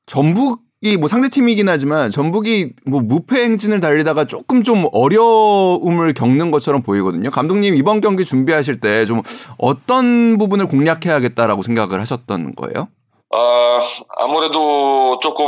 전북 0.05 0.59
이뭐 0.81 1.07
상대 1.07 1.27
팀이긴 1.29 1.69
하지만 1.69 2.11
전북이 2.11 2.73
뭐 2.85 3.01
무패 3.01 3.41
행진을 3.43 3.79
달리다가 3.79 4.25
조금 4.25 4.63
좀 4.63 4.85
어려움을 4.91 6.13
겪는 6.13 6.51
것처럼 6.51 6.83
보이거든요. 6.83 7.31
감독님 7.31 7.75
이번 7.75 7.99
경기 7.99 8.23
준비하실 8.23 8.79
때 8.79 9.05
좀 9.07 9.21
어떤 9.57 10.37
부분을 10.37 10.67
공략해야겠다라고 10.67 11.61
생각을 11.63 11.99
하셨던 12.01 12.53
거예요? 12.55 12.89
아, 13.31 13.79
아무래도 14.17 15.19
조금 15.21 15.45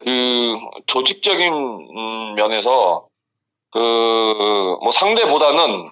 그 0.00 0.54
조직적인 0.86 1.52
음, 1.52 2.34
면에서 2.36 3.06
그 3.70 3.78
뭐 4.80 4.90
상대보다는 4.92 5.90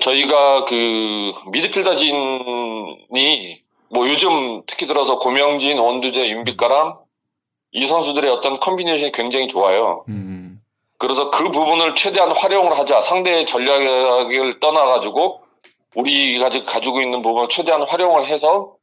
저희가 0.00 0.64
그 0.66 1.30
미드필더진이 1.52 2.12
뭐 3.90 4.08
요즘 4.08 4.62
특히 4.66 4.86
들어서 4.86 5.18
고명진, 5.18 5.78
원두재, 5.78 6.28
윤빛가람 6.28 6.94
이 7.74 7.86
선수들의 7.86 8.30
어떤 8.30 8.58
컨비네이션이 8.58 9.12
굉장히 9.12 9.48
좋아요. 9.48 10.04
음. 10.08 10.60
그래서 10.96 11.28
그 11.30 11.50
부분을 11.50 11.94
최대한 11.94 12.32
활용을 12.32 12.78
하자. 12.78 13.00
상대의 13.00 13.44
전략을 13.46 14.60
떠나가지고 14.60 15.40
우리가 15.96 16.48
가지고 16.64 17.02
있는 17.02 17.20
부분을 17.20 17.48
최대한 17.48 17.82
활용을 17.82 18.24
해서 18.24 18.74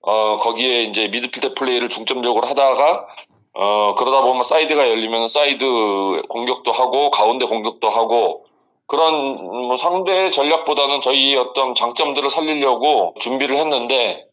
어 0.00 0.38
거기에 0.38 0.84
이제 0.84 1.08
미드필더 1.08 1.54
플레이를 1.54 1.88
중점적으로 1.88 2.46
하다가 2.46 3.06
어 3.54 3.94
그러다 3.96 4.22
보면 4.22 4.44
사이드가 4.44 4.88
열리면 4.88 5.28
사이드 5.28 6.22
공격도 6.28 6.72
하고 6.72 7.10
가운데 7.10 7.44
공격도 7.44 7.88
하고 7.90 8.46
그런 8.86 9.34
뭐 9.66 9.76
상대 9.76 10.30
전략보다는 10.30 11.00
저희 11.02 11.36
어떤 11.36 11.74
장점들을 11.74 12.30
살리려고 12.30 13.14
준비를 13.18 13.56
했는데 13.58 14.27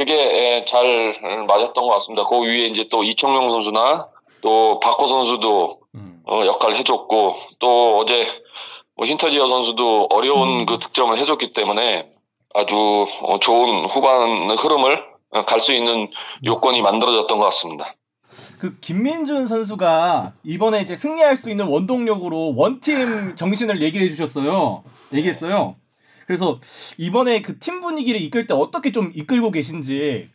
그게 0.00 0.14
예, 0.14 0.64
잘 0.64 1.12
맞았던 1.46 1.84
것 1.84 1.90
같습니다. 1.90 2.22
그 2.26 2.40
외에 2.40 2.64
이제 2.64 2.88
또 2.90 3.04
이청용 3.04 3.50
선수나 3.50 4.08
또 4.40 4.80
바코 4.80 5.04
선수도 5.04 5.80
음. 5.94 6.22
어, 6.26 6.46
역할을 6.46 6.74
해줬고 6.76 7.34
또 7.58 7.98
어제 7.98 8.24
뭐 8.96 9.06
힌터지어 9.06 9.46
선수도 9.46 10.06
어려운 10.10 10.60
음. 10.60 10.66
그 10.66 10.78
득점을 10.78 11.14
해줬기 11.18 11.52
때문에 11.52 12.08
아주 12.54 13.06
어, 13.20 13.38
좋은 13.40 13.84
후반 13.90 14.48
흐름을 14.56 15.04
갈 15.46 15.60
수 15.60 15.74
있는 15.74 16.08
요건이 16.46 16.80
만들어졌던 16.80 17.36
것 17.36 17.44
같습니다. 17.44 17.94
그 18.58 18.78
김민준 18.80 19.48
선수가 19.48 20.32
이번에 20.44 20.80
이제 20.80 20.96
승리할 20.96 21.36
수 21.36 21.50
있는 21.50 21.66
원동력으로 21.66 22.54
원팀 22.56 23.36
정신을 23.36 23.82
얘기해 23.82 24.08
주셨어요. 24.08 24.82
얘기했어요. 25.12 25.76
그래서 26.30 26.60
이번에 26.96 27.42
그 27.42 27.58
팀 27.58 27.80
분위기를 27.80 28.20
이끌 28.20 28.46
때 28.46 28.54
어떻게 28.54 28.92
좀 28.92 29.10
이끌고 29.12 29.50
계신지. 29.50 30.28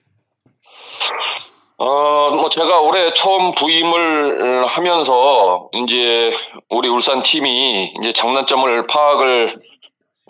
어, 1.77 2.31
뭐 2.35 2.49
제가 2.49 2.81
올해 2.81 3.13
처음 3.13 3.51
부임을 3.53 4.65
하면서 4.67 5.69
이제 5.73 6.33
우리 6.69 6.89
울산 6.89 7.23
팀이 7.23 7.93
이제 7.97 8.11
장단점을 8.11 8.87
파악을 8.87 9.55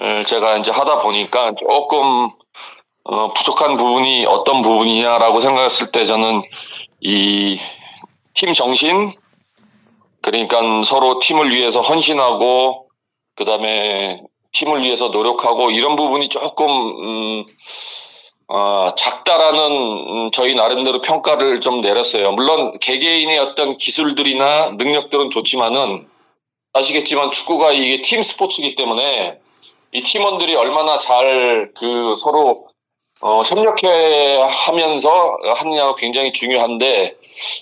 어, 0.01 0.23
제가 0.27 0.57
이제 0.57 0.69
하다 0.71 0.99
보니까 0.99 1.53
조금 1.55 2.27
어, 3.05 3.33
부족한 3.33 3.75
부분이 3.77 4.27
어떤 4.27 4.61
부분이냐라고 4.61 5.39
생각했을 5.39 5.91
때 5.91 6.05
저는 6.05 6.43
이 7.01 7.57
팀 8.35 8.53
정신 8.53 9.09
그러니까 10.21 10.59
서로 10.83 11.17
팀을 11.19 11.51
위해서 11.51 11.79
헌신하고 11.79 12.87
그다음에 13.35 14.21
팀을 14.55 14.83
위해서 14.83 15.09
노력하고 15.09 15.69
이런 15.71 15.95
부분이 15.95 16.29
조금 16.29 16.69
음, 16.69 17.43
어, 18.47 18.89
작다라는 18.95 19.71
음, 19.71 20.31
저희 20.31 20.55
나름대로 20.55 21.01
평가를 21.01 21.59
좀 21.59 21.81
내렸어요. 21.81 22.31
물론 22.31 22.77
개개인의 22.79 23.37
어떤 23.39 23.77
기술들이나 23.77 24.71
능력들은 24.77 25.29
좋지만은 25.29 26.07
아시겠지만 26.73 27.31
축구가 27.31 27.71
이게 27.71 28.01
팀 28.01 28.21
스포츠이기 28.21 28.75
때문에 28.75 29.39
이 29.91 30.03
팀원들이 30.03 30.55
얼마나 30.55 30.97
잘 30.97 31.71
그 31.77 32.15
서로 32.15 32.63
어, 33.21 33.41
협력해 33.41 34.41
하면서 34.41 35.37
하느냐가 35.55 35.95
굉장히 35.95 36.31
중요한데 36.31 37.15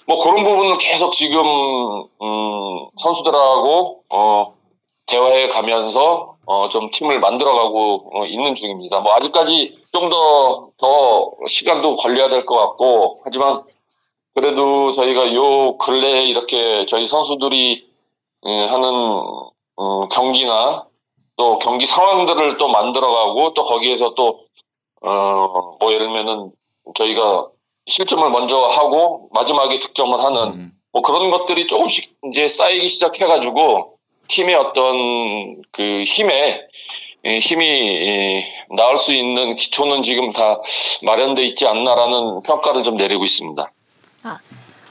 뭐 0.08 0.22
그런 0.22 0.44
부분은 0.44 0.78
계속 0.78 1.12
지금 1.12 1.46
음, 1.46 2.88
선수들하고 2.98 4.04
어, 4.10 4.56
대화해 5.06 5.48
가면서 5.48 6.33
어, 6.46 6.68
좀 6.70 6.90
팀을 6.90 7.20
만들어가고 7.20 8.12
어, 8.14 8.26
있는 8.26 8.56
중입니다. 8.56 9.00
뭐 9.00 9.14
아직까지 9.14 9.78
좀더더 9.92 11.32
시간도 11.48 11.96
걸려야 11.96 12.30
될 12.30 12.46
것 12.46 12.56
같고 12.58 13.22
하지만 13.24 13.64
그래도 14.36 14.92
저희가 14.92 15.34
요 15.34 15.78
근래에 15.78 16.26
이렇게 16.26 16.86
저희 16.86 17.06
선수들이 17.06 17.88
예, 18.46 18.66
하는 18.66 18.90
음, 19.80 20.08
경기나 20.12 20.88
또 21.38 21.58
경기 21.60 21.86
상황들을 21.86 22.58
또 22.58 22.68
만들어가고 22.68 23.54
또 23.54 23.64
거기에서 23.64 24.14
또 24.16 24.42
어, 25.02 25.78
뭐 25.80 25.92
예를 25.92 26.08
들면은 26.08 26.52
저희가 26.96 27.48
실점을 27.86 28.28
먼저 28.30 28.60
하고 28.66 29.30
마지막에 29.34 29.78
득점을 29.80 30.20
하는 30.24 30.44
음. 30.54 30.72
뭐 30.92 31.02
그런 31.02 31.30
것들이 31.30 31.68
조금씩 31.68 32.16
이제 32.30 32.48
쌓이기 32.48 32.88
시작해가지고 32.88 33.93
팀의 34.28 34.56
어떤 34.56 35.62
그 35.72 36.04
힘에 36.04 36.62
예, 37.26 37.38
힘이 37.38 37.66
예, 37.66 38.44
나올 38.76 38.98
수 38.98 39.14
있는 39.14 39.56
기초는 39.56 40.02
지금 40.02 40.30
다 40.32 40.58
마련돼 41.06 41.44
있지 41.46 41.66
않나라는 41.68 42.40
평가를 42.46 42.84
좀 42.84 42.96
내리고 42.96 43.24
있습니다. 43.24 43.72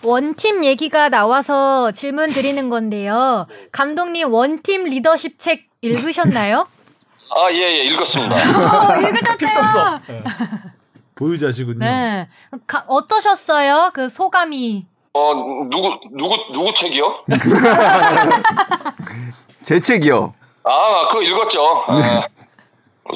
원팀 0.04 0.64
얘기가 0.64 1.10
나와서 1.10 1.92
질문 1.92 2.30
드리는 2.30 2.68
건데요. 2.70 3.46
감독님 3.70 4.32
원팀 4.32 4.84
리더십 4.84 5.38
책 5.38 5.68
읽으셨나요? 5.80 6.66
아, 7.30 7.52
예, 7.52 7.56
예, 7.58 7.84
읽었습니다. 7.84 8.34
어, 8.90 8.94
필요 8.98 9.08
읽으셨대요. 9.08 10.00
예. 10.10 10.22
보유자시군요. 11.14 11.78
네. 11.78 12.28
가- 12.66 12.84
어떠셨어요? 12.88 13.90
그 13.94 14.08
소감이. 14.08 14.86
어, 15.14 15.34
누구, 15.70 15.98
누구, 16.12 16.36
누구 16.52 16.72
책이요? 16.72 17.12
제 19.62 19.78
책이요. 19.78 20.32
아, 20.64 21.06
그거 21.08 21.22
읽었죠. 21.22 21.62
아, 21.86 22.22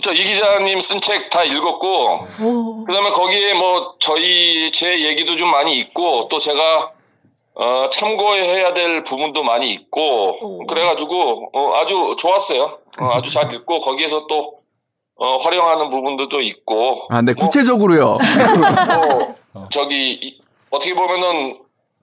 저이 0.03 0.23
기자님 0.25 0.79
쓴 0.81 1.01
책 1.01 1.31
다 1.31 1.43
읽었고, 1.45 2.27
오. 2.43 2.85
그다음에 2.85 3.11
거기에 3.11 3.55
뭐 3.55 3.95
저희 3.99 4.71
제 4.73 5.01
얘기도 5.07 5.37
좀 5.37 5.51
많이 5.51 5.79
있고 5.79 6.29
또 6.29 6.39
제가 6.39 6.91
어, 7.55 7.89
참고해야 7.91 8.75
될 8.75 9.03
부분도 9.05 9.43
많이 9.43 9.73
있고 9.73 10.37
오. 10.61 10.67
그래가지고 10.67 11.51
어, 11.55 11.77
아주 11.77 12.15
좋았어요. 12.19 12.79
어, 13.01 13.11
아주 13.15 13.31
잘 13.31 13.51
읽고 13.53 13.81
거기에서 13.81 14.27
또 14.27 14.55
어, 15.19 15.39
활용하는 15.39 15.89
부분들도 15.89 16.43
있고 16.43 17.07
아, 17.09 17.23
네, 17.23 17.33
뭐, 17.33 17.47
구체적으로요. 17.47 18.19
뭐 19.55 19.57
저기 19.73 20.13
이- 20.21 20.39
어떻게 20.69 20.93
보면은 20.95 21.59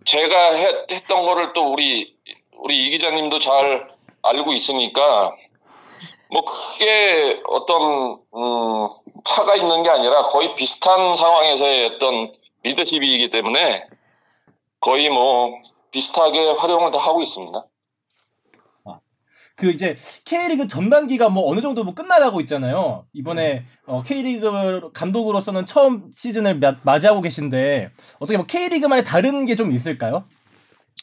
제가 0.05 0.51
했, 0.53 0.91
했던 0.91 1.25
거를 1.25 1.53
또 1.53 1.71
우리 1.71 2.15
우리 2.57 2.87
이 2.87 2.89
기자님도 2.91 3.39
잘 3.39 3.87
알고 4.21 4.53
있으니까 4.53 5.33
뭐 6.29 6.43
크게 6.45 7.41
어떤 7.47 8.19
음, 8.35 8.87
차가 9.23 9.55
있는 9.55 9.83
게 9.83 9.89
아니라 9.89 10.21
거의 10.21 10.55
비슷한 10.55 11.15
상황에서의 11.15 11.95
어떤 11.95 12.31
리더십이기 12.63 13.29
때문에 13.29 13.87
거의 14.79 15.09
뭐 15.09 15.53
비슷하게 15.91 16.53
활용을 16.53 16.91
다 16.91 16.97
하고 16.97 17.21
있습니다. 17.21 17.65
그 19.55 19.69
이제 19.69 19.95
K리그 20.25 20.67
전반기가 20.67 21.29
뭐 21.29 21.49
어느 21.51 21.61
정도 21.61 21.83
뭐 21.83 21.93
끝나가고 21.93 22.41
있잖아요. 22.41 23.05
이번에 23.13 23.65
어, 23.85 24.01
K리그 24.05 24.91
감독으로서는 24.93 25.65
처음 25.67 26.09
시즌을 26.11 26.59
마- 26.59 26.75
맞이하고 26.81 27.21
계신데 27.21 27.91
어떻게 28.19 28.37
뭐 28.37 28.45
K리그만의 28.47 29.03
다른 29.03 29.45
게 29.45 29.55
좀 29.55 29.71
있을까요? 29.71 30.23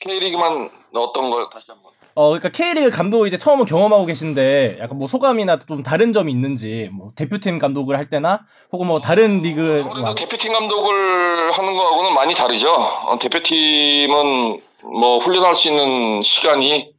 K리그만 0.01 0.71
어떤 0.95 1.31
걸 1.31 1.49
다시 1.53 1.67
한번. 1.69 1.91
어, 2.17 2.31
그러니까 2.31 2.49
K리그 2.49 2.91
감독을 2.91 3.29
이제 3.29 3.37
처음 3.37 3.65
경험하고 3.65 4.05
계신데 4.07 4.79
약간 4.81 4.99
뭐 4.99 5.07
소감이나 5.07 5.61
좀 5.61 5.85
다른 5.85 6.13
점이 6.13 6.33
있는지 6.33 6.91
뭐 6.93 7.13
대표팀 7.15 7.61
감독을 7.61 7.97
할 7.97 8.11
때나 8.11 8.41
혹은 8.73 8.89
뭐 8.89 9.01
다른 9.01 9.43
리그 9.43 9.85
아무래도 9.89 10.15
대표팀 10.17 10.53
감독을 10.53 11.53
하는 11.53 11.77
거하고는 11.77 12.15
많이 12.15 12.35
다르죠. 12.35 12.73
어, 12.73 13.17
대표팀은 13.21 14.57
뭐 15.01 15.19
훈련할 15.19 15.55
수 15.55 15.69
있는 15.69 16.21
시간이 16.23 16.90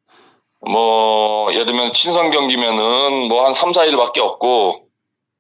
뭐 0.70 1.52
예를 1.54 1.66
들면 1.66 1.94
친선 1.94 2.30
경기면은 2.30 3.28
뭐 3.28 3.46
한 3.46 3.54
3, 3.54 3.72
4일밖에 3.72 4.20
없고 4.20 4.86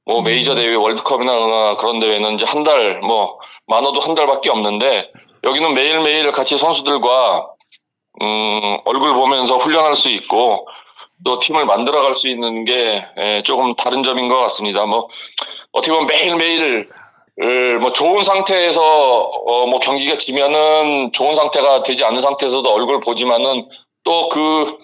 뭐 0.05 0.21
메이저 0.23 0.55
대회 0.55 0.73
월드컵이나 0.75 1.75
그런 1.75 1.99
대회는 1.99 2.33
이제 2.35 2.45
한 2.45 2.63
달 2.63 3.01
뭐 3.01 3.37
많아도 3.67 3.99
한 3.99 4.15
달밖에 4.15 4.49
없는데 4.49 5.11
여기는 5.43 5.73
매일매일 5.73 6.31
같이 6.31 6.57
선수들과 6.57 7.47
음, 8.21 8.77
얼굴 8.85 9.13
보면서 9.13 9.57
훈련할 9.57 9.95
수 9.95 10.09
있고 10.09 10.67
또 11.23 11.39
팀을 11.39 11.65
만들어갈 11.65 12.15
수 12.15 12.27
있는 12.27 12.65
게 12.65 13.05
예, 13.17 13.41
조금 13.43 13.75
다른 13.75 14.03
점인 14.03 14.27
것 14.27 14.37
같습니다. 14.41 14.85
뭐 14.85 15.07
어떻게 15.71 15.91
보면 15.93 16.07
매일매일 16.07 16.89
을, 17.41 17.79
뭐 17.79 17.91
좋은 17.91 18.23
상태에서 18.23 18.81
어, 18.81 19.65
뭐 19.67 19.79
경기가 19.79 20.17
지면은 20.17 21.11
좋은 21.13 21.33
상태가 21.35 21.83
되지 21.83 22.03
않은 22.03 22.19
상태에서도 22.19 22.69
얼굴 22.71 22.99
보지만은 22.99 23.67
또 24.03 24.29
그 24.29 24.77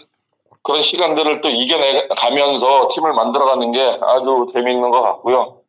그런 0.68 0.82
시간들을 0.82 1.40
또 1.40 1.48
이겨내 1.50 2.10
가면서 2.10 2.90
팀을 2.92 3.14
만들어가는 3.14 3.72
게 3.72 3.98
아주 4.02 4.46
재미있는 4.52 4.92
것 4.92 5.02
같고요. 5.02 5.62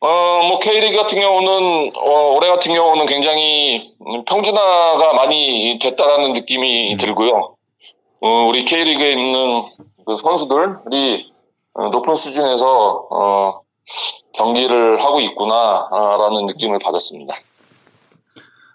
어, 0.00 0.40
뭐 0.48 0.58
K리그 0.60 0.96
같은 0.96 1.20
경우는 1.20 1.92
어, 1.94 2.30
올해 2.34 2.48
같은 2.48 2.72
경우는 2.72 3.04
굉장히 3.04 3.82
음, 4.06 4.24
평준화가 4.24 5.12
많이 5.12 5.78
됐다라는 5.80 6.32
느낌이 6.32 6.96
들고요. 6.98 7.54
어, 8.22 8.46
우리 8.48 8.64
K리그에 8.64 9.12
있는 9.12 9.62
그 10.06 10.16
선수들이 10.16 11.30
어, 11.74 11.88
높은 11.88 12.14
수준에서 12.14 13.06
어, 13.10 13.60
경기를 14.32 15.04
하고 15.04 15.20
있구나라는 15.20 16.46
느낌을 16.46 16.78
받았습니다. 16.78 17.36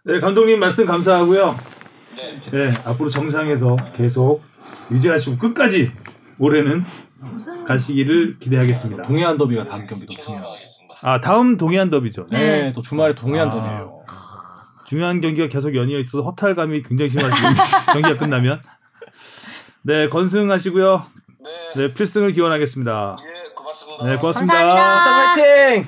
네, 0.06 0.20
감독님 0.20 0.60
말씀 0.60 0.86
감사하고요. 0.86 1.56
네, 2.52 2.70
앞으로 2.86 3.10
정상에서 3.10 3.78
계속 3.96 4.42
유지하시고 4.92 5.38
끝까지 5.38 5.92
올해는 6.38 6.86
가시기를 7.68 8.40
기대하겠습니다. 8.40 9.04
동해안 9.04 9.38
더비가 9.38 9.66
다음 9.66 9.86
경기도 9.86 10.14
중요해요. 10.14 10.46
아, 11.02 11.22
다음 11.22 11.58
동해안 11.58 11.90
더비죠. 11.90 12.28
네, 12.32 12.62
네. 12.64 12.74
또 12.74 12.82
주말에 12.82 13.16
동해안 13.16 13.50
아. 13.50 13.52
더비예요. 13.52 14.04
중요한 14.86 15.22
경기가 15.22 15.48
계속 15.48 15.76
연이어 15.76 16.00
있어서 16.00 16.24
허탈감이 16.24 16.82
굉장히 16.82 17.10
심하시고 17.10 17.48
경기가 17.94 18.18
끝나면 18.18 18.62
네 19.84 20.10
건승하시고요. 20.10 21.06
네 21.76 21.94
필승을 21.94 22.32
기원하겠습니다. 22.34 23.18
예, 23.20 23.54
고맙습니다. 23.54 24.06
네 24.06 24.18
고맙습니다. 24.18 24.54
감사합니다. 24.54 25.44
화이팅! 25.44 25.88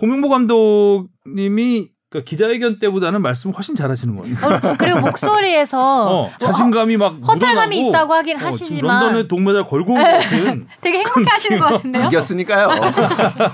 홍명보 0.00 0.28
감독님이 0.28 1.93
그 2.14 2.22
기자회견 2.22 2.78
때보다는 2.78 3.22
말씀을 3.22 3.56
훨씬 3.56 3.74
잘하시는 3.74 4.14
것 4.14 4.30
같아요. 4.30 4.70
어, 4.70 4.76
그리고 4.78 5.00
목소리에서 5.00 5.80
어, 6.30 6.30
자신감이 6.38 6.96
막 6.96 7.16
허탈감이 7.26 7.74
묻어나고, 7.74 7.90
있다고 7.90 8.14
하긴 8.14 8.36
어, 8.36 8.46
하시지만 8.46 9.02
런던에 9.02 9.26
동메달 9.26 9.66
걸고 9.66 9.94
같은 9.94 10.68
되게 10.80 10.98
행복해 10.98 11.24
하시는 11.28 11.58
것 11.58 11.66
같은데요? 11.72 12.06
이겼으니까요. 12.06 12.68
아, 12.70 13.50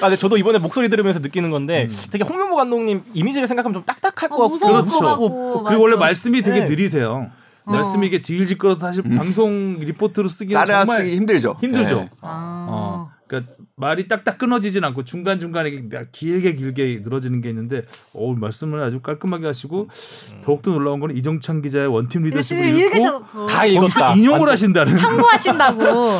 근데 0.00 0.16
저도 0.16 0.38
이번에 0.38 0.58
목소리 0.58 0.88
들으면서 0.88 1.20
느끼는 1.20 1.50
건데 1.50 1.86
음. 1.88 2.06
되게 2.10 2.24
홍명보 2.24 2.56
감독님 2.56 3.04
이미지를 3.14 3.46
생각하면 3.46 3.74
좀 3.74 3.84
딱딱할 3.84 4.32
어, 4.32 4.36
것 4.36 4.42
같고 4.50 4.58
그렇죠. 4.58 4.98
것 4.98 5.06
같고. 5.06 5.62
그리고 5.62 5.82
원래. 5.84 5.94
말씀이 5.94 6.42
되게 6.42 6.60
네. 6.60 6.66
느리세요. 6.66 7.30
어. 7.64 7.72
말씀이 7.72 8.08
이게 8.08 8.20
질질 8.20 8.58
끌어서 8.58 8.86
사실 8.86 9.04
방송 9.04 9.76
리포트로 9.78 10.28
쓰기는 10.28 10.66
정말 10.66 11.02
쓰기 11.04 11.14
힘들죠. 11.14 11.58
힘들죠. 11.60 11.94
네. 11.94 12.10
아. 12.22 13.06
어, 13.30 13.40
그러니까 13.40 13.52
말이 13.76 14.08
딱딱 14.08 14.38
끊어지진 14.38 14.82
않고 14.84 15.04
중간 15.04 15.38
중간에 15.38 15.70
길게 16.12 16.54
길게 16.54 17.00
늘어지는 17.04 17.40
게 17.40 17.48
있는데, 17.50 17.82
어 18.12 18.34
말씀을 18.34 18.82
아주 18.82 19.00
깔끔하게 19.00 19.46
하시고 19.46 19.88
더욱더 20.42 20.72
놀라운 20.72 20.98
거는 21.00 21.16
이정찬 21.16 21.62
기자의 21.62 21.86
원팀 21.86 22.24
리더십을 22.24 22.66
읽고 22.66 23.46
다 23.46 23.62
거기서 23.62 23.66
읽었다. 23.66 24.14
인용을. 24.14 24.50
하신다는. 24.50 24.96
참고하신다고. 24.96 26.10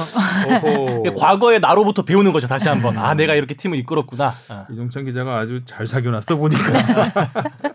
과거의 1.19 1.59
나로부터 1.59 2.05
배우는 2.05 2.33
거죠. 2.33 2.47
다시 2.47 2.69
한번. 2.69 2.97
아, 2.97 3.15
내가 3.15 3.35
이렇게 3.35 3.55
팀을 3.55 3.77
이끌었구나. 3.79 4.33
아. 4.49 4.67
이정찬 4.71 5.05
기자가 5.05 5.39
아주 5.39 5.63
잘 5.65 5.87
사귀어놨어 5.87 6.37
보니까. 6.37 7.33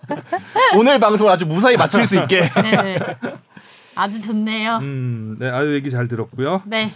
오늘 0.78 0.98
방송을 1.00 1.32
아주 1.32 1.46
무사히 1.46 1.76
마칠 1.76 2.06
수 2.06 2.16
있게. 2.20 2.42
네. 2.62 2.98
아주 3.98 4.22
좋네요. 4.22 4.78
음, 4.78 5.36
네, 5.40 5.50
아주 5.50 5.74
얘기 5.76 5.90
잘 5.92 6.08
들었고요. 6.08 6.62
네. 6.66 6.90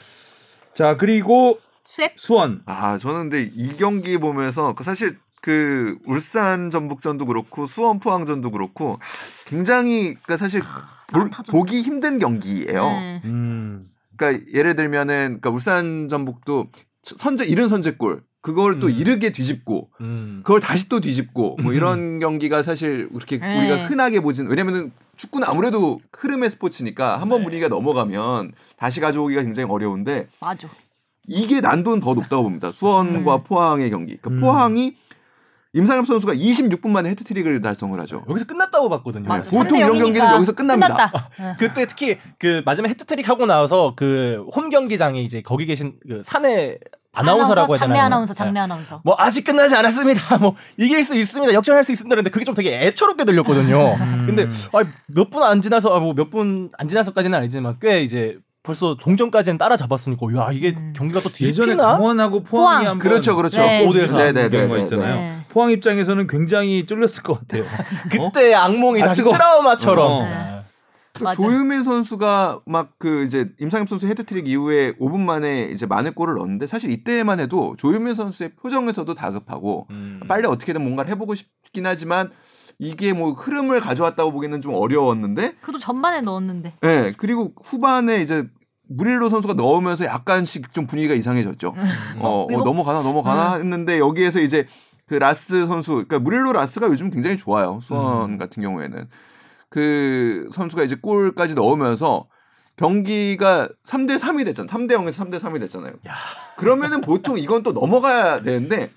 자 0.74 0.96
그리고 0.96 1.60
스왑? 2.00 2.12
수원 2.16 2.62
아 2.66 2.98
저는 2.98 3.30
근데 3.30 3.52
이 3.54 3.76
경기 3.78 4.18
보면서 4.18 4.74
그 4.76 4.84
사실 4.84 5.18
그 5.42 5.98
울산 6.06 6.70
전북전도 6.70 7.26
그렇고 7.26 7.66
수원 7.66 8.00
포항전도 8.00 8.52
그렇고 8.52 9.00
굉장히 9.48 10.16
그러니까 10.16 10.38
사실 10.38 10.62
볼- 11.12 11.24
많다죠. 11.24 11.52
보기 11.52 11.82
힘든 11.82 12.20
경기예요. 12.20 12.84
네. 12.90 13.22
음. 13.26 13.88
그러니까 14.18 14.46
예를 14.54 14.76
들면은 14.76 15.40
그러니까 15.40 15.50
울산 15.50 16.08
전북도 16.08 16.68
선제 17.04 17.46
이른 17.46 17.68
선제골 17.70 18.22
그걸 18.42 18.80
또 18.80 18.88
음. 18.88 18.92
이르게 18.92 19.32
뒤집고 19.32 19.90
음. 20.02 20.42
그걸 20.44 20.60
다시 20.62 20.88
또 20.90 21.00
뒤집고 21.00 21.58
뭐 21.62 21.74
이런 21.74 22.20
경기가 22.20 22.62
사실 22.64 23.10
그렇게 23.14 23.38
네. 23.38 23.60
우리가 23.60 23.88
흔하게 23.88 24.20
보진 24.22 24.48
왜냐면은 24.48 24.92
축구는 25.18 25.48
아무래도 25.48 26.00
흐름의 26.18 26.50
스포츠니까 26.52 27.20
한번 27.20 27.40
네. 27.40 27.44
분위기가 27.46 27.68
넘어가면 27.70 28.52
다시 28.78 29.00
가져오기가 29.02 29.42
굉장히 29.44 29.70
어려운데 29.70 30.28
맞아. 30.42 30.70
이게 31.30 31.62
난도는 31.62 32.00
더 32.02 32.14
높다고 32.14 32.44
봅니다. 32.44 32.72
수원과 32.72 33.38
네. 33.38 33.44
포항의 33.44 33.90
경기. 33.92 34.18
그러니까 34.18 34.30
음. 34.30 34.42
포항이 34.42 34.96
임상엽 35.74 36.08
선수가 36.08 36.34
26분 36.34 36.90
만에 36.90 37.12
헤트트릭을 37.12 37.62
달성을 37.62 38.00
하죠. 38.02 38.24
여기서 38.28 38.48
끝났다고 38.48 38.90
봤거든요. 38.90 39.28
맞아. 39.28 39.52
보통 39.52 39.78
이런 39.78 39.98
경기는 40.00 40.28
여기서 40.34 40.54
끝납니다. 40.54 41.12
네. 41.40 41.54
그때 41.60 41.86
특히 41.86 42.18
그 42.40 42.64
마지막 42.66 42.90
헤트트릭 42.90 43.30
하고 43.30 43.46
나서 43.46 43.94
그 43.96 44.44
홈 44.56 44.70
경기장에 44.72 45.22
이제 45.22 45.42
거기 45.44 45.66
계신 45.68 45.94
그 46.08 46.24
사내 46.26 46.78
아나운서라고 47.12 47.74
하잖아요. 47.74 47.78
장례 47.96 48.00
아나운서, 48.00 48.34
네. 48.34 48.38
장례 48.38 48.60
아나운서. 48.60 49.02
뭐 49.04 49.16
아직 49.18 49.44
끝나지 49.44 49.76
않았습니다. 49.76 50.38
뭐 50.42 50.56
이길 50.78 51.04
수 51.04 51.16
있습니다. 51.16 51.54
역전할 51.54 51.84
수 51.84 51.92
있습니다. 51.92 52.16
근데 52.16 52.30
그게 52.32 52.46
좀 52.46 52.56
되게 52.56 52.80
애처롭게 52.88 53.26
들렸거든요. 53.26 53.94
음. 53.96 54.24
근데 54.28 54.48
몇 55.08 55.30
분 55.30 55.44
안 55.44 55.62
지나서 55.62 56.00
뭐 56.00 56.14
몇 56.14 56.30
분 56.32 56.72
안 56.78 56.88
지나서까지는 56.88 57.38
아니지만 57.38 57.78
꽤 57.82 58.02
이제 58.04 58.38
벌써 58.64 58.96
동점까지는 59.00 59.58
따라잡았으니까 59.58 60.28
야 60.38 60.50
이게 60.52 60.74
음. 60.76 60.94
경기가 60.96 61.22
또 61.22 61.30
예전에 61.30 61.48
뒤집히나? 61.48 61.84
강원하고 61.94 62.44
포항이 62.44 62.84
포항. 62.84 62.92
한번 62.92 63.00
그렇죠, 63.00 63.36
그렇죠. 63.36 63.62
네. 63.62 63.88
5대 63.88 64.08
4 64.10 64.18
네, 64.18 64.32
네, 64.34 64.50
네, 64.50 64.58
경우가 64.58 64.76
네, 64.78 64.84
있잖아요. 64.84 65.16
네. 65.16 65.46
포항 65.50 65.72
입장에서는 65.72 66.28
굉장히 66.28 66.86
쫄렸을 66.86 67.24
것 67.24 67.40
같아요. 67.40 67.64
그때 68.12 68.54
악몽이 68.54 69.02
아, 69.02 69.08
다시 69.08 69.22
뜨거워. 69.22 69.36
트라우마처럼. 69.36 70.12
어. 70.12 70.24
네. 70.26 70.60
조유민 71.36 71.84
선수가 71.84 72.62
막 72.66 72.90
그 72.98 73.24
이제 73.24 73.50
임상협 73.60 73.90
선수 73.90 74.08
해트트릭 74.08 74.48
이후에 74.48 74.94
5분 74.98 75.20
만에 75.22 75.64
이제 75.72 75.86
만회 75.86 76.10
골을 76.12 76.36
넣었는데 76.36 76.68
사실 76.68 76.92
이때만 76.92 77.40
해도 77.40 77.76
조유민 77.78 78.14
선수의 78.14 78.52
표정에서도 78.62 79.14
다급하고 79.16 79.88
음. 79.90 80.20
빨리 80.28 80.48
어떻게든 80.48 80.82
뭔가를 80.82 81.12
해보고 81.12 81.36
싶긴 81.36 81.86
하지만 81.86 82.30
이게 82.80 83.12
뭐 83.14 83.34
흐름을 83.34 83.82
가져왔다고 83.82 84.32
보기는 84.32 84.62
좀 84.62 84.74
어려웠는데 84.74 85.56
그래도 85.62 85.78
전반에 85.80 86.22
넣었는데. 86.22 86.74
예 86.86 87.14
그리고 87.18 87.54
후반에 87.64 88.22
이제 88.22 88.48
무릴로 88.88 89.30
선수가 89.30 89.54
넣으면서 89.56 90.06
약간씩 90.06 90.74
좀 90.74 90.88
분위기가 90.88 91.14
이상해졌죠. 91.14 91.76
어, 92.20 92.46
어, 92.46 92.48
이거- 92.50 92.64
넘어가나 92.64 93.04
넘어가나 93.04 93.56
했는데 93.56 94.00
여기에서 94.00 94.40
이제 94.40 94.66
그 95.06 95.16
라스 95.16 95.66
선수, 95.68 95.92
그러니까 95.94 96.20
무릴로 96.20 96.54
라스가 96.54 96.88
요즘 96.88 97.10
굉장히 97.10 97.36
좋아요. 97.36 97.80
수원 97.82 98.32
음. 98.34 98.38
같은 98.38 98.64
경우에는 98.64 99.08
그 99.70 100.48
선수가 100.52 100.84
이제 100.84 100.96
골까지 100.96 101.56
넣으면서 101.56 102.28
경기가 102.80 103.68
3대 103.86 104.18
3이 104.18 104.46
됐잖아요. 104.46 104.68
3대 104.70 104.94
0에서 104.94 105.26
3대 105.26 105.38
3이 105.38 105.60
됐잖아요. 105.60 105.92
그러면은 106.56 107.02
보통 107.02 107.38
이건 107.38 107.62
또 107.62 107.74
넘어가야 107.74 108.42
되는데 108.42 108.92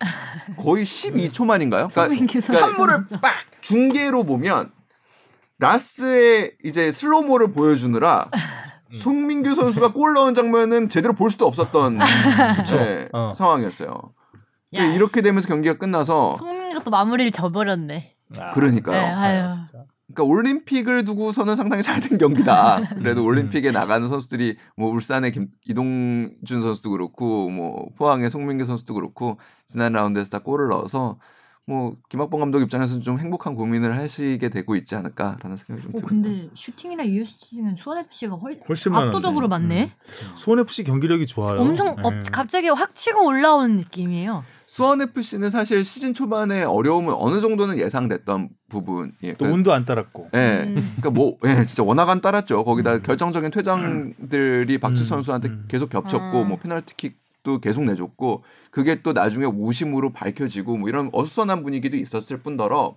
거의 0.57 0.85
12초 0.85 1.45
만인가요? 1.47 1.89
그러니까 1.89 2.15
송민규 2.15 2.41
선수. 2.41 2.61
찬물을 2.61 3.07
빡 3.21 3.35
중계로 3.61 4.23
보면 4.23 4.71
라스의 5.59 6.53
이제 6.65 6.93
슬로모를 6.93 7.53
보여주느라 7.53 8.29
송민규 8.95 9.53
선수가 9.57 9.93
골 9.95 10.15
넣은 10.15 10.35
장면은 10.35 10.89
제대로 10.89 11.13
볼 11.13 11.33
수도 11.33 11.47
없었던 11.49 11.99
네, 11.99 13.09
어. 13.13 13.33
상황이었어요. 13.35 14.01
야. 14.75 14.85
이렇게 14.95 15.23
되면서 15.23 15.49
경기가 15.49 15.77
끝나서 15.77 16.37
송민규가 16.37 16.85
또 16.85 16.91
마무리를 16.93 17.33
져버렸네. 17.33 18.15
아, 18.39 18.51
그러니까요. 18.53 19.67
네. 19.72 19.72
그러니까 20.15 20.25
올림픽을 20.25 21.05
두고서는 21.05 21.57
상당히 21.57 21.83
잘 21.83 22.01
된 22.01 22.19
경기다. 22.19 22.81
그래도 22.99 23.25
올림픽에 23.25 23.71
나가는 23.71 24.07
선수들이 24.09 24.57
뭐 24.77 24.91
울산의 24.91 25.33
김, 25.33 25.49
이동준 25.69 26.63
선수도 26.63 26.91
그렇고 26.91 27.49
뭐 27.49 27.89
포항의 27.97 28.29
송민규 28.31 28.65
선수도 28.65 28.95
그렇고 28.95 29.39
지난 29.67 29.93
라운드에서 29.93 30.31
다 30.31 30.39
골을 30.41 30.69
넣어서 30.69 31.19
뭐 31.67 31.97
김학범 32.09 32.41
감독 32.41 32.61
입장에서는 32.61 33.03
좀 33.03 33.21
행복한 33.21 33.55
고민을 33.55 33.97
하시게 33.97 34.49
되고 34.49 34.75
있지 34.75 34.97
않을까라는 34.97 35.57
생각이 35.57 35.83
좀 35.83 35.93
어, 35.95 36.07
듭니다. 36.07 36.09
근데 36.09 36.51
슈팅이나 36.55 37.07
유효슈팅은 37.07 37.77
수원 37.77 37.99
FC가 37.99 38.35
훨 38.35 38.61
훨씬. 38.69 38.93
압도적으로 38.95 39.47
많네. 39.49 39.93
수원 40.35 40.59
FC 40.59 40.83
경기력이 40.83 41.27
좋아요. 41.27 41.61
엄청 41.61 41.97
업, 42.03 42.15
네. 42.15 42.21
갑자기 42.33 42.69
확 42.69 42.95
치고 42.97 43.25
올라온 43.25 43.77
느낌이에요. 43.77 44.45
수원 44.67 45.03
FC는 45.03 45.51
사실 45.51 45.85
시즌 45.85 46.15
초반에 46.15 46.65
어려움은 46.65 47.15
어느 47.15 47.41
정도는 47.41 47.79
예상됐던 47.79 48.49
부분이에요. 48.69 49.35
또 49.39 49.45
운도 49.45 49.73
안 49.73 49.85
따랐고. 49.85 50.31
예. 50.35 50.65
음. 50.67 50.75
그러니까 50.97 51.11
뭐 51.11 51.37
예, 51.45 51.65
진짜 51.65 51.83
워낙 51.85 52.09
안 52.09 52.21
따랐죠. 52.21 52.65
거기다 52.65 52.99
결정적인 53.01 53.51
퇴장들이 53.53 54.79
박주 54.79 55.03
음, 55.03 55.07
선수한테 55.07 55.49
음. 55.49 55.65
계속 55.69 55.91
겹쳤고 55.91 56.43
음. 56.43 56.49
뭐 56.49 56.59
페널티킥 56.59 57.22
도 57.43 57.59
계속 57.59 57.85
내줬고 57.85 58.45
그게 58.71 59.03
또 59.03 59.13
나중에 59.13 59.47
오심으로 59.47 60.13
밝혀지고 60.13 60.77
뭐 60.77 60.89
이런 60.89 61.11
어수선한 61.13 61.63
분위기도 61.63 61.97
있었을 61.97 62.41
뿐더러 62.43 62.97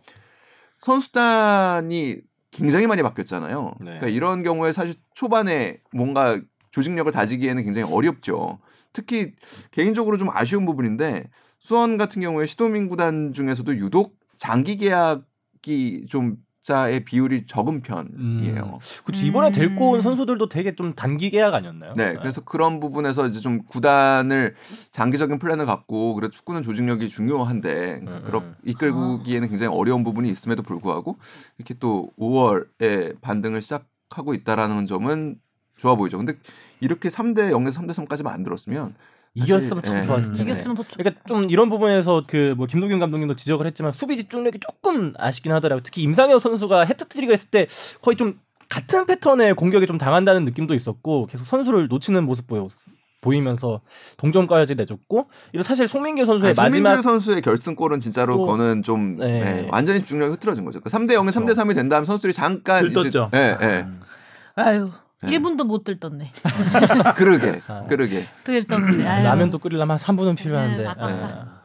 선수단이 0.79 2.21
굉장히 2.51 2.87
많이 2.87 3.01
바뀌었잖아요. 3.01 3.75
네. 3.79 3.85
그러니까 3.85 4.07
이런 4.07 4.43
경우에 4.43 4.71
사실 4.71 4.93
초반에 5.13 5.81
뭔가 5.91 6.39
조직력을 6.71 7.11
다지기에는 7.11 7.63
굉장히 7.63 7.91
어렵죠. 7.91 8.59
특히 8.93 9.33
개인적으로 9.71 10.17
좀 10.17 10.29
아쉬운 10.31 10.65
부분인데 10.65 11.29
수원 11.59 11.97
같은 11.97 12.21
경우에 12.21 12.45
시도민 12.45 12.87
구단 12.87 13.33
중에서도 13.33 13.75
유독 13.77 14.15
장기 14.37 14.77
계약이 14.77 16.05
좀 16.07 16.37
자의 16.65 17.05
비율이 17.05 17.45
적은 17.45 17.83
편이에요. 17.83 18.79
그치 19.05 19.27
이번에 19.27 19.49
음. 19.49 19.51
데리고 19.51 19.91
온 19.91 20.01
선수들도 20.01 20.49
되게 20.49 20.73
좀 20.75 20.95
단기 20.95 21.29
계약 21.29 21.53
아니었나요? 21.53 21.93
네, 21.95 22.15
그래서 22.15 22.41
그런 22.41 22.79
부분에서 22.79 23.27
이제 23.27 23.39
좀 23.39 23.61
구단을 23.65 24.55
장기적인 24.89 25.37
플랜을 25.37 25.67
갖고 25.67 26.15
그래 26.15 26.31
축구는 26.31 26.63
조직력이 26.63 27.07
중요한데 27.07 27.99
음, 28.07 28.23
그렇 28.25 28.39
음. 28.39 28.55
이끌기에는 28.63 29.47
굉장히 29.49 29.77
어려운 29.77 30.03
부분이 30.03 30.27
있음에도 30.27 30.63
불구하고 30.63 31.19
이렇게 31.59 31.75
또 31.75 32.09
5월에 32.17 33.21
반등을 33.21 33.61
시작하고 33.61 34.33
있다라는 34.33 34.87
점은 34.87 35.35
좋아 35.77 35.93
보이죠. 35.95 36.17
근데 36.17 36.33
이렇게 36.79 37.09
3대 37.09 37.51
0에서 37.51 37.75
3대 37.75 37.91
3까지만 37.91 38.29
안 38.29 38.41
들었으면 38.41 38.95
이겼으면 39.35 39.83
참 39.83 39.97
예. 39.97 40.03
좋았을 40.03 40.33
텐데. 40.33 40.43
이겼으면 40.43 40.75
더 40.77 40.83
좋. 40.83 40.97
그러니까 40.97 41.21
좀 41.27 41.43
이런 41.49 41.69
부분에서 41.69 42.23
그 42.27 42.53
뭐 42.57 42.67
김동균 42.67 42.99
감독님도 42.99 43.35
지적을 43.35 43.65
했지만 43.67 43.91
수비 43.91 44.15
집중력이 44.17 44.59
조금 44.59 45.13
아쉽긴 45.17 45.51
하더라고 45.51 45.79
요. 45.79 45.83
특히 45.83 46.01
임상혁 46.03 46.41
선수가 46.41 46.85
해트트릭을 46.85 47.33
했을 47.33 47.49
때 47.49 47.67
거의 48.01 48.15
좀 48.15 48.39
같은 48.69 49.05
패턴의 49.05 49.53
공격에 49.55 49.85
좀 49.85 49.97
당한다는 49.97 50.45
느낌도 50.45 50.73
있었고 50.73 51.27
계속 51.27 51.45
선수를 51.45 51.87
놓치는 51.87 52.23
모습 52.25 52.47
보여 52.47 52.67
보이면서 53.21 53.81
동점까지 54.17 54.75
내줬고 54.75 55.27
이거 55.53 55.63
사실 55.63 55.87
송민규 55.87 56.25
선수의 56.25 56.49
아니, 56.49 56.55
송민규 56.55 56.81
마지막 56.83 57.01
선수의 57.01 57.41
결승골은 57.41 57.99
진짜로 57.99 58.35
또- 58.35 58.41
그거는 58.41 58.83
좀 58.83 59.15
네. 59.17 59.39
네, 59.41 59.67
완전히 59.71 59.99
집중력이 59.99 60.31
흐트러진 60.33 60.63
거죠. 60.63 60.79
그러니까 60.79 60.97
3대 60.97 61.17
0에 61.19 61.31
3대 61.31 61.53
3이 61.55 61.73
된 61.75 61.89
다음 61.89 62.05
선수들이 62.05 62.33
잠깐 62.33 62.83
들떴죠. 62.85 63.29
이제, 63.29 63.37
예, 63.37 63.57
예. 63.61 63.85
아유. 64.55 64.87
네. 65.25 65.37
1분도 65.37 65.65
못 65.65 65.83
들떴네. 65.83 66.31
그러게, 67.15 67.61
아. 67.67 67.85
그러게. 67.85 68.25
들떴는데. 68.43 69.07
아유. 69.07 69.23
라면도 69.23 69.59
끓이려면 69.59 69.97
한 69.97 69.97
3분은 69.97 70.37
필요한데. 70.37 70.77
네, 70.77 70.81
예. 70.83 70.85
맞다. 70.85 71.61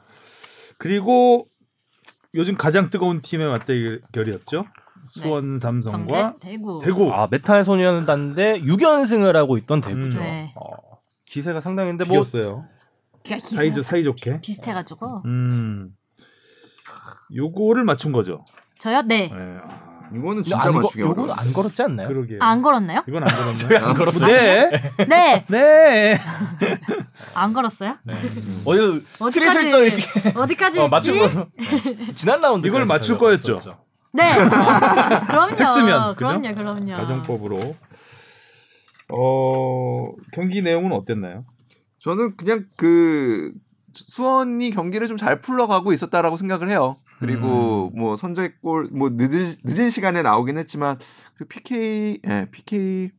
그리고 0.78 1.46
요즘 2.34 2.56
가장 2.56 2.90
뜨거운 2.90 3.20
팀의 3.20 3.48
맞대결이었죠. 3.48 4.64
수원 5.06 5.58
삼성과 5.58 6.20
성대, 6.20 6.48
대구. 6.50 6.80
대구. 6.84 7.12
아 7.12 7.26
메탈 7.30 7.64
소년단데 7.64 8.60
6연승을 8.62 9.32
하고 9.34 9.56
있던 9.58 9.80
대구죠. 9.80 10.18
음. 10.18 10.22
네. 10.22 10.52
어, 10.56 10.98
기세가 11.26 11.60
상당인데 11.60 12.04
뭐 12.04 12.14
비겼어요. 12.18 12.66
사이좋 13.24 13.84
사이좋게. 13.84 14.40
비슷해가지고. 14.40 15.22
음. 15.26 15.94
요거를 17.34 17.84
맞춘 17.84 18.12
거죠. 18.12 18.44
저요? 18.78 19.02
네. 19.02 19.28
네. 19.28 19.58
아, 20.12 20.16
이거는 20.16 20.44
진짜 20.44 20.58
안 20.62 20.72
거- 20.74 20.80
맞추기 20.80 21.02
어려워. 21.02 21.32
안 21.32 21.52
걸었지 21.52 21.82
않나요? 21.82 22.08
그러게. 22.08 22.38
아, 22.40 22.46
안 22.48 22.62
걸었나요? 22.62 23.02
이건 23.08 23.22
안 23.22 23.28
걸었네. 23.28 23.76
안 23.78 23.94
걸었어요? 23.94 24.26
네. 24.26 24.92
네. 25.08 25.44
네. 25.48 26.18
안 27.34 27.52
걸었어요? 27.52 27.96
네. 28.04 28.14
어디 28.64 29.04
스리슬쩍 29.30 29.80
이렇게 29.86 30.02
어디까지 30.38 30.80
어? 30.80 30.88
맞춘 30.88 31.18
거. 31.18 31.28
네. 31.56 32.12
지난 32.14 32.40
라운드 32.40 32.66
이걸 32.66 32.84
맞출 32.86 33.18
거였죠. 33.18 33.60
네. 34.12 34.34
그럼요. 35.28 35.56
했으면, 35.56 36.14
그죠? 36.16 36.26
그럼요, 36.40 36.54
그럼요. 36.54 36.92
가정법으로. 36.94 37.74
어, 39.12 40.12
경기 40.32 40.62
내용은 40.62 40.92
어땠나요? 40.92 41.44
저는 42.00 42.36
그냥 42.36 42.66
그 42.76 43.52
수원이 43.94 44.70
경기를 44.70 45.06
좀 45.08 45.16
잘 45.16 45.40
풀러가고 45.40 45.92
있었다라고 45.92 46.36
생각을 46.36 46.70
해요. 46.70 46.96
그리고 47.20 47.92
뭐 47.94 48.16
선제골 48.16 48.88
뭐 48.92 49.10
늦은 49.12 49.54
늦은 49.62 49.90
시간에 49.90 50.22
나오긴 50.22 50.58
했지만 50.58 50.98
그 51.36 51.44
PK 51.44 52.18
예 52.26 52.46
PK 52.50 53.10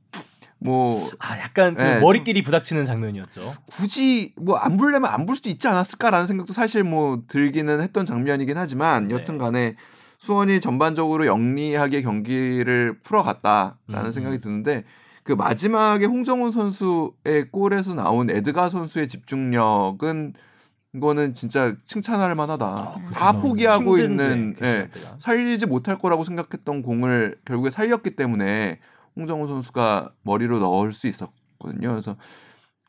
뭐 0.60 1.00
아 1.20 1.40
약간 1.40 1.76
그 1.76 1.82
네, 1.82 2.00
머리끼리 2.00 2.44
부닥치는 2.44 2.86
장면이었죠. 2.86 3.42
굳이 3.72 4.34
뭐안 4.38 4.78
부르려면 4.78 5.10
안 5.12 5.26
부를 5.26 5.38
수도 5.38 5.50
있지 5.50 5.68
않았을까라는 5.68 6.26
생각도 6.26 6.54
사실 6.54 6.84
뭐 6.84 7.22
들기는 7.28 7.80
했던 7.82 8.06
장면이긴 8.06 8.58
하지만 8.58 9.08
네. 9.08 9.16
여튼간에 9.16 9.76
수원이 10.18 10.60
전반적으로 10.60 11.26
영리하게 11.26 12.02
경기를 12.04 13.00
풀어갔다라는 13.02 14.06
음. 14.06 14.12
생각이 14.12 14.40
드는데 14.40 14.84
그 15.24 15.34
마지막에 15.34 16.06
홍정훈 16.06 16.52
선수의 16.52 17.50
골에서 17.52 17.94
나온 17.96 18.30
에드가 18.30 18.70
선수의 18.70 19.08
집중력은 19.08 20.34
이 20.34 20.51
거는 21.00 21.34
진짜 21.34 21.74
칭찬할 21.86 22.36
만하다. 22.36 22.96
다 23.14 23.32
포기하고 23.34 23.96
아, 23.96 24.00
있는 24.00 24.56
그 24.60 24.66
예. 24.66 24.90
살리지 25.20 25.66
못할 25.68 25.98
거라고 25.98 26.26
생각했던 26.26 26.82
공을 26.82 27.38
결국에 27.46 27.70
살렸기 27.70 28.16
때문에 28.18 28.80
홍정호 29.16 29.48
선수가 29.48 30.12
머리로 30.24 30.60
넣을 30.60 30.92
수 30.92 31.08
있었거든요. 31.08 31.90
그래서 31.90 32.18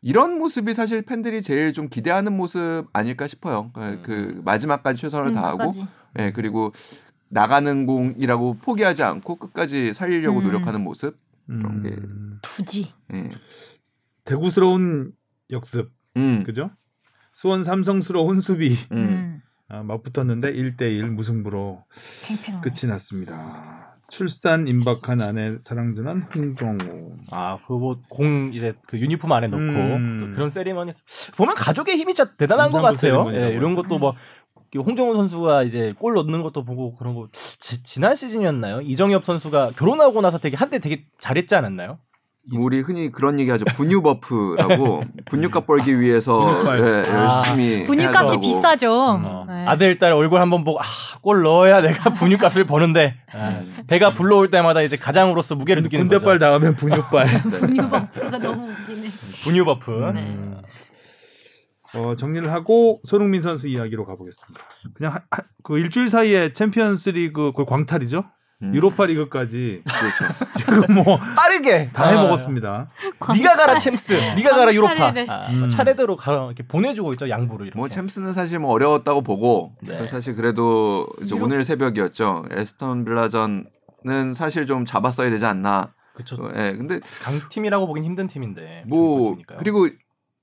이런 0.00 0.36
모습이 0.38 0.74
사실 0.74 1.02
팬들이 1.02 1.42
제일 1.42 1.72
좀 1.72 1.88
기대하는 1.88 2.36
모습 2.36 2.86
아닐까 2.92 3.28
싶어요. 3.28 3.70
그- 3.72 3.80
음. 3.80 4.00
그 4.02 4.42
마지막까지 4.44 5.00
최선을 5.00 5.28
음, 5.28 5.34
다하고, 5.34 5.58
끝까지. 5.58 5.86
예 6.18 6.32
그리고 6.32 6.72
나가는 7.28 7.86
공이라고 7.86 8.54
포기하지 8.62 9.04
않고 9.04 9.36
끝까지 9.36 9.94
살리려고 9.94 10.40
음. 10.40 10.44
노력하는 10.46 10.82
모습. 10.82 11.16
그런 11.46 11.82
게- 11.84 11.90
음, 11.90 12.38
두지. 12.42 12.92
예. 13.14 13.30
대구스러운 14.24 15.12
역습 15.50 15.92
음. 16.16 16.42
그죠? 16.44 16.70
수원 17.32 17.64
삼성스러운 17.64 18.40
수비 18.40 18.76
음. 18.92 18.96
음. 18.96 19.42
아, 19.68 19.82
맞붙었는데 19.82 20.52
1대1 20.52 21.08
무승부로 21.08 21.84
팽팽. 22.26 22.60
끝이 22.60 22.90
났습니다. 22.90 23.96
출산 24.10 24.68
임박한 24.68 25.22
아내 25.22 25.56
사랑 25.58 25.91
전한 25.91 26.28
홍정호. 26.34 27.16
아, 27.30 27.56
그 27.66 27.89
뭐 27.89 28.20
공 28.20 28.50
이제 28.52 28.74
그 28.86 28.98
유니폼 28.98 29.32
안에 29.32 29.46
넣고 29.46 29.62
음. 29.62 30.18
또 30.20 30.34
그런 30.34 30.50
세리머니 30.50 30.92
보면 31.38 31.54
가족의 31.54 31.96
힘이 31.96 32.12
진짜 32.14 32.30
대단한 32.36 32.70
것 32.70 32.82
같아요. 32.82 33.32
예, 33.32 33.54
이런 33.54 33.74
것도 33.74 33.98
뭐 33.98 34.14
홍정호 34.76 35.16
선수가 35.16 35.62
이제 35.62 35.94
골 35.98 36.14
넣는 36.14 36.42
것도 36.42 36.64
보고 36.64 36.94
그런 36.94 37.14
거 37.14 37.28
지, 37.32 37.82
지난 37.82 38.14
시즌이었나요? 38.14 38.82
이정협 38.82 39.24
선수가 39.24 39.72
결혼하고 39.76 40.20
나서 40.20 40.36
되게 40.36 40.56
한때 40.58 40.78
되게 40.78 41.06
잘했지 41.18 41.54
않았나요? 41.54 41.98
우리 42.50 42.80
흔히 42.80 43.10
그런 43.12 43.38
얘기하죠. 43.38 43.64
분유 43.76 44.02
buff라고 44.02 45.04
분유값 45.30 45.64
벌기 45.66 46.00
위해서. 46.00 46.42
예, 46.76 47.04
아. 47.08 47.44
열심히 47.46 47.84
분유값이. 47.84 48.40
비싸죠. 48.40 48.92
어, 48.92 49.44
네. 49.46 49.64
아들 49.66 49.96
딸 49.98 50.12
얼굴 50.12 50.40
한번 50.40 50.64
보고 50.64 50.80
아, 50.80 50.84
골 51.20 51.42
넣어야 51.42 51.80
내가 51.80 52.10
분유값을 52.14 52.64
버는데 52.66 53.14
아, 53.32 53.60
배가 53.86 54.10
불러올 54.10 54.50
때마다 54.50 54.82
이제 54.82 54.96
가장으로서 54.96 55.54
무게를 55.54 55.84
느끼는 55.84 56.08
군대빨 56.08 56.38
거죠. 56.38 56.44
나가면 56.44 56.74
분유빨. 56.76 57.42
분유 57.60 57.88
buff가 57.88 58.38
너무 58.38 58.70
웃기네. 58.72 59.08
분유 59.44 59.64
buff. 59.64 59.90
네. 60.14 60.34
어, 61.94 62.16
정리를 62.16 62.50
하고 62.50 63.00
손흥민 63.04 63.40
선수 63.42 63.68
이야기로 63.68 64.04
가보겠습니다. 64.06 64.60
그냥 64.94 65.12
하- 65.12 65.20
하- 65.30 65.42
그 65.62 65.78
일주일 65.78 66.08
사이에 66.08 66.52
챔피언스리그 66.52 67.52
거의 67.52 67.66
광탈이죠. 67.66 68.24
음. 68.62 68.74
유로파 68.74 69.06
리그까지 69.06 69.82
그렇죠. 69.84 70.34
지금 70.86 70.94
뭐다 71.04 71.34
빠르게 71.34 71.90
해먹었습니다. 71.96 72.86
네가 73.36 73.56
가라 73.56 73.78
챔스, 73.78 74.12
네가 74.12 74.50
가라 74.56 74.72
유로파. 74.72 74.94
차례대. 74.94 75.30
아, 75.30 75.46
음. 75.50 75.68
차례대로 75.68 76.16
가 76.16 76.32
이렇게 76.46 76.62
보내주고 76.66 77.12
있죠 77.12 77.28
양보를 77.28 77.66
이렇게. 77.66 77.78
뭐 77.78 77.88
챔스는 77.88 78.32
사실 78.32 78.58
뭐 78.58 78.70
어려웠다고 78.72 79.22
보고 79.22 79.74
네. 79.82 80.06
사실 80.06 80.36
그래도 80.36 81.06
이제 81.22 81.34
유럽- 81.34 81.44
오늘 81.46 81.64
새벽이었죠. 81.64 82.44
에스턴 82.52 83.04
빌라전은 83.04 84.32
사실 84.34 84.66
좀 84.66 84.84
잡았어야 84.84 85.28
되지 85.30 85.44
않나. 85.46 85.92
어, 86.38 86.50
예. 86.56 86.74
근데 86.76 87.00
강팀이라고 87.22 87.86
보긴 87.86 88.04
힘든 88.04 88.26
팀인데. 88.26 88.84
뭐. 88.86 89.36
그리고 89.58 89.88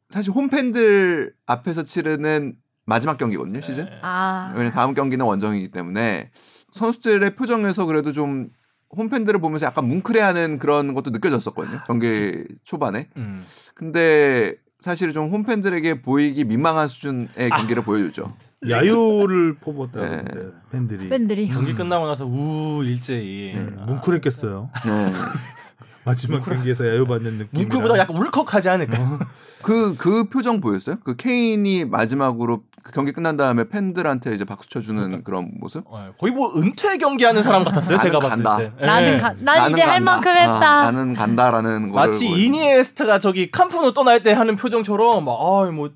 사실 0.10 0.32
홈팬들 0.34 1.34
앞에서 1.46 1.84
치르는 1.84 2.56
마지막 2.86 3.20
경기거든요 3.20 3.62
시즌. 3.62 3.86
네. 3.86 4.00
아. 4.02 4.50
왜냐면 4.54 4.72
다음 4.74 4.96
경기는 4.96 5.24
원정이기 5.24 5.70
때문에 5.70 6.32
선수들의 6.80 7.36
표정에서 7.36 7.86
그래도 7.86 8.12
좀 8.12 8.50
홈팬들을 8.96 9.40
보면서 9.40 9.66
약간 9.68 9.88
뭉클해하는 9.88 10.58
그런 10.58 10.94
것도 10.96 11.12
느껴졌었거든요 11.12 11.82
경기 11.86 12.44
초반에. 12.64 13.10
음. 13.18 13.46
근데 13.76 14.56
사실 14.80 15.12
좀 15.14 15.30
홈팬들에게 15.30 16.02
보이기 16.02 16.46
민망한 16.46 16.88
수준의 16.88 17.50
경기를 17.56 17.84
보여주죠. 17.84 18.34
야유를 18.68 19.56
퍼붓다 19.56 20.02
네. 20.02 20.18
네. 20.22 20.42
팬들이 20.72 21.10
팬들이. 21.10 21.48
경기 21.50 21.74
끝나고 21.74 22.08
나서 22.08 22.26
우 22.26 22.84
일제히 22.84 23.54
네, 23.56 23.68
아, 23.78 23.86
뭉클했겠어요. 23.86 24.70
네. 24.86 25.14
마지막 26.06 26.42
경기에서 26.42 26.88
야유받는 26.88 27.38
느낌. 27.40 27.60
뭉클보다 27.60 27.98
약간 28.00 28.18
울컥하지 28.18 28.70
않을까. 28.70 29.20
그, 29.62 29.96
그 29.98 30.30
표정 30.30 30.60
보였어요? 30.62 30.98
그 31.04 31.16
케인이 31.16 31.86
마지막으로 31.86 32.64
그 32.84 32.92
경기 32.92 33.12
끝난 33.12 33.38
다음에 33.38 33.68
팬들한테 33.68 34.34
이제 34.34 34.46
박수 34.46 34.70
쳐주는 34.70 35.24
그런 35.24 35.52
모습? 35.60 35.84
어, 35.88 36.12
거의 36.20 36.32
뭐 36.34 36.52
은퇴 36.58 36.98
경기하는 36.98 37.44
사람 37.44 37.64
같았어요. 37.64 37.98
나는 37.98 38.12
제가 38.12 38.20
봤을 38.20 38.44
간다. 38.44 38.58
때. 38.58 38.72
예. 38.82 38.86
나는 38.86 39.18
가, 39.18 39.34
난 39.40 39.72
이제 39.72 39.82
할 39.82 40.04
간다. 40.04 40.12
만큼 40.12 40.32
아, 40.32 40.36
했다. 40.36 40.92
나는 40.92 41.14
간다라는 41.14 41.92
거를 41.92 42.08
마치 42.08 42.28
보여주고. 42.28 42.36
이니에스트가 42.38 43.20
저기 43.20 43.52
캄프누 43.52 43.94
떠날 43.94 44.24
때 44.24 44.34
하는 44.34 44.56
표정처럼 44.56 45.26
막아뭐 45.26 45.92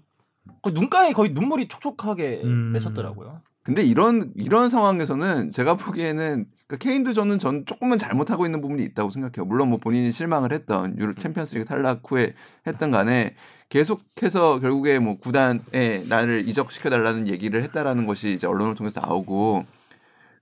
눈가에 0.74 1.12
거의 1.14 1.32
눈물이 1.32 1.68
촉촉하게 1.68 2.42
음. 2.44 2.72
맺혔더라고요. 2.74 3.42
근데 3.64 3.82
이런 3.82 4.32
이런 4.36 4.68
상황에서는 4.68 5.50
제가 5.50 5.76
보기에는 5.76 6.46
그러니까 6.68 6.78
케인도 6.84 7.14
저는 7.14 7.38
전 7.38 7.66
조금은 7.66 7.98
잘못하고 7.98 8.46
있는 8.46 8.60
부분이 8.60 8.84
있다고 8.84 9.10
생각해요. 9.10 9.46
물론 9.46 9.70
뭐 9.70 9.80
본인이 9.80 10.12
실망을 10.12 10.52
했던 10.52 10.98
유로 11.00 11.14
챔피언스리그 11.16 11.66
탈락 11.66 12.02
후에 12.06 12.34
했던 12.68 12.92
간에 12.92 13.36
계속해서 13.74 14.60
결국에 14.60 15.00
뭐 15.00 15.18
구단에 15.18 16.06
나를 16.08 16.48
이적시켜 16.48 16.92
달라는 16.92 17.28
얘기를 17.28 17.64
했다라는 17.64 18.06
것이 18.06 18.34
이제 18.34 18.46
언론을 18.46 18.76
통해서 18.76 19.02
나오고 19.02 19.66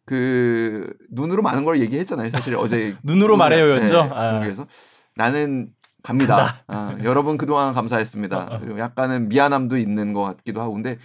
그 0.04 0.94
눈으로 1.10 1.42
많은 1.42 1.64
걸 1.64 1.80
얘기했잖아요. 1.80 2.30
사실 2.30 2.56
어제 2.58 2.94
눈으로 3.04 3.38
말해요였죠? 3.38 4.04
네, 4.04 4.10
아. 4.12 4.40
그래서 4.42 4.68
나는 5.16 5.70
갑니다. 6.04 6.62
아, 6.68 6.98
여러분 7.04 7.38
그동안 7.38 7.74
감사했습니다. 7.74 8.60
그리고 8.64 8.80
약간은 8.80 9.30
미안함도 9.30 9.78
있는 9.78 10.12
것 10.12 10.24
같기도 10.24 10.60
하고 10.62 10.74
근데 10.74 10.98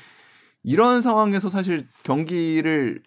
이런 0.64 1.02
상황에서 1.02 1.48
사실 1.48 1.86
경기를 2.02 3.02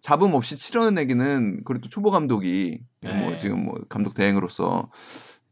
잡음 0.00 0.34
없이 0.34 0.56
치러내기는 0.56 1.62
그래도 1.64 1.88
초보 1.88 2.10
감독이 2.10 2.80
뭐 3.00 3.12
네. 3.12 3.36
지금 3.36 3.66
뭐 3.66 3.80
감독 3.88 4.14
대행으로서 4.14 4.90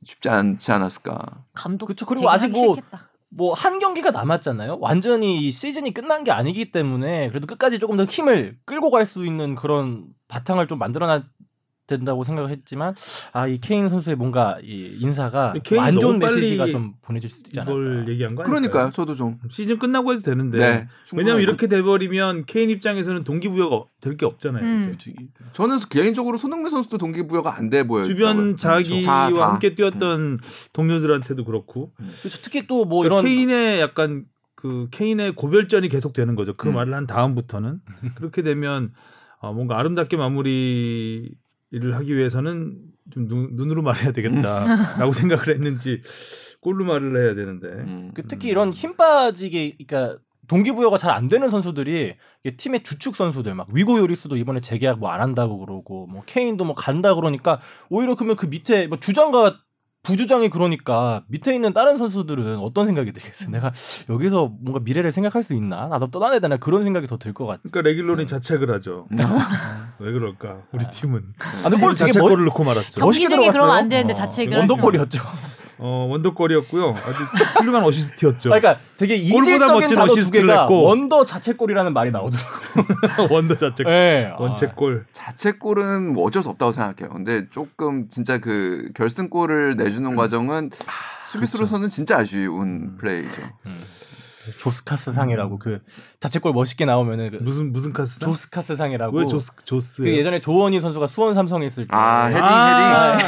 쉽지 0.05 0.29
않지 0.29 0.73
않았을까. 0.73 1.45
감독. 1.55 1.87
그쵸. 1.87 2.07
그리고 2.07 2.31
아직 2.31 2.51
뭐 2.51 2.75
싫겠다. 2.75 3.09
뭐한 3.31 3.79
경기가 3.79 4.11
남았잖아요. 4.11 4.79
완전히 4.81 5.37
이 5.39 5.51
시즌이 5.51 5.93
끝난 5.93 6.25
게 6.25 6.31
아니기 6.31 6.71
때문에 6.71 7.29
그래도 7.29 7.47
끝까지 7.47 7.79
조금 7.79 7.97
더 7.97 8.05
힘을 8.05 8.59
끌고 8.65 8.91
갈 8.91 9.05
수 9.05 9.27
있는 9.27 9.55
그런 9.55 10.07
바탕을 10.29 10.67
좀 10.67 10.79
만들어놔야 10.79 11.25
된다고 11.89 12.23
생각을 12.23 12.51
했지만 12.51 12.95
아 13.33 13.49
이 13.49 13.59
케인 13.61 13.89
선수의 13.89 14.15
뭔가 14.15 14.59
이 14.63 14.97
인사가 15.01 15.55
좀안 15.65 15.99
좋은 15.99 16.19
메시지가 16.19 16.67
좀 16.67 16.93
보내질 17.03 17.31
수 17.31 17.41
있지 17.47 17.59
않을까. 17.59 17.73
이걸 17.77 18.09
얘기한 18.11 18.35
거? 18.35 18.45
그러니까요. 18.45 18.91
저도 18.93 19.15
좀 19.17 19.39
시즌 19.51 19.79
끝나고 19.79 20.13
해도 20.13 20.21
되는데. 20.21 20.59
네, 20.59 20.89
왜냐면. 21.15 21.41
이렇게 21.43 21.67
돼버리면 21.67 22.45
케인 22.45 22.69
입장에서는 22.71 23.25
동기부여가 23.25 23.87
될 24.01 24.17
게 24.19 24.27
없잖아요. 24.27 24.63
음. 24.65 24.99
저는 25.53 25.79
개인적으로 25.89 26.37
손흥민 26.37 26.69
선수도 26.71 26.99
동기부여가 26.99 27.57
안 27.57 27.71
돼 27.71 27.83
보여요. 27.85 28.05
주변 28.05 28.57
자기와 28.57 29.03
자, 29.03 29.31
다. 29.35 29.51
함께 29.53 29.75
뛰었던 29.75 30.39
동료들한테도 30.73 31.45
그렇고 31.45 31.93
그렇죠. 32.21 32.39
특히 32.43 32.67
또뭐 32.67 33.03
그러니까 33.03 33.07
이런 33.21 33.25
케인의 33.25 33.81
약간 33.81 34.25
그 34.55 34.89
케인의 34.91 35.33
고별전이 35.37 35.89
계속 35.89 36.13
되는 36.13 36.35
거죠. 36.35 36.55
그 36.57 36.69
음. 36.69 36.75
말을 36.75 36.93
한 36.95 37.07
다음부터는 37.07 37.81
그렇게 38.17 38.43
되면 38.43 38.93
어, 39.41 39.53
뭔가 39.53 39.79
아름답게 39.79 40.17
마무리 40.17 41.31
를 41.71 41.95
하기 41.97 42.17
위해서는 42.17 42.79
좀 43.13 43.29
눈, 43.29 43.51
눈으로 43.53 43.83
말해야 43.83 44.13
되겠다라고 44.13 45.13
생각을 45.13 45.49
했는지 45.51 46.01
꼴로 46.61 46.87
말을 46.87 47.23
해야 47.23 47.35
되는데 47.35 47.69
음. 47.69 48.11
그 48.15 48.27
특히 48.27 48.49
이런 48.49 48.73
힘 48.73 48.97
빠지게 48.97 49.77
그러니까 49.87 50.19
동기부여가 50.49 50.97
잘 50.97 51.11
안 51.11 51.29
되는 51.29 51.51
선수들이 51.51 52.15
이게 52.43 52.57
팀의 52.57 52.83
주축 52.85 53.17
선수들 53.17 53.55
막 53.55 53.69
위고 53.71 53.99
요리스도 53.99 54.37
이번에 54.37 54.61
재계약 54.61 54.99
뭐 54.99 55.11
안 55.11 55.21
한다고 55.21 55.59
그러고 55.59 56.07
뭐 56.07 56.23
케인도 56.25 56.65
뭐 56.65 56.75
간다 56.75 57.15
그러니까 57.15 57.61
오히려 57.91 58.15
그러면 58.15 58.37
그 58.37 58.47
밑에 58.47 58.87
뭐 58.87 58.99
주장과 58.99 59.59
부주장이 60.09 60.49
그러니까 60.49 61.23
밑에 61.29 61.55
있는 61.55 61.75
다른 61.75 61.99
선수들은 61.99 62.57
어떤 62.61 62.87
생각이 62.87 63.13
들겠어요? 63.13 63.51
내가 63.51 63.73
여기서 64.09 64.51
뭔가 64.59 64.81
미래를 64.83 65.13
생각할 65.13 65.43
수 65.43 65.53
있나? 65.53 65.87
나도 65.89 66.07
떠나야 66.11 66.39
되나? 66.39 66.57
그런 66.57 66.83
생각이 66.83 67.07
더 67.07 67.19
들 67.19 67.35
것 67.35 67.45
같아. 67.47 67.61
그러니까 67.71 67.91
레길론이 67.91 68.27
자책을 68.27 68.73
하죠. 68.77 69.07
음. 69.13 69.19
왜 70.01 70.13
그럴까? 70.13 70.63
우리 70.73 70.87
팀은 70.89 71.23
아, 71.63 71.69
근데 71.69 71.77
골 71.77 71.95
자책골을 71.95 72.45
넣고 72.47 72.65
말았죠. 72.65 73.01
멋있게 73.01 73.27
경기 73.27 73.37
중에 73.37 73.51
들어갔어요. 73.53 73.53
그러면 73.53 73.77
안 73.77 73.89
되는데 73.91 74.13
어, 74.15 74.17
자책을 74.17 74.59
원더골이었죠. 74.59 75.23
어, 75.79 76.09
원더골이었고요. 76.11 76.91
아주 76.91 77.25
훌륭한 77.59 77.85
어시스트였죠. 77.85 78.51
그러니까 78.51 78.79
되게 78.97 79.17
골보다 79.17 79.41
이질적인 79.41 79.73
멋진 79.75 79.97
단어 79.97 80.13
두 80.13 80.31
개가 80.31 80.63
냈고. 80.63 80.83
원더 80.83 81.25
자체골이라는 81.25 81.93
말이 81.93 82.11
나오더라고요. 82.11 83.29
원더 83.31 83.57
자체 83.57 83.85
네. 83.85 84.33
원체골. 84.39 85.07
자책골은 85.13 86.13
뭐 86.13 86.25
어쩔 86.25 86.43
수 86.43 86.49
없다고 86.49 86.73
생각해요. 86.73 87.13
근데 87.15 87.49
조금 87.51 88.09
진짜 88.09 88.39
그 88.39 88.91
결승골을 88.95 89.77
내주는 89.77 90.15
과정은 90.17 90.71
수비수로서는 91.31 91.89
진짜 91.91 92.19
아쉬운 92.19 92.97
플레이죠. 92.97 93.43
음. 93.67 93.81
조스카스 94.59 95.13
상이라고 95.13 95.59
그 95.59 95.81
자체골 96.21 96.53
멋있게 96.53 96.85
나오면은 96.85 97.31
그 97.31 97.37
무슨 97.41 97.73
무슨 97.73 97.93
카스? 97.93 98.21
조스카스 98.21 98.77
상이라고 98.77 99.17
왜 99.19 99.27
조스 99.27 99.53
조스? 99.65 100.03
그 100.03 100.09
예전에 100.17 100.41
조원희 100.41 100.81
선수가 100.81 101.07
수원 101.07 101.35
삼성 101.35 101.63
했을 101.63 101.85
때 101.87 101.89
아, 101.95 102.27
헤딩, 102.27 102.41
아, 102.43 103.19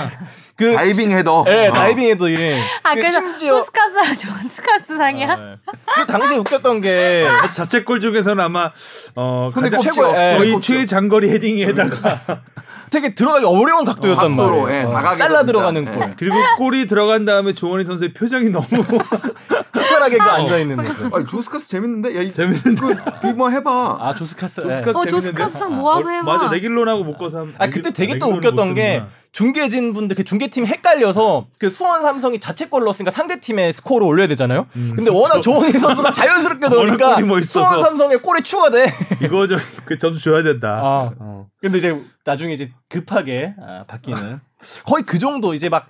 그 0.57 0.73
다이빙 0.77 1.11
헤더. 1.13 1.45
예, 1.49 1.69
어. 1.69 1.73
다이빙에도 1.73 2.29
이름. 2.29 2.61
아그 2.83 2.97
그래서 3.01 3.21
심지어- 3.21 3.57
푸스카스랑 3.57 4.17
조스카스 4.17 4.97
상이야? 4.99 5.33
어, 5.35 5.57
그 5.97 6.07
당시에 6.07 6.37
웃겼던 6.39 6.81
게 6.81 7.27
자책골 7.55 8.01
중에서는 8.01 8.43
아마 8.43 8.71
어 9.15 9.49
가장. 9.53 9.81
최고 9.81 10.09
예, 10.17 10.37
거의. 10.39 10.61
최장거리 10.61 11.29
헤딩에다가 11.31 12.43
되게 12.91 13.15
들어가기 13.15 13.45
어려운 13.45 13.85
각도였단 13.85 14.37
각도로, 14.37 14.63
말이에요. 14.63 14.81
예, 14.81 14.83
어, 14.85 14.87
사각에서 14.89 15.17
잘라 15.17 15.39
진짜. 15.41 15.47
들어가는 15.53 15.87
예. 15.87 15.91
골. 15.91 16.15
그리고 16.19 16.35
골이 16.59 16.87
들어간 16.87 17.25
다음에 17.25 17.53
조원희 17.53 17.85
선수의 17.85 18.13
표정이 18.13 18.51
너무 18.51 18.67
특별하게 19.73 20.19
그 20.19 20.23
앉아 20.25 20.59
있는 20.59 20.77
모습. 20.77 21.15
아니, 21.15 21.27
조스카스 21.27 21.69
재밌는데? 21.69 22.17
야, 22.17 22.23
이, 22.23 22.33
재밌는데 22.33 22.81
그, 22.81 23.29
이거 23.29 23.49
해봐. 23.51 23.97
아 24.01 24.15
조스카스. 24.15 24.61
예. 24.61 24.69
조스카스 24.71 24.99
어 24.99 25.05
재밌는데. 25.05 25.11
조스카스 25.45 25.65
모아서 25.65 26.09
어, 26.09 26.13
해봐. 26.13 26.25
맞아 26.25 26.51
레길론하고 26.51 27.05
묶어서 27.05 27.39
하면 27.39 27.55
아 27.59 27.67
그때 27.67 27.91
레길- 27.91 27.93
되게 27.93 28.19
또 28.19 28.27
웃겼던 28.29 28.69
못 28.69 28.75
게. 28.75 29.03
중계진 29.33 29.93
분들 29.95 30.17
그 30.17 30.25
중계팀 30.25 30.67
헷갈려서 30.67 31.47
그 31.59 31.71
수원 31.71 32.03
삼성이 32.03 32.41
자책골 32.41 32.83
넣었으니까 32.85 33.11
상대 33.13 33.39
팀의 33.41 33.73
스코어를 33.73 34.07
올려야 34.07 34.27
되잖아요. 34.29 34.67
음, 34.75 34.93
근데 34.97 35.11
워낙 35.11 35.41
조원희 35.41 35.71
선수가 35.79 36.13
자연스럽게 36.13 36.67
넣으니까 36.75 37.21
멋있어서. 37.21 37.65
수원 37.65 37.83
삼성의 37.83 38.19
골이 38.23 38.43
추가돼. 38.43 38.93
이거 39.23 39.47
저그 39.47 39.99
점수 39.99 40.21
줘야 40.23 40.43
된다. 40.43 40.81
아. 40.83 41.13
어. 41.19 41.47
근데 41.61 41.79
이제 41.79 41.97
나중에 42.25 42.55
이제 42.55 42.73
급하게 42.89 43.55
아, 43.61 43.85
바뀌는 43.87 44.41
거의 44.85 45.05
그 45.05 45.19
정도 45.19 45.55
이제 45.55 45.69
막 45.69 45.87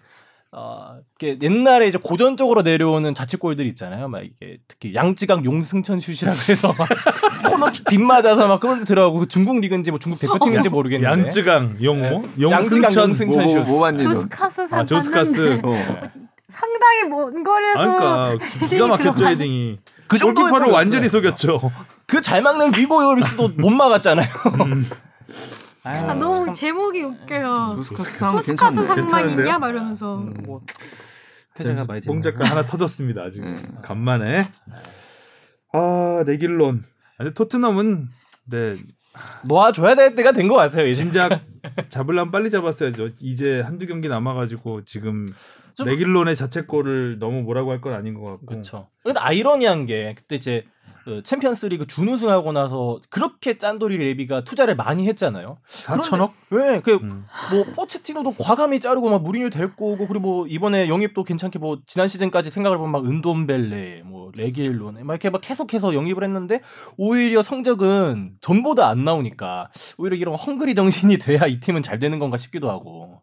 어, 0.53 0.97
옛날에 1.23 1.87
이제 1.87 1.97
고전적으로 2.03 2.63
내려오는 2.63 3.15
자책골들 3.15 3.67
있잖아요. 3.67 4.09
막 4.09 4.23
이게 4.25 4.59
특히 4.67 4.95
양지강 4.95 5.45
용승천 5.45 6.01
슛이라 6.01 6.35
그래서 6.45 6.75
막 6.77 6.89
코너 7.49 7.71
빗 7.89 8.01
맞아서 8.01 8.49
막 8.49 8.59
그런 8.59 8.81
데 8.81 8.85
들어가고 8.85 9.21
그 9.21 9.29
중국 9.29 9.61
리그인지 9.61 9.91
뭐 9.93 10.01
중국 10.01 10.19
대표팀인지 10.19 10.69
모르겠는데 10.69 11.09
양쯔강 11.25 11.77
용모 11.83 12.03
네. 12.03 12.51
양쯔강 12.51 12.51
용승천 12.51 13.09
용승천 13.11 13.45
뭐, 13.45 13.53
슛. 13.53 13.59
뭐, 13.61 13.79
뭐 13.79 13.91
너? 13.93 14.13
조스카스 14.13 14.69
상아 14.69 14.85
조스카스 14.85 15.61
어. 15.63 15.75
상당히 16.49 17.05
먼 17.09 17.45
거리에서 17.45 17.79
아, 17.81 18.37
그러니까 18.37 18.67
기가 18.67 18.87
막혔죠 18.89 19.27
헤딩이 19.29 19.79
그 20.09 20.19
골이었어요. 20.19 20.73
완전히 20.73 21.09
속였죠. 21.09 21.61
그 22.07 22.21
잘 22.21 22.43
막는 22.43 22.73
위고 22.77 23.01
요리스도 23.05 23.51
못 23.57 23.71
막았잖아요. 23.71 24.27
아, 25.83 26.14
너무 26.14 26.53
제목이 26.55 27.03
웃겨요. 27.03 27.72
조스카스 27.76 28.18
상 28.18 28.33
포스카스 28.33 28.76
괜찮네. 28.95 29.07
상만? 29.11 29.31
있냐? 29.31 29.59
막 29.59 29.68
이러면서. 29.70 30.16
뭐 30.16 30.62
회자가 31.59 31.85
많이 31.87 32.01
봉 32.03 32.20
됐네요. 32.20 32.39
작가 32.39 32.51
하나 32.51 32.66
터졌습니다 32.66 33.22
아직 33.22 33.43
음. 33.43 33.57
간만에. 33.83 34.47
아 35.72 36.22
레길론. 36.26 36.83
근데 37.16 37.33
토트넘은 37.35 38.09
네 38.51 38.76
놓아줘야 39.45 39.95
될 39.95 40.14
때가 40.14 40.33
된 40.33 40.49
것 40.49 40.55
같아요. 40.57 40.87
이제 40.87 41.03
진작 41.03 41.41
잡으려면 41.91 42.31
빨리 42.31 42.51
잡았어야죠. 42.51 43.11
이제 43.20 43.61
한두 43.61 43.87
경기 43.87 44.09
남아가지고 44.09 44.85
지금 44.85 45.26
좀- 45.28 45.35
레길론의 45.79 46.37
자책골을 46.37 47.18
너무 47.18 47.43
뭐라고 47.43 47.71
할 47.71 47.81
건 47.81 47.95
아닌 47.95 48.14
것 48.14 48.23
같고. 48.23 48.47
그렇죠. 48.47 48.89
근데 49.03 49.18
아이러니한 49.21 49.87
게 49.87 50.14
그때 50.16 50.37
이제 50.37 50.64
그 51.05 51.23
챔피언스리그 51.23 51.87
준우승하고 51.87 52.53
나서 52.53 53.01
그렇게 53.09 53.57
짠돌이 53.57 53.97
레비가 53.97 54.43
투자를 54.43 54.77
많이 54.77 55.07
했잖아요. 55.09 55.57
4천억? 55.66 56.33
왜? 56.51 56.81
그 56.83 56.97
음. 56.97 57.25
뭐 57.51 57.64
포체티노도 57.75 58.35
과감히 58.39 58.81
자르고 58.81 59.09
막 59.09 59.23
무리뉴 59.23 59.49
데리고 59.49 59.93
오고 59.93 60.09
그리고 60.09 60.21
뭐 60.21 60.47
이번에 60.47 60.89
영입도 60.89 61.25
괜찮게 61.25 61.59
뭐 61.59 61.79
지난 61.87 62.07
시즌까지 62.07 62.51
생각을 62.51 62.77
보면 62.77 62.93
막 62.93 63.07
은돈벨레 63.07 64.03
뭐 64.05 64.31
레길론 64.37 64.97
막 65.07 65.14
이렇게 65.14 65.31
막 65.31 65.41
계속해서 65.41 65.95
영입을 65.95 66.23
했는데 66.23 66.61
오히려 66.99 67.41
성적은 67.43 68.35
전보다 68.43 68.89
안 68.89 69.03
나오니까 69.05 69.71
오히려 69.97 70.16
이런 70.16 70.35
헝그리 70.35 70.75
정신이 70.75 71.16
돼야 71.18 71.47
이 71.47 71.61
팀은 71.61 71.81
잘 71.83 71.99
되는 71.99 72.18
건가 72.18 72.37
싶기도 72.37 72.71
하고. 72.71 73.23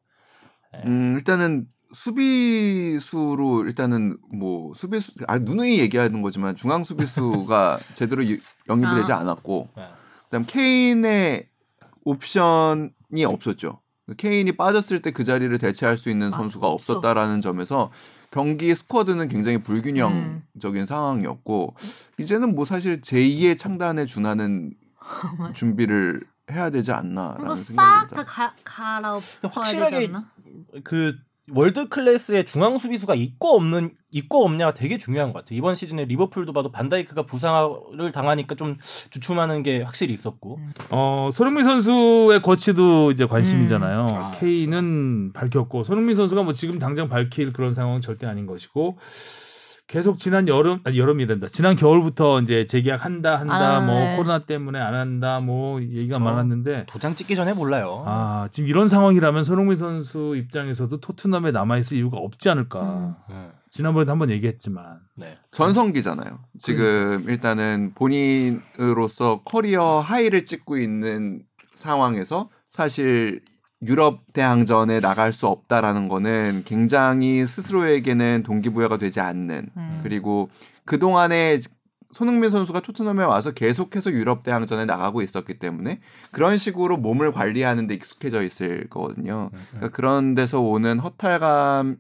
음, 0.86 1.14
일단은 1.16 1.66
수비수로 1.92 3.66
일단은 3.66 4.18
뭐 4.34 4.74
수비수 4.74 5.14
아 5.28 5.38
누누이 5.40 5.80
얘기하는 5.80 6.22
거지만 6.22 6.56
중앙 6.56 6.84
수비수가 6.84 7.78
제대로 7.96 8.22
이- 8.24 8.40
영입이 8.68 8.88
아. 8.88 8.96
되지 8.96 9.12
않았고 9.14 9.70
네. 9.76 9.84
그다음 10.26 10.46
케인의 10.46 11.48
옵션이 12.04 13.26
없었죠. 13.26 13.82
케인이 14.16 14.50
빠졌을 14.54 15.02
때 15.02 15.12
그 15.12 15.24
자리를 15.26 15.58
대체할 15.58 15.98
수 15.98 16.10
있는 16.10 16.28
맞아, 16.28 16.38
선수가. 16.38 16.68
없었다라는 16.68 17.42
점에서 17.42 17.92
경기 18.32 18.74
스쿼드는 18.74 19.28
굉장히 19.28 19.62
불균형적인 19.64 20.86
상황이었고 20.86 21.76
이제는 22.18 22.56
뭐 22.56 22.64
사실 22.66 23.02
제2의 23.02 23.58
창단에 23.58 24.06
준하는 24.06 24.74
준비를 25.54 26.22
해야 26.52 26.70
되지 26.70 26.94
않나라는. 26.94 27.56
싹다 27.56 28.24
갈아엎어야 28.64 29.52
확실하게? 29.52 30.12
그 30.86 31.16
월드 31.54 31.88
클래스의 31.88 32.46
중앙 32.46 32.78
수비수가 32.78 33.16
있고 33.16 33.56
없는 33.56 33.92
있고 34.12 34.44
없냐가 34.46 34.74
되게 34.74 34.98
중요한 34.98 35.32
것 35.32 35.40
같아요. 35.40 35.58
이번 35.58 35.76
시즌에 35.76 36.06
리버풀도 36.06 36.52
봐도 36.52 36.72
반다이크가 36.72 37.24
부상을 37.24 38.12
당하니까 38.12 38.56
좀 38.56 38.78
주춤하는 39.10 39.64
게 39.64 39.82
확실히 39.82 40.14
있었고. 40.14 40.60
어, 40.92 41.30
손흥민 41.32 41.64
선수의 41.64 42.42
거치도 42.42 43.12
이제 43.12 43.26
관심이잖아요. 43.26 44.02
음. 44.02 44.16
아, 44.16 44.32
K는 44.32 45.32
밝혔고 45.34 45.84
손흥민 45.84 46.16
선수가 46.16 46.44
뭐 46.44 46.54
지금 46.54 46.80
당장 46.80 47.08
밝힐 47.08 47.54
그런 47.54 47.74
상황은 47.74 48.02
절대 48.02 48.28
아닌 48.28 48.46
것이고 48.46 48.98
계속 49.88 50.20
지난 50.20 50.50
여름 50.50 50.80
아니 50.84 51.00
여름이 51.00 51.28
된다. 51.28 51.48
지난 51.50 51.78
겨울부터 51.78 52.42
이제 52.42 52.66
재계약 52.66 53.06
한다 53.06 53.40
한다 53.40 53.78
아, 53.78 53.86
뭐 53.86 53.96
네. 53.96 54.16
코로나 54.18 54.40
때문에 54.40 54.80
안 54.80 54.94
한다 54.94 55.40
뭐 55.40 55.82
얘기가. 55.82 56.20
많았는데 56.20 56.88
도장 56.90 57.16
찍기 57.16 57.36
전에 57.38 57.54
몰라요. 57.54 58.04
아, 58.06 58.50
지금 58.52 58.68
이런 58.68 58.90
상황이라면 58.90 59.46
손흥민 59.46 59.78
선수 59.78 60.36
입장에서도 60.36 61.00
토트넘에 61.00 61.52
남아 61.52 61.78
있을 61.78 61.96
이유가 61.98 62.18
없지 62.18 62.50
않을까. 62.50 62.82
음. 62.82 63.14
네. 63.30 63.50
지난번에도 63.70 64.12
한번 64.12 64.30
얘기했지만 64.30 65.00
네. 65.16 65.38
전성기잖아요. 65.52 66.40
지금 66.60 67.24
일단은 67.28 67.94
본인으로서 67.96 69.42
커리어 69.46 70.00
하이를 70.02 70.44
찍고 70.44 70.78
있는 70.78 71.44
상황에서 71.76 72.50
사실 72.72 73.42
유럽 73.84 74.22
대항전에 74.34 75.00
나갈 75.00 75.32
수 75.34 75.48
없다라는 75.48 76.08
거는 76.08 76.64
굉장히 76.66 77.46
스스로에게는 77.46 78.44
동기부여가 78.44 78.98
되지 78.98 79.20
않는 79.20 79.70
음. 79.78 80.00
그리고 80.04 80.50
그 80.86 80.98
동안에 80.98 81.60
손흥민 82.12 82.50
선수가 82.50 82.80
토트넘에 82.80 83.24
와서 83.24 83.52
계속해서 83.52 84.12
유럽 84.12 84.42
대항전에 84.42 84.86
나가고 84.86 85.22
있었기 85.22 85.60
때문에 85.60 86.00
그런 86.32 86.58
식으로 86.58 86.98
몸을 86.98 87.32
관리하는 87.32 87.86
데 87.86 87.94
익숙해져 87.94 88.44
있을 88.44 88.90
거거든요. 88.90 89.50
음, 89.54 89.60
그러니까 89.72 89.90
그런 89.96 90.34
데서 90.34 90.60
오는 90.62 91.00
허탈감 91.00 91.98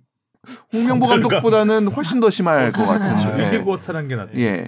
홍명보 0.73 1.07
감독보다는 1.07 1.89
훨씬 1.89 2.19
더 2.21 2.29
심할 2.29 2.71
것 2.71 2.85
같아요. 2.85 3.33
아, 3.33 3.39
예. 3.43 3.47
이기고 3.49 3.73
허탈한 3.73 4.07
게 4.07 4.15
낫지. 4.15 4.31
예. 4.39 4.67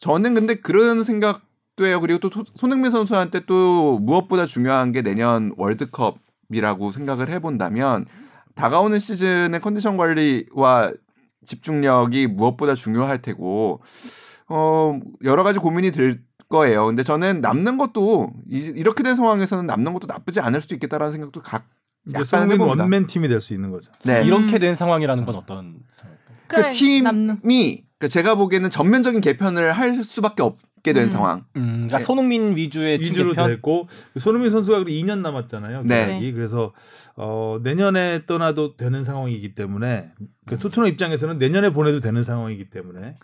저는 0.00 0.34
근데 0.34 0.54
그런 0.56 1.02
생각 1.02 1.40
도 1.76 1.86
해요. 1.86 2.00
그리고 2.00 2.20
또 2.20 2.30
토- 2.30 2.44
손흥민 2.54 2.92
선수한테 2.92 3.46
또 3.46 3.98
무엇보다 3.98 4.46
중요한 4.46 4.92
게 4.92 5.02
내년 5.02 5.52
월드컵 5.56 6.18
이라고 6.50 6.90
생각을 6.92 7.28
해본다면 7.30 8.06
다가오는 8.54 8.98
시즌의 9.00 9.60
컨디션 9.60 9.96
관리와 9.96 10.92
집중력이 11.44 12.26
무엇보다 12.28 12.74
중요할 12.74 13.20
테고 13.20 13.82
어 14.48 14.98
여러 15.24 15.42
가지 15.42 15.58
고민이 15.58 15.90
들 15.90 16.22
거예요. 16.48 16.86
근데 16.86 17.02
저는 17.02 17.40
남는 17.40 17.78
것도 17.78 18.30
이- 18.50 18.72
이렇게 18.76 19.02
된 19.02 19.14
상황에서는 19.14 19.66
남는 19.66 19.92
것도 19.94 20.06
나쁘지 20.06 20.40
않을 20.40 20.60
수도 20.60 20.74
있겠다라는 20.74 21.10
생각도 21.12 21.40
각 21.42 21.66
약간 22.12 22.50
해봅니다. 22.52 22.82
원맨 22.84 23.06
팀이 23.06 23.28
될 23.28 23.40
수 23.40 23.54
있는 23.54 23.70
거죠. 23.70 23.90
네. 24.04 24.24
이렇게 24.24 24.58
된 24.58 24.74
상황이라는 24.74 25.24
건 25.24 25.34
어떤 25.36 25.78
상황일까요? 25.92 26.36
그 26.46 26.56
그래, 26.56 26.70
팀이 26.72 27.00
남는. 27.02 27.40
그러니까 27.40 28.08
제가 28.08 28.34
보기에는 28.34 28.68
전면적인 28.70 29.20
개편을 29.22 29.72
할 29.72 30.04
수밖에 30.04 30.42
없 30.42 30.58
게 30.84 30.92
된 30.92 31.04
음. 31.04 31.08
상황. 31.08 31.44
음, 31.56 31.70
그러니까 31.86 31.98
네. 31.98 32.04
손흥민 32.04 32.54
위주의 32.56 32.98
팀 32.98 33.06
위주로 33.06 33.30
개편? 33.30 33.48
됐고 33.48 33.88
손흥민 34.20 34.50
선수가 34.50 34.84
그리고 34.84 34.90
2년 35.06 35.20
남았잖아요. 35.20 35.82
네. 35.84 36.06
계약이. 36.06 36.32
그래서 36.32 36.72
어, 37.16 37.58
내년에 37.62 38.26
떠나도 38.26 38.76
되는 38.76 39.02
상황이기 39.02 39.54
때문에 39.54 40.12
음. 40.20 40.26
그 40.46 40.58
토트넘 40.58 40.86
입장에서는 40.90 41.38
내년에 41.38 41.70
보내도 41.70 42.00
되는 42.00 42.22
상황이기 42.22 42.68
때문에 42.68 43.16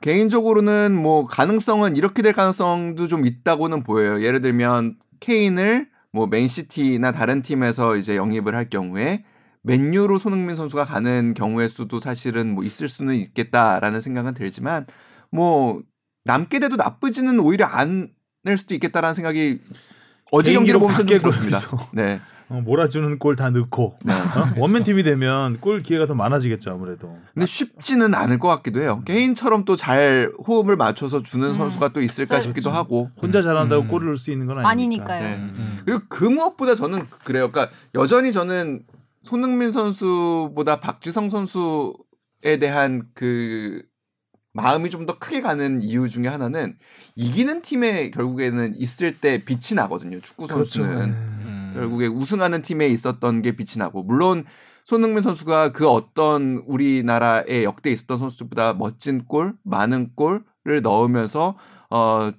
개인적으로는 0.00 0.94
뭐 0.94 1.26
가능성은 1.26 1.96
이렇게 1.96 2.22
될 2.22 2.32
가능성도 2.32 3.08
좀 3.08 3.26
있다고는 3.26 3.82
보여요. 3.82 4.22
예를 4.22 4.40
들면 4.40 4.96
케인을 5.18 5.88
뭐 6.12 6.26
맨시티나 6.28 7.12
다른 7.12 7.42
팀에서 7.42 7.96
이제 7.96 8.16
영입을 8.16 8.54
할 8.54 8.70
경우에 8.70 9.24
맨유로 9.62 10.18
손흥민 10.18 10.56
선수가 10.56 10.84
가는 10.84 11.34
경우의 11.34 11.68
수도 11.68 12.00
사실은 12.00 12.54
뭐 12.54 12.64
있을 12.64 12.88
수는 12.88 13.14
있겠다라는 13.16 14.00
생각은 14.00 14.32
들지만 14.34 14.86
뭐 15.30 15.82
남게 16.24 16.58
돼도 16.60 16.76
나쁘지는 16.76 17.40
오히려 17.40 17.66
않을 17.66 18.08
수도 18.58 18.74
있겠다라는 18.74 19.14
생각이 19.14 19.60
어제 20.32 20.52
경기를 20.52 20.78
보면서 20.80 21.04
좀 21.04 21.18
들었습니다. 21.18 21.58
네. 21.92 22.20
어, 22.48 22.60
몰아주는 22.60 23.18
골 23.20 23.36
다 23.36 23.50
넣고 23.50 23.96
네. 24.04 24.12
어? 24.12 24.54
원맨 24.58 24.82
팀이 24.82 25.04
되면 25.04 25.60
골 25.60 25.84
기회가 25.84 26.06
더 26.06 26.14
많아지겠죠 26.16 26.72
아무래도. 26.72 27.16
근데 27.32 27.46
쉽지는 27.46 28.12
않을 28.12 28.40
것 28.40 28.48
같기도 28.48 28.82
해요. 28.82 29.02
개인처럼 29.06 29.64
또 29.64 29.76
잘 29.76 30.32
호흡을 30.46 30.76
맞춰서 30.76 31.22
주는 31.22 31.46
음. 31.48 31.52
선수가 31.52 31.90
또 31.92 32.02
있을까 32.02 32.28
그렇죠. 32.30 32.48
싶기도 32.48 32.70
하고. 32.70 33.08
혼자 33.22 33.40
잘한다고 33.40 33.82
음. 33.84 33.88
골을 33.88 34.06
넣을 34.06 34.16
수 34.18 34.32
있는 34.32 34.46
건 34.46 34.58
아니니까. 34.64 35.14
아니니까요. 35.14 35.22
네. 35.22 35.34
음. 35.36 35.78
그리고 35.84 36.02
그 36.08 36.24
무엇보다 36.24 36.74
저는 36.74 37.06
그래요. 37.24 37.52
그러니까 37.52 37.74
여전히 37.94 38.32
저는 38.32 38.82
손흥민 39.22 39.70
선수보다 39.70 40.80
박지성 40.80 41.28
선수에 41.30 42.58
대한 42.58 43.04
그 43.14 43.82
마음이 44.52 44.90
좀 44.90 45.06
더 45.06 45.18
크게 45.18 45.40
가는 45.40 45.80
이유 45.82 46.08
중에 46.08 46.26
하나는 46.28 46.76
이기는 47.16 47.62
팀에 47.62 48.10
결국에는 48.10 48.74
있을 48.76 49.18
때 49.18 49.44
빛이 49.44 49.74
나거든요. 49.76 50.20
축구 50.20 50.46
그렇죠. 50.46 50.64
선수는 50.64 51.10
네. 51.10 51.14
음. 51.44 51.72
결국에 51.74 52.06
우승하는 52.06 52.62
팀에 52.62 52.86
있었던 52.88 53.42
게 53.42 53.52
빛이 53.52 53.78
나고 53.78 54.02
물론 54.02 54.44
손흥민 54.84 55.22
선수가 55.22 55.72
그 55.72 55.88
어떤 55.88 56.62
우리나라의 56.66 57.64
역대 57.64 57.90
있었던 57.90 58.18
선수들보다 58.18 58.74
멋진 58.74 59.24
골, 59.24 59.54
많은 59.62 60.10
골을 60.16 60.82
넣으면서 60.82 61.56
어 61.90 62.32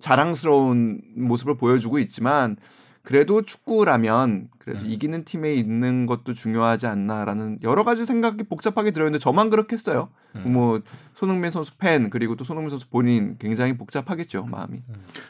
자랑스러운 0.00 1.00
모습을 1.16 1.56
보여주고 1.56 1.98
있지만 1.98 2.56
그래도 3.02 3.42
축구라면 3.42 4.48
그래도 4.58 4.84
음. 4.84 4.90
이기는 4.90 5.24
팀에 5.24 5.54
있는 5.54 6.06
것도 6.06 6.34
중요하지 6.34 6.86
않나라는 6.86 7.58
여러 7.62 7.82
가지 7.84 8.04
생각이 8.04 8.42
복잡하게 8.44 8.90
들어있는데 8.90 9.18
저만 9.22 9.48
그렇겠어요. 9.50 10.10
음. 10.36 10.52
뭐 10.52 10.80
손흥민 11.14 11.50
선수 11.50 11.76
팬 11.78 12.10
그리고 12.10 12.36
또 12.36 12.44
손흥민 12.44 12.70
선수 12.70 12.88
본인 12.88 13.36
굉장히 13.38 13.76
복잡하겠죠 13.76 14.44
마음이. 14.50 14.82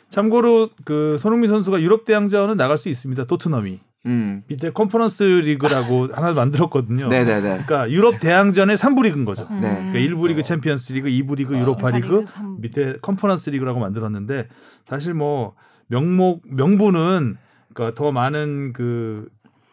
참고로 0.08 0.70
그 0.84 1.16
손흥민 1.18 1.48
선수가 1.48 1.80
유럽 1.80 2.04
대항전은 2.04 2.56
나갈 2.56 2.76
수 2.76 2.88
있습니다. 2.88 3.24
토트넘이 3.24 3.80
음, 4.06 4.42
밑에 4.48 4.70
컨퍼런스 4.70 5.22
리그라고 5.22 6.08
하나 6.12 6.32
만들었거든요. 6.32 7.08
네네네. 7.08 7.40
그러니까 7.66 7.90
유럽 7.90 8.18
대항전의 8.18 8.76
3부 8.76 9.02
리그인 9.04 9.24
거죠. 9.24 9.46
음. 9.50 9.60
네. 9.60 9.74
그러니까 9.92 9.98
1부 9.98 10.26
리그 10.28 10.42
챔피언스 10.42 10.94
리그, 10.94 11.08
2부 11.08 11.36
리그 11.36 11.54
아, 11.54 11.60
유로파 11.60 11.90
리그, 11.90 12.24
삼- 12.26 12.60
밑에 12.60 12.96
컨퍼런스 13.02 13.50
리그라고 13.50 13.78
만들었는데 13.78 14.48
사실 14.86 15.12
뭐 15.14 15.54
명목 15.88 16.42
명분은 16.46 17.36
그러니까 17.74 17.94
더 17.94 18.12
많은 18.12 18.72
그 18.72 19.28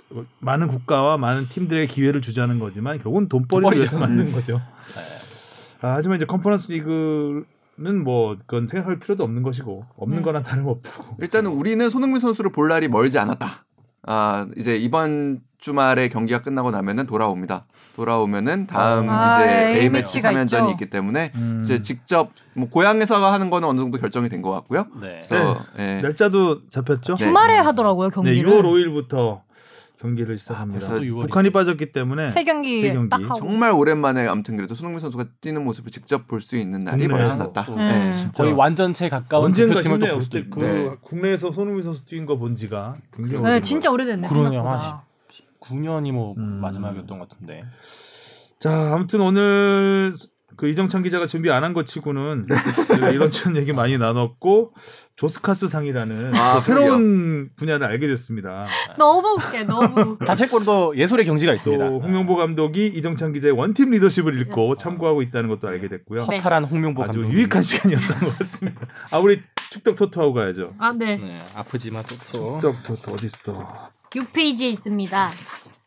어, 0.09 0.25
많은 0.39 0.67
국가와 0.67 1.17
많은 1.17 1.49
팀들의 1.49 1.87
기회를 1.87 2.21
주자는 2.21 2.59
거지만 2.59 2.97
결국은 2.99 3.27
돈벌이를 3.27 3.77
위해서. 3.77 3.99
만든 3.99 4.31
거죠. 4.31 4.61
아, 5.81 5.93
하지만 5.95 6.17
이제 6.17 6.25
컨퍼런스 6.25 6.71
리그 6.71 7.45
는 7.79 8.03
뭐 8.03 8.35
그건 8.39 8.65
생각할 8.65 8.99
필요도 8.99 9.23
없는 9.23 9.43
것이고 9.43 9.85
없는 9.97 10.17
네. 10.17 10.23
거나 10.23 10.41
다름없다고. 10.41 11.17
일단은 11.21 11.51
우리는 11.51 11.87
손흥민 11.91 12.19
선수를 12.19 12.51
볼 12.51 12.69
날이 12.69 12.87
멀지 12.87 13.19
않았다. 13.19 13.66
아 14.07 14.47
이제 14.57 14.75
이번 14.77 15.41
주말에 15.59 16.07
경기가 16.07 16.41
끝나고 16.41 16.71
나면은 16.71 17.05
돌아옵니다. 17.07 17.65
돌아오면은 17.95 18.67
다음 18.67 19.09
아, 19.09 19.43
이제 19.43 19.79
A 19.81 19.89
매치 19.89 20.17
매치가 20.21 20.31
3연전이 20.31 20.45
있죠. 20.45 20.71
있기 20.71 20.89
때문에 20.89 21.31
음. 21.35 21.61
이제 21.63 21.81
직접 21.81 22.31
뭐 22.53 22.69
고향에서 22.69 23.15
하는 23.31 23.49
거는 23.49 23.67
어느 23.67 23.79
정도 23.79 23.97
결정이 23.97 24.29
된 24.29 24.41
것 24.41 24.51
같고요. 24.51 24.85
네. 25.01 25.21
그래서 25.27 25.59
예. 25.79 25.99
날짜도 26.01 26.69
잡혔죠. 26.69 27.15
네. 27.15 27.25
주말에 27.25 27.55
하더라고요 27.57 28.09
네, 28.09 28.13
경기를. 28.15 28.49
6월 28.49 28.63
5일부터 28.63 29.41
경기를 29.99 30.37
시작합니다. 30.37 30.85
아, 30.85 30.89
벌써 30.89 31.05
6월이 31.05 31.21
북한이 31.23 31.49
빠졌기 31.49 31.91
때문에 31.91 32.27
세 32.29 32.43
경기, 32.43 32.81
세 32.83 32.93
경기. 32.93 33.09
정말 33.37 33.71
오랜만에 33.71 34.27
아무튼 34.27 34.55
그래도 34.55 34.75
손흥민 34.75 34.99
선수가 34.99 35.25
뛰는 35.41 35.63
모습을 35.63 35.91
직접 35.91 36.27
볼 36.27 36.39
수 36.41 36.55
있는 36.55 36.83
날이 36.83 37.07
멀지 37.07 37.31
않았다. 37.31 37.65
또. 37.65 37.75
네. 37.75 38.07
예. 38.09 38.13
진짜 38.13 38.43
거의 38.43 38.53
완전체 38.55 39.09
가까운 39.09 39.45
언젠가 39.45 39.81
싶네요. 39.81 40.19
그때. 40.19 40.45
그 40.49 40.59
네. 40.59 40.91
국내에서 41.01 41.51
손흥민 41.51 41.83
선수 41.83 42.05
뛴 42.05 42.25
거 42.27 42.37
본 42.37 42.55
지가 42.55 42.97
굉장히 43.11 43.43
네, 43.43 43.61
진짜 43.61 43.89
오래됐네. 43.91 44.27
그러네요. 44.27 44.61
생각보다. 44.61 45.03
9년이 45.61 46.11
뭐 46.11 46.35
음. 46.37 46.61
마지막이었던 46.61 47.17
것 47.19 47.27
같은데. 47.29 47.63
자, 48.59 48.93
아무튼 48.93 49.21
오늘 49.21 50.13
그 50.55 50.67
이정찬 50.69 51.03
기자가 51.03 51.27
준비 51.27 51.51
안 51.51 51.63
한 51.63 51.73
것 51.73 51.85
치고는 51.85 52.47
저희가 52.87 53.09
이런저런 53.11 53.57
얘기 53.57 53.73
많이 53.73 53.97
나눴고 53.97 54.73
조스카스 55.17 55.67
상이라는 55.67 56.33
아, 56.35 56.53
또 56.55 56.61
새로운 56.61 57.49
분야를 57.57 57.85
알게 57.85 58.07
됐습니다. 58.07 58.65
너무 58.97 59.37
웃겨, 59.37 59.63
너무. 59.65 60.17
자책골도 60.25 60.97
예술의 60.97 61.25
경지가 61.25 61.53
있습니다. 61.53 61.89
또 61.89 61.99
홍명보 61.99 62.35
감독이 62.37 62.87
이정찬 62.87 63.33
기자의 63.33 63.51
원팀 63.53 63.91
리더십을 63.91 64.39
읽고 64.41 64.77
참고하고 64.77 65.21
있다는 65.21 65.49
것도 65.49 65.67
알게 65.67 65.89
됐고요. 65.89 66.25
네. 66.27 66.37
허탈한 66.37 66.63
홍명보 66.63 67.03
아주 67.03 67.19
감독. 67.21 67.33
유익한 67.33 67.61
시간이었던 67.61 68.19
것 68.19 68.37
같습니다. 68.39 68.81
아 69.11 69.19
우리 69.19 69.41
축덕 69.69 69.95
토토하고 69.95 70.33
가야죠. 70.33 70.73
아, 70.79 70.93
네. 70.93 71.17
네, 71.17 71.37
아프지만 71.55 72.03
또 72.07 72.15
또. 72.31 72.61
축덕 72.61 72.83
토토 72.83 73.13
어디 73.13 73.25
있어? 73.25 73.91
6페이지에 74.11 74.71
있습니다. 74.71 75.31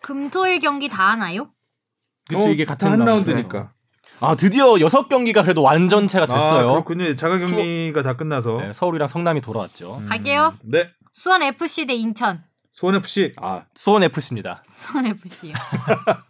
금토일 0.03 0.61
경기 0.61 0.89
다 0.91 1.11
하나요? 1.13 1.51
그쵸 2.29 2.51
이게 2.51 2.65
같은 2.67 2.91
한 2.91 2.99
라운드. 3.01 3.31
라운드니까. 3.31 3.73
아 4.21 4.35
드디어 4.35 4.79
여섯 4.81 5.09
경기가 5.09 5.43
그래도 5.43 5.63
완전체가 5.63 6.25
아, 6.25 6.27
됐어요. 6.27 6.71
그렇군요. 6.73 7.15
자가 7.15 7.39
경기가 7.39 8.03
다 8.03 8.17
끝나서. 8.17 8.59
네, 8.61 8.73
서울이랑 8.73 9.09
성남이 9.09 9.41
돌아왔죠. 9.41 9.99
음, 9.99 10.07
갈게요. 10.07 10.55
네. 10.63 10.91
수원 11.13 11.43
FC 11.43 11.87
대 11.87 11.95
인천. 11.95 12.45
수원 12.71 12.95
FC 12.95 13.33
아 13.41 13.65
수원 13.75 14.03
FC입니다. 14.05 14.63
수원 14.73 15.07
FC요. 15.07 15.55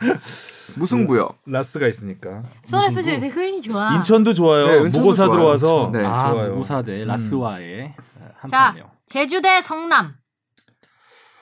무승부요. 0.78 1.28
라스가 1.46 1.86
있으니까. 1.88 2.44
수원 2.64 2.90
FC 2.92 3.12
요새 3.14 3.28
흐름이 3.28 3.60
좋아. 3.62 3.94
인천도 3.96 4.34
좋아요. 4.34 4.66
네, 4.66 4.76
인천도 4.78 4.98
무고사 5.00 5.26
좋아요. 5.26 5.36
들어와서 5.38 5.90
네. 5.92 6.04
아 6.04 6.30
좋아요. 6.30 6.54
무사 6.54 6.82
대 6.82 7.02
음. 7.02 7.08
라스와의 7.08 7.94
한 8.38 8.50
자, 8.50 8.68
판이요. 8.72 8.90
제주 9.06 9.42
대 9.42 9.60
성남. 9.60 10.14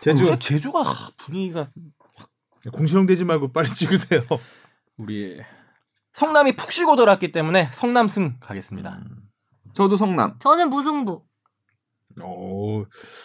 제주 0.01 0.25
요새 0.25 0.39
제주가 0.39 0.83
분위기가 1.19 1.69
궁시렁대지 2.73 3.25
말고 3.25 3.53
빨리 3.53 3.69
찍으세요. 3.69 4.23
우리 4.97 5.41
성남이 6.19 6.57
푹 6.57 6.73
쉬고 6.73 6.97
돌았기 6.97 7.31
때문에 7.31 7.71
성남승 7.73 8.39
가겠습니다. 8.41 8.99
저도 9.73 9.97
성남. 9.97 10.35
저는 10.41 10.69
무승부. 10.69 11.23
오, 12.21 12.85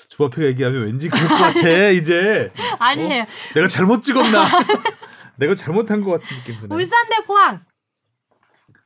주바페 0.10 0.46
얘기하면 0.50 0.84
왠지 0.86 1.10
그럴 1.10 1.28
것 1.28 1.36
같아. 1.36 1.70
이제 1.90 2.54
아니에요. 2.78 3.26
내가 3.56 3.68
잘못 3.68 4.04
찍었나? 4.04 4.46
내가 5.38 5.56
잘못한 5.56 6.04
것 6.04 6.12
같은 6.12 6.38
느낌 6.38 6.60
드네. 6.60 6.76
울산 6.76 7.10
대 7.10 7.26
포항. 7.26 7.66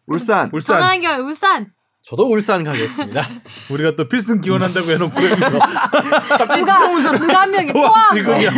울산. 0.05 0.49
울산. 0.53 0.79
전환결 0.79 1.19
울산. 1.19 1.73
저도 2.07 2.31
울산 2.31 2.63
가겠습니다. 2.63 3.21
우리가 3.69 3.97
또 3.97 4.07
필승 4.07 4.39
기원한다고 4.39 4.89
해놓고 4.91 5.13
여기서 5.13 5.49
누가 6.55 7.17
누가 7.17 7.41
한 7.41 7.51
명이 7.51 7.73
포항 7.73 7.91
포항. 7.91 8.13
지금이야. 8.13 8.51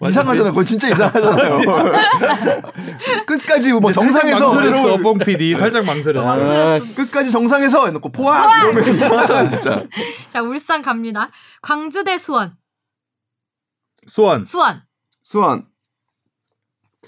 이상하잖아요. 0.08 0.52
그건 0.52 0.64
진짜 0.64 0.88
이상하잖아요. 0.88 1.60
끝까지 3.26 3.70
뭐 3.74 3.92
정상에서 3.92 4.40
망설였어, 4.40 4.96
뽕 4.96 5.18
PD 5.18 5.54
살짝 5.58 5.84
망설였어. 5.84 6.32
아, 6.32 6.36
망설였어. 6.36 6.94
끝까지 6.94 7.30
정상에서 7.30 7.84
해놓고 7.84 8.10
포항 8.10 8.68
이러면 8.72 8.96
이상하잖아 8.96 9.50
진짜. 9.50 9.84
자 10.30 10.40
울산 10.40 10.80
갑니다. 10.80 11.30
광주 11.60 12.02
대 12.02 12.16
수원. 12.16 12.56
수원. 14.06 14.46
수원. 14.46 14.80
수원. 15.22 15.66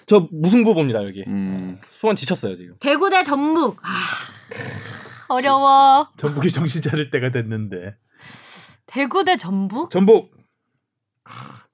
저 0.04 0.28
무승부 0.30 0.74
봅니다 0.74 1.02
여기. 1.02 1.24
음. 1.26 1.78
수원 1.92 2.14
지쳤어요 2.14 2.56
지금. 2.56 2.74
대구 2.78 3.08
대 3.08 3.22
전북. 3.22 3.78
아, 3.82 3.88
어려워. 5.28 6.08
전북이 6.16 6.50
정신 6.50 6.82
차릴 6.82 7.10
때가 7.10 7.30
됐는데. 7.30 7.96
대구 8.86 9.24
대 9.24 9.36
전북? 9.36 9.90
전북. 9.90 10.30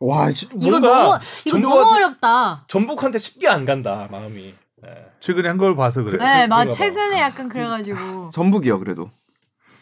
와 0.01 0.33
지- 0.33 0.49
이거 0.61 0.81
너무 0.81 1.19
이거 1.45 1.59
너무 1.59 1.75
전북한테- 1.75 1.95
어렵다. 1.97 2.65
전북한테 2.69 3.19
쉽게 3.19 3.49
안 3.49 3.65
간다 3.65 4.09
마음이. 4.11 4.55
네. 4.83 4.89
최근에 5.21 5.49
한 5.49 5.59
걸 5.59 5.77
봐서 5.77 6.03
그래. 6.03 6.19
네, 6.19 6.49
봐. 6.49 6.67
최근에 6.67 7.21
약간 7.21 7.49
그래가지고 7.49 8.31
전북이요 8.33 8.79
그래도. 8.81 9.11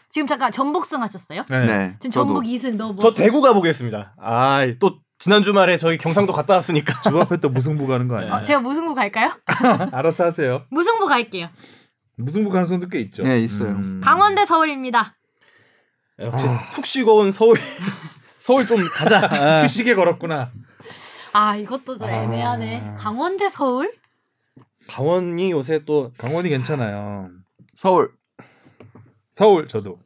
지금 0.09 0.27
잠깐 0.27 0.51
전북승 0.51 1.01
하셨어요? 1.01 1.45
네. 1.49 1.65
네. 1.65 1.95
지금 1.99 2.11
저도. 2.11 2.27
전북 2.27 2.43
2승 2.43 2.75
너 2.75 2.87
뭐? 2.91 2.99
저 3.01 3.13
대구 3.13 3.41
가보겠습니다. 3.41 4.13
아 4.19 4.59
또 4.79 4.99
지난 5.17 5.41
주말에 5.43 5.77
저희 5.77 5.97
경상도 5.97 6.33
갔다 6.33 6.55
왔으니까. 6.55 6.99
주바페 7.01 7.37
또 7.37 7.49
무승부 7.49 7.87
가는 7.87 8.07
거 8.07 8.17
아니야? 8.17 8.35
어, 8.37 8.41
제가 8.43 8.59
무승부 8.59 8.93
갈까요? 8.93 9.31
알아서 9.93 10.25
하세요. 10.25 10.65
무승부 10.69 11.05
갈게요. 11.07 11.47
무승부 12.23 12.49
가능성도 12.49 12.87
꽤 12.87 12.99
있죠. 13.01 13.23
네, 13.23 13.39
있어요. 13.39 13.71
음. 13.71 14.01
강원 14.03 14.35
대 14.35 14.45
서울입니다. 14.45 15.15
역시 16.19 16.45
푹 16.73 16.85
쉬고 16.85 17.17
온 17.17 17.31
서울 17.31 17.57
서울 18.39 18.67
좀 18.67 18.87
가자. 18.89 19.19
아. 19.63 19.67
시계 19.67 19.95
걸었구나. 19.95 20.51
아 21.33 21.55
이것도 21.55 21.97
좀 21.97 22.07
아. 22.07 22.11
애매하네. 22.11 22.95
강원 22.97 23.37
대 23.37 23.49
서울? 23.49 23.93
강원이 24.87 25.51
요새 25.51 25.83
또 25.85 26.11
강원이 26.17 26.49
괜찮아요. 26.49 27.29
서울. 27.75 28.13
서울 29.29 29.67
저도 29.67 29.99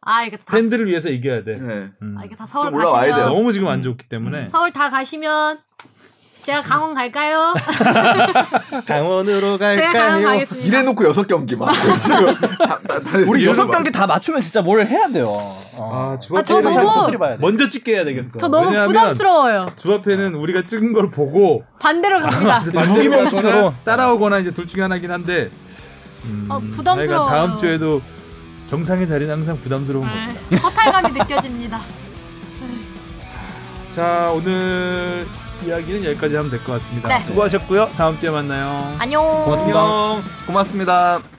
아 0.00 0.24
이거 0.24 0.36
다 0.38 0.56
팬들을 0.56 0.86
위해서 0.86 1.10
이겨야 1.10 1.44
돼. 1.44 1.56
네. 1.58 1.90
음. 2.02 2.16
아 2.18 2.24
이게 2.24 2.34
다 2.34 2.46
서울 2.46 2.72
가시면 2.72 3.04
돼요. 3.16 3.26
너무 3.28 3.52
지금 3.52 3.68
안 3.68 3.82
좋기 3.82 4.08
때문에 4.08 4.46
서울 4.46 4.72
다 4.72 4.88
가시면 4.90 5.60
제가 6.42 6.62
강원 6.62 6.94
갈까요? 6.94 7.52
강원으로 8.86 9.58
제가 9.58 9.92
강원 9.92 10.22
가겠습니다. 10.22 10.66
이래놓고 10.66 11.06
여섯 11.06 11.26
경기만. 11.26 11.68
우리 13.28 13.44
여섯 13.46 13.66
막- 13.66 13.72
경기 13.72 13.92
다 13.92 14.06
맞추면 14.06 14.40
진짜 14.40 14.62
뭘 14.62 14.86
해야 14.86 15.08
돼요. 15.08 15.26
어. 15.28 15.58
아, 15.78 16.12
아, 16.14 16.18
저 16.18 16.42
주합회는 16.42 16.74
너무- 16.74 16.94
터뜨려 16.94 17.18
봐야 17.18 17.30
돼. 17.32 17.36
먼저 17.40 17.68
찍게 17.68 17.92
해야 17.96 18.04
되겠어. 18.04 18.30
저 18.38 18.48
너무 18.48 18.66
왜냐하면 18.68 18.88
부담스러워요. 18.88 19.66
주합회는 19.76 20.34
우리가 20.36 20.62
찍은 20.62 20.94
걸 20.94 21.10
보고 21.10 21.64
반대로 21.80 22.18
갑니다. 22.18 22.60
무기명 22.86 23.24
반대로 23.24 23.28
투표로. 23.28 23.48
하거나 23.58 23.74
따라오거나 23.84 24.38
이제 24.38 24.50
둘 24.50 24.66
중에 24.66 24.82
하나긴 24.82 25.10
한데 25.10 25.50
음, 26.24 26.46
어, 26.48 26.58
부담스러워요. 26.58 27.28
하여간 27.28 27.48
다음 27.48 27.58
주에도 27.58 28.00
정상의 28.70 29.06
자리는 29.06 29.30
항상 29.32 29.58
부담스러운 29.60 30.06
겁니다. 30.08 30.40
네, 30.48 30.56
허탈감이 30.56 31.12
느껴집니다. 31.12 31.80
자 33.90 34.30
오늘 34.34 35.26
이야기는 35.64 36.04
여기까지 36.04 36.36
하면 36.36 36.50
될 36.50 36.62
것 36.64 36.72
같습니다. 36.72 37.08
네. 37.08 37.20
수고하셨고요. 37.20 37.90
다음 37.96 38.18
주에 38.18 38.30
만나요. 38.30 38.94
안녕. 38.98 39.22
고맙습니다. 39.44 39.80
안녕. 39.80 40.22
고맙습니다. 40.46 41.37